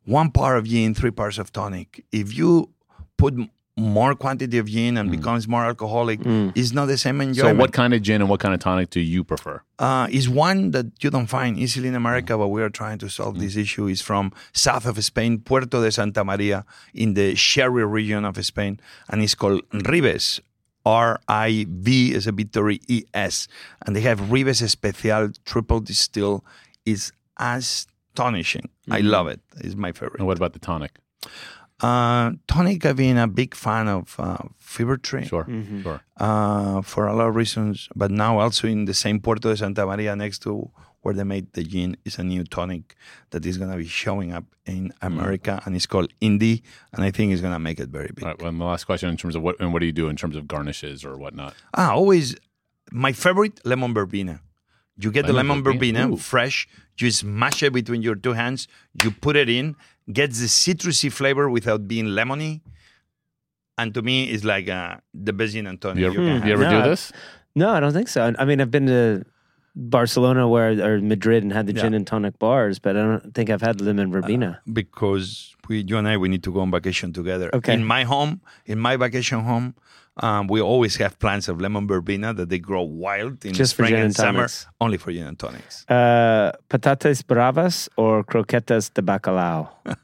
one 0.06 0.32
part 0.32 0.58
of 0.58 0.66
gin, 0.66 0.96
three 0.96 1.12
parts 1.12 1.38
of 1.38 1.52
tonic. 1.52 2.04
If 2.12 2.36
you 2.36 2.72
put 3.18 3.36
more 3.78 4.16
quantity 4.16 4.58
of 4.58 4.68
gin 4.68 4.98
and 4.98 5.12
becomes 5.12 5.48
more 5.50 5.66
alcoholic, 5.66 6.20
it's 6.56 6.72
not 6.72 6.86
the 6.86 6.98
same 6.98 7.18
Mm. 7.20 7.36
So 7.36 7.54
what 7.56 7.74
kind 7.74 7.94
of 7.94 8.02
gin 8.02 8.22
and 8.22 8.30
what 8.30 8.40
kind 8.40 8.54
of 8.54 8.60
tonic 8.62 8.90
do 8.90 9.00
you 9.02 9.24
prefer? 9.24 9.62
uh, 9.80 10.08
is 10.10 10.30
one 10.30 10.72
that 10.72 10.86
you 11.04 11.10
don't 11.10 11.28
find 11.28 11.60
easily 11.60 11.90
in 11.90 11.96
America, 11.96 12.38
but 12.38 12.48
we 12.48 12.62
are 12.62 12.70
trying 12.70 12.98
to 13.00 13.08
Mm. 13.08 13.12
solve 13.12 13.40
this 13.40 13.56
issue. 13.58 13.88
Is 13.88 14.02
from 14.02 14.32
south 14.54 14.86
of 14.86 15.04
Spain, 15.04 15.40
Puerto 15.40 15.82
de 15.84 15.92
Santa 15.92 16.24
Maria, 16.24 16.64
in 16.94 17.16
the 17.16 17.36
Sherry 17.36 17.86
region 17.86 18.24
of 18.24 18.44
Spain, 18.46 18.80
and 19.10 19.22
it's 19.22 19.36
called 19.36 19.62
Rives. 19.90 20.40
R 20.86 21.20
I 21.28 21.66
V 21.68 22.14
is 22.14 22.28
a 22.28 22.32
Victory 22.32 22.80
E 22.88 23.04
S, 23.14 23.48
and 23.86 23.96
they 23.96 24.02
have 24.02 24.32
Rives 24.32 24.62
Especial 24.62 25.32
Triple 25.44 25.80
Distill. 25.82 26.44
is 26.86 27.12
astonishing. 27.38 28.70
I 28.90 29.00
Mm-hmm. 29.00 29.08
love 29.16 29.28
it. 29.28 29.40
It's 29.58 29.76
my 29.76 29.92
favorite. 29.92 30.20
And 30.20 30.28
what 30.28 30.38
about 30.38 30.54
the 30.54 30.60
tonic? 30.60 30.92
Uh, 31.86 32.32
tonic, 32.48 32.86
I've 32.86 32.96
been 32.98 33.18
a 33.18 33.28
big 33.28 33.54
fan 33.66 33.88
of 33.88 34.16
uh, 34.20 34.38
Fever 34.58 34.98
Tree 35.08 35.26
Sure, 35.26 35.46
Mm-hmm. 35.46 35.84
sure. 35.84 36.02
uh, 36.28 36.82
for 36.82 37.06
a 37.08 37.14
lot 37.20 37.28
of 37.32 37.36
reasons. 37.36 37.76
But 37.96 38.10
now 38.12 38.40
also 38.40 38.68
in 38.68 38.86
the 38.86 38.94
same 38.94 39.20
Puerto 39.20 39.50
de 39.50 39.58
Santa 39.58 39.86
Maria 39.86 40.16
next 40.16 40.40
to 40.46 40.52
where 41.02 41.14
they 41.14 41.24
made 41.24 41.48
the 41.54 41.64
gin 41.64 41.96
is 42.08 42.18
a 42.18 42.24
new 42.24 42.44
tonic 42.56 42.96
that 43.30 43.46
is 43.46 43.56
going 43.60 43.70
to 43.72 43.78
be 43.78 43.86
showing 44.04 44.34
up 44.38 44.46
in 44.66 44.92
America 45.10 45.54
and 45.66 45.76
it's 45.76 45.86
called 45.86 46.10
Indi. 46.28 46.64
And 46.94 47.04
I 47.08 47.12
think 47.12 47.32
it's 47.32 47.42
going 47.46 47.54
to 47.54 47.60
make 47.60 47.80
it 47.80 47.90
very 47.90 48.10
big. 48.16 48.24
All 48.24 48.32
right. 48.32 48.40
Well, 48.40 48.50
and 48.50 48.60
the 48.60 48.66
last 48.66 48.86
question 48.86 49.10
in 49.10 49.18
terms 49.18 49.36
of 49.36 49.44
what 49.44 49.56
and 49.60 49.72
what 49.72 49.80
do 49.82 49.86
you 49.86 49.92
do 50.04 50.10
in 50.10 50.16
terms 50.16 50.36
of 50.36 50.48
garnishes 50.48 51.06
or 51.06 51.14
whatnot? 51.24 51.54
Ah, 51.76 51.92
always 52.00 52.36
my 52.92 53.12
favorite 53.14 53.56
lemon 53.72 53.94
verbena. 53.94 54.36
You 54.98 55.12
get 55.12 55.28
the 55.28 55.34
Lemon 55.34 55.58
lemon 55.60 55.64
verbena, 55.66 56.00
verbena 56.08 56.18
fresh, 56.18 56.68
you 56.98 57.12
smash 57.12 57.62
it 57.62 57.74
between 57.74 58.02
your 58.02 58.16
two 58.16 58.32
hands, 58.32 58.68
you 59.04 59.12
put 59.12 59.36
it 59.36 59.50
in, 59.50 59.76
gets 60.12 60.40
the 60.40 60.48
citrusy 60.48 61.12
flavor 61.12 61.50
without 61.50 61.88
being 61.88 62.06
lemony. 62.08 62.62
And 63.78 63.94
to 63.94 64.02
me, 64.02 64.26
it's 64.30 64.44
like 64.44 64.70
uh, 64.70 64.98
the 65.14 65.34
best 65.34 65.54
gin 65.54 65.68
and 65.68 65.80
tonic. 65.82 65.98
You 66.00 66.12
you 66.12 66.20
ever, 66.30 66.40
can 66.40 66.48
you 66.48 66.54
ever 66.54 66.64
No, 66.64 66.84
do 66.84 66.90
this? 66.90 67.12
No, 67.56 67.72
I 67.72 67.80
don't 67.80 67.94
think 67.94 68.08
so. 68.08 68.34
I 68.38 68.46
mean, 68.46 68.62
I've 68.62 68.72
been 68.72 68.88
to 68.88 69.26
Barcelona 69.76 70.48
where 70.48 70.72
or 70.86 71.02
Madrid 71.02 71.44
and 71.44 71.52
had 71.52 71.68
the 71.68 71.74
gin 71.74 71.94
and 71.94 72.08
tonic 72.08 72.40
bars, 72.40 72.80
but 72.80 72.96
I 72.96 73.02
don't 73.02 73.34
think 73.34 73.50
I've 73.50 73.62
had 73.62 73.82
lemon 73.82 74.12
verbena. 74.12 74.62
because 74.72 75.54
we, 75.68 75.82
you 75.82 75.98
and 75.98 76.08
I, 76.08 76.16
we 76.18 76.30
need 76.30 76.44
to 76.44 76.52
go 76.54 76.62
on 76.62 76.72
vacation 76.72 77.12
together. 77.12 77.50
Okay. 77.54 77.74
In 77.74 77.84
my 77.84 78.04
home, 78.04 78.40
in 78.66 78.80
my 78.80 78.96
vacation 78.96 79.42
home, 79.42 79.76
um, 80.18 80.48
we 80.48 80.62
always 80.62 80.96
have 80.98 81.18
plants 81.20 81.48
of 81.48 81.60
lemon 81.60 81.88
verbena 81.88 82.34
that 82.34 82.50
they 82.50 82.60
grow 82.60 82.82
wild 82.84 83.44
in 83.46 83.54
Just 83.54 83.72
spring 83.72 83.94
and 83.94 84.04
and 84.06 84.16
summer, 84.16 84.48
only 84.80 84.98
for 84.98 85.12
gin 85.12 85.28
and 85.28 85.38
tonics. 85.40 85.86
Uh, 85.90 86.52
patatas 86.70 87.26
bravas 87.26 87.90
or 87.98 88.24
croquetas 88.24 88.94
de 88.94 89.02
bacalao? 89.02 89.70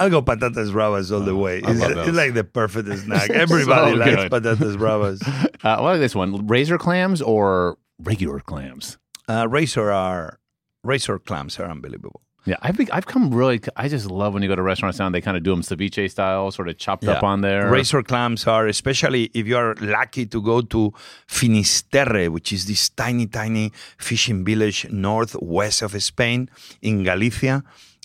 I'll 0.00 0.10
go 0.10 0.22
patatas 0.22 0.70
bravas 0.70 1.10
all 1.10 1.20
the 1.20 1.34
way. 1.34 1.58
It's, 1.64 1.80
it's 1.82 2.16
like 2.16 2.34
the 2.34 2.44
perfect 2.44 2.88
snack. 3.04 3.30
Everybody 3.30 3.92
So 3.92 3.96
likes 3.96 4.14
good. 4.14 4.30
patatas 4.32 4.76
bravas. 4.76 5.22
Uh, 5.64 5.70
I 5.70 5.80
like 5.80 5.98
this 5.98 6.14
one. 6.14 6.46
Razor 6.46 6.78
clams 6.78 7.20
or 7.20 7.78
regular 7.98 8.38
clams? 8.38 8.96
Uh, 9.28 9.48
razor 9.48 9.90
are 9.90 10.38
razor 10.84 11.18
clams 11.18 11.58
are 11.58 11.68
unbelievable. 11.68 12.20
Yeah, 12.44 12.56
I've 12.62 12.76
be, 12.78 12.90
I've 12.90 13.06
come 13.06 13.34
really. 13.34 13.60
I 13.76 13.88
just 13.88 14.10
love 14.10 14.32
when 14.32 14.42
you 14.42 14.48
go 14.48 14.56
to 14.56 14.62
restaurants 14.62 14.98
now. 14.98 15.10
They 15.10 15.20
kind 15.20 15.36
of 15.36 15.42
do 15.42 15.50
them 15.50 15.62
ceviche 15.62 16.10
style, 16.10 16.50
sort 16.50 16.68
of 16.68 16.78
chopped 16.78 17.04
up 17.06 17.22
on 17.22 17.40
there. 17.42 17.70
Razor 17.70 18.02
clams 18.02 18.46
are, 18.46 18.66
especially 18.66 19.30
if 19.34 19.46
you 19.46 19.56
are 19.56 19.74
lucky 19.80 20.24
to 20.26 20.40
go 20.40 20.62
to 20.62 20.92
Finisterre, 21.26 22.30
which 22.30 22.52
is 22.52 22.66
this 22.66 22.88
tiny, 22.88 23.26
tiny 23.26 23.72
fishing 23.98 24.44
village 24.44 24.88
northwest 24.90 25.82
of 25.82 26.00
Spain 26.02 26.48
in 26.80 27.02
Galicia. 27.02 27.62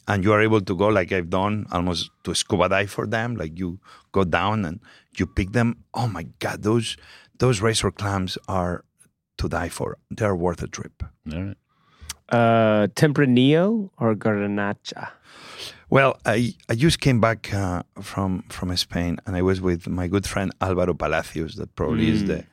And 0.08 0.24
you 0.24 0.34
are 0.34 0.42
able 0.42 0.60
to 0.60 0.76
go, 0.76 0.88
like 0.88 1.14
I've 1.14 1.30
done, 1.30 1.66
almost 1.72 2.10
to 2.26 2.36
scuba 2.36 2.68
dive 2.68 2.92
for 2.92 3.08
them. 3.08 3.36
Like 3.36 3.58
you 3.58 3.80
go 4.12 4.26
down 4.26 4.66
and 4.66 4.82
you 5.18 5.26
pick 5.26 5.54
them. 5.54 5.78
Oh 5.94 6.08
my 6.08 6.24
God, 6.40 6.64
those 6.64 6.98
those 7.40 7.62
razor 7.62 7.92
clams 7.92 8.38
are 8.50 8.84
to 9.38 9.48
die 9.48 9.70
for. 9.70 9.98
They're 10.12 10.36
worth 10.36 10.62
a 10.62 10.68
trip. 10.68 11.04
All 11.32 11.42
right. 11.42 11.58
Uh, 12.30 12.88
Tempranillo 12.96 13.90
or 13.98 14.16
Garnacha? 14.16 15.10
Well, 15.90 16.18
I, 16.26 16.56
I 16.70 16.76
just 16.76 17.00
came 17.00 17.22
back 17.22 17.54
uh, 17.54 17.84
from 18.02 18.44
from 18.50 18.76
Spain, 18.78 19.18
and 19.28 19.36
I 19.36 19.42
was 19.44 19.62
with 19.62 19.88
my 19.88 20.08
good 20.08 20.26
friend 20.26 20.52
Alvaro 20.60 20.94
Palacios. 20.96 21.56
That 21.56 21.76
probably 21.76 22.10
is 22.10 22.26
the 22.26 22.46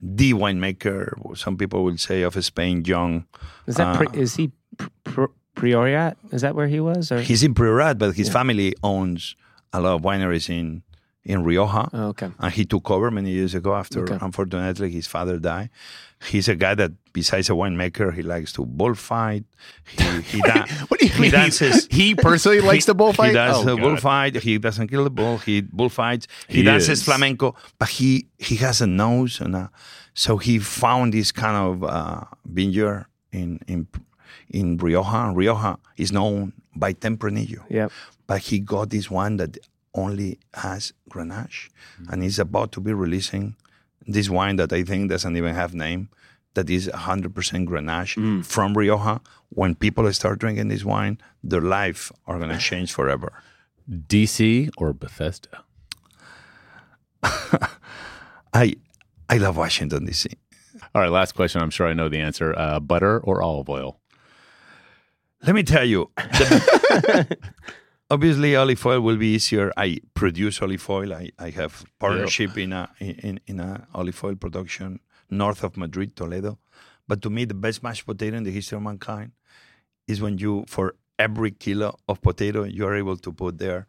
the 0.00 0.32
winemaker. 0.32 1.36
Some 1.36 1.56
people 1.58 1.84
will 1.84 1.98
say 1.98 2.22
of 2.22 2.42
Spain, 2.44 2.84
young. 2.86 3.26
Is 3.66 3.76
that 3.76 3.96
Uh, 4.00 4.04
is 4.14 4.36
he 4.36 4.52
pr- 4.78 4.88
pr- 5.04 5.32
Priorat? 5.54 6.14
Is 6.32 6.40
that 6.42 6.54
where 6.54 6.68
he 6.68 6.80
was? 6.80 7.12
Or 7.12 7.20
He's 7.20 7.42
in 7.42 7.52
Priorat, 7.52 7.98
but 7.98 8.14
his 8.16 8.30
family 8.30 8.74
owns 8.82 9.34
a 9.72 9.80
lot 9.80 9.94
of 9.96 10.02
wineries 10.02 10.48
in 10.48 10.82
in 11.24 11.44
Rioja. 11.44 11.90
oh, 11.92 12.06
okay. 12.08 12.30
And 12.38 12.52
he 12.54 12.64
took 12.64 12.90
over 12.90 13.10
many 13.10 13.32
years 13.32 13.54
ago 13.54 13.74
after, 13.74 14.00
Okay. 14.04 14.16
unfortunately, 14.22 14.90
his 14.90 15.06
father 15.06 15.38
died. 15.38 15.68
He's 16.26 16.48
a 16.48 16.56
guy 16.56 16.74
that, 16.74 16.92
besides 17.12 17.48
a 17.48 17.52
winemaker, 17.52 18.12
he 18.12 18.22
likes 18.22 18.52
to 18.54 18.66
bullfight. 18.66 19.44
He, 19.86 20.20
he, 20.22 20.40
da- 20.48 20.66
What 20.88 20.98
do 20.98 21.06
you 21.06 21.12
he 21.12 21.22
mean? 21.22 21.30
dances. 21.30 21.86
He 21.90 22.14
personally 22.14 22.60
likes 22.60 22.86
to 22.86 22.94
bullfight. 22.94 23.28
He 23.28 23.34
does 23.34 23.64
Oh, 23.66 23.76
bullfight. 23.76 24.34
He 24.36 24.58
doesn't 24.58 24.88
kill 24.88 25.04
the 25.04 25.10
bull. 25.10 25.38
He 25.38 25.60
bullfights. 25.60 26.26
He, 26.48 26.58
He 26.58 26.62
dances 26.64 26.98
is. 26.98 27.04
flamenco, 27.04 27.54
but 27.78 27.88
he 27.88 28.26
he 28.38 28.56
has 28.56 28.80
a 28.80 28.86
nose 28.86 29.40
and 29.40 29.54
a, 29.54 29.70
so 30.14 30.38
he 30.38 30.58
found 30.58 31.12
this 31.14 31.30
kind 31.30 31.56
of 31.56 31.84
uh, 31.84 32.24
vineyard 32.44 33.06
in 33.30 33.60
in 33.68 33.86
in 34.50 34.76
Rioja. 34.76 35.32
Rioja 35.34 35.78
is 35.96 36.10
known 36.10 36.52
by 36.74 36.94
Tempranillo, 36.94 37.62
Yep. 37.70 37.92
but 38.26 38.40
he 38.40 38.58
got 38.58 38.90
this 38.90 39.08
one 39.10 39.36
that 39.36 39.56
only 39.94 40.38
has 40.54 40.92
Grenache, 41.10 41.68
and 42.10 42.22
he's 42.22 42.38
about 42.40 42.72
to 42.72 42.80
be 42.80 42.92
releasing 42.92 43.54
this 44.08 44.28
wine 44.28 44.56
that 44.56 44.72
I 44.72 44.82
think 44.82 45.08
doesn't 45.10 45.36
even 45.36 45.54
have 45.54 45.74
name. 45.74 46.08
That 46.54 46.68
is 46.70 46.88
100% 46.88 47.32
Grenache 47.68 48.44
from 48.44 48.74
Rioja. 48.76 49.20
When 49.50 49.74
people 49.76 50.10
start 50.12 50.40
drinking 50.40 50.68
this 50.68 50.84
wine, 50.84 51.18
their 51.44 51.60
life 51.60 52.10
are 52.26 52.38
going 52.38 52.50
to 52.56 52.58
change 52.58 52.92
forever. 52.92 53.32
DC 53.88 54.70
or 54.76 54.92
Bethesda? 54.92 55.62
I 58.52 58.74
I 59.30 59.36
love 59.38 59.56
Washington 59.56 60.04
D.C. 60.06 60.28
All 60.94 61.02
right, 61.02 61.10
last 61.10 61.34
question. 61.34 61.60
I'm 61.60 61.70
sure 61.70 61.86
I 61.86 61.92
know 61.92 62.08
the 62.08 62.18
answer. 62.20 62.54
Uh, 62.58 62.80
butter 62.80 63.20
or 63.20 63.42
olive 63.42 63.68
oil? 63.68 64.00
Let 65.46 65.54
me 65.54 65.62
tell 65.62 65.84
you, 65.84 66.10
the- 66.16 67.36
obviously 68.10 68.56
olive 68.56 68.84
oil 68.86 69.00
will 69.00 69.16
be 69.16 69.34
easier. 69.34 69.72
I 69.76 69.98
produce 70.14 70.62
olive 70.62 70.88
oil. 70.88 71.12
I, 71.14 71.30
I 71.38 71.50
have 71.50 71.84
partnership 71.98 72.56
in 72.58 72.72
a 72.72 72.88
in, 73.00 73.40
in 73.46 73.60
a 73.60 73.86
olive 73.94 74.22
oil 74.24 74.34
production 74.34 75.00
north 75.30 75.62
of 75.62 75.76
Madrid, 75.76 76.16
Toledo. 76.16 76.58
But 77.06 77.22
to 77.22 77.30
me, 77.30 77.44
the 77.44 77.54
best 77.54 77.82
mashed 77.82 78.06
potato 78.06 78.36
in 78.36 78.44
the 78.44 78.50
history 78.50 78.76
of 78.76 78.82
mankind 78.82 79.32
is 80.06 80.20
when 80.20 80.38
you, 80.38 80.64
for 80.68 80.94
every 81.18 81.50
kilo 81.50 81.96
of 82.08 82.20
potato, 82.22 82.64
you 82.64 82.86
are 82.86 82.94
able 82.94 83.16
to 83.16 83.32
put 83.32 83.58
there 83.58 83.86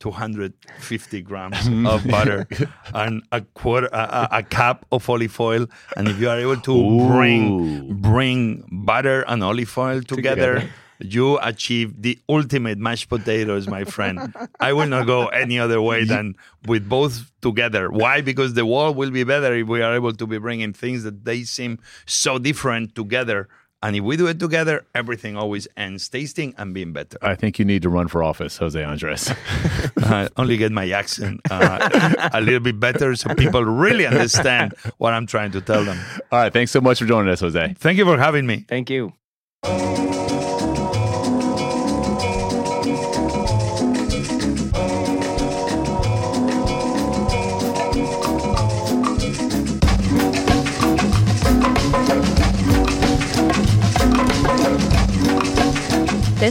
250 0.00 1.20
grams 1.30 1.66
of 1.86 2.06
butter 2.08 2.46
and 2.94 3.22
a 3.32 3.40
quarter, 3.40 3.88
a, 3.92 4.28
a, 4.32 4.38
a 4.38 4.42
cup 4.42 4.86
of 4.90 5.08
olive 5.10 5.38
oil. 5.40 5.66
And 5.96 6.08
if 6.08 6.18
you 6.20 6.28
are 6.30 6.38
able 6.38 6.60
to 6.62 6.72
Ooh. 6.72 7.08
bring 7.08 8.00
bring 8.00 8.64
butter 8.84 9.22
and 9.28 9.44
olive 9.44 9.76
oil 9.76 10.00
together, 10.02 10.54
Together. 10.54 10.70
You 11.00 11.38
achieve 11.38 12.00
the 12.00 12.18
ultimate 12.28 12.78
mashed 12.78 13.08
potatoes, 13.08 13.68
my 13.68 13.84
friend. 13.84 14.34
I 14.60 14.72
will 14.72 14.86
not 14.86 15.06
go 15.06 15.28
any 15.28 15.58
other 15.58 15.80
way 15.80 16.04
than 16.04 16.36
with 16.66 16.88
both 16.88 17.30
together. 17.40 17.90
Why? 17.90 18.20
Because 18.20 18.54
the 18.54 18.66
world 18.66 18.96
will 18.96 19.10
be 19.10 19.24
better 19.24 19.54
if 19.54 19.66
we 19.66 19.82
are 19.82 19.94
able 19.94 20.12
to 20.12 20.26
be 20.26 20.38
bringing 20.38 20.72
things 20.72 21.02
that 21.02 21.24
they 21.24 21.42
seem 21.44 21.78
so 22.06 22.38
different 22.38 22.94
together. 22.94 23.48
And 23.82 23.96
if 23.96 24.02
we 24.02 24.18
do 24.18 24.26
it 24.26 24.38
together, 24.38 24.84
everything 24.94 25.38
always 25.38 25.66
ends 25.74 26.06
tasting 26.08 26.54
and 26.58 26.74
being 26.74 26.92
better. 26.92 27.16
I 27.22 27.34
think 27.34 27.58
you 27.58 27.64
need 27.64 27.80
to 27.82 27.88
run 27.88 28.08
for 28.08 28.22
office, 28.22 28.58
Jose 28.58 28.82
Andres. 28.82 29.32
uh, 30.02 30.28
only 30.36 30.58
get 30.58 30.70
my 30.70 30.90
accent 30.90 31.40
uh, 31.50 32.28
a 32.34 32.42
little 32.42 32.60
bit 32.60 32.78
better 32.78 33.16
so 33.16 33.34
people 33.34 33.64
really 33.64 34.04
understand 34.06 34.74
what 34.98 35.14
I'm 35.14 35.26
trying 35.26 35.52
to 35.52 35.62
tell 35.62 35.82
them. 35.82 35.98
All 36.30 36.40
right, 36.40 36.52
thanks 36.52 36.72
so 36.72 36.82
much 36.82 36.98
for 36.98 37.06
joining 37.06 37.32
us, 37.32 37.40
Jose. 37.40 37.74
Thank 37.78 37.96
you 37.96 38.04
for 38.04 38.18
having 38.18 38.46
me. 38.46 38.66
Thank 38.68 38.90
you. 38.90 39.14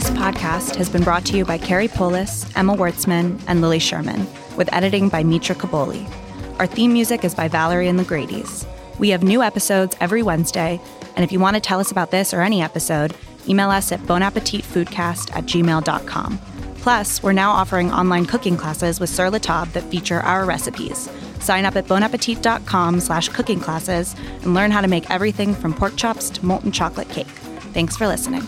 This 0.00 0.10
podcast 0.12 0.76
has 0.76 0.88
been 0.88 1.02
brought 1.02 1.26
to 1.26 1.36
you 1.36 1.44
by 1.44 1.58
Carey 1.58 1.86
Polis, 1.86 2.50
Emma 2.56 2.74
Wartzman, 2.74 3.38
and 3.46 3.60
Lily 3.60 3.78
Sherman, 3.78 4.26
with 4.56 4.72
editing 4.72 5.10
by 5.10 5.22
Mitra 5.22 5.54
Kaboli. 5.54 6.08
Our 6.58 6.66
theme 6.66 6.94
music 6.94 7.22
is 7.22 7.34
by 7.34 7.48
Valerie 7.48 7.86
and 7.86 7.98
the 7.98 8.04
Grady's. 8.04 8.64
We 8.98 9.10
have 9.10 9.22
new 9.22 9.42
episodes 9.42 9.94
every 10.00 10.22
Wednesday, 10.22 10.80
and 11.16 11.22
if 11.22 11.30
you 11.32 11.38
want 11.38 11.56
to 11.56 11.60
tell 11.60 11.80
us 11.80 11.90
about 11.90 12.12
this 12.12 12.32
or 12.32 12.40
any 12.40 12.62
episode, 12.62 13.14
email 13.46 13.68
us 13.68 13.92
at 13.92 14.00
bonappetitfoodcast 14.00 15.36
at 15.36 15.44
gmail.com. 15.44 16.38
Plus, 16.76 17.22
we're 17.22 17.32
now 17.32 17.50
offering 17.50 17.92
online 17.92 18.24
cooking 18.24 18.56
classes 18.56 19.00
with 19.00 19.10
Sur 19.10 19.28
La 19.28 19.36
Table 19.36 19.70
that 19.72 19.90
feature 19.90 20.20
our 20.20 20.46
recipes. 20.46 21.10
Sign 21.40 21.66
up 21.66 21.76
at 21.76 21.84
bonappetit.com 21.84 23.00
slash 23.00 23.28
cooking 23.28 23.60
classes 23.60 24.16
and 24.40 24.54
learn 24.54 24.70
how 24.70 24.80
to 24.80 24.88
make 24.88 25.10
everything 25.10 25.54
from 25.54 25.74
pork 25.74 25.96
chops 25.96 26.30
to 26.30 26.46
molten 26.46 26.72
chocolate 26.72 27.10
cake. 27.10 27.26
Thanks 27.74 27.98
for 27.98 28.06
listening. 28.06 28.46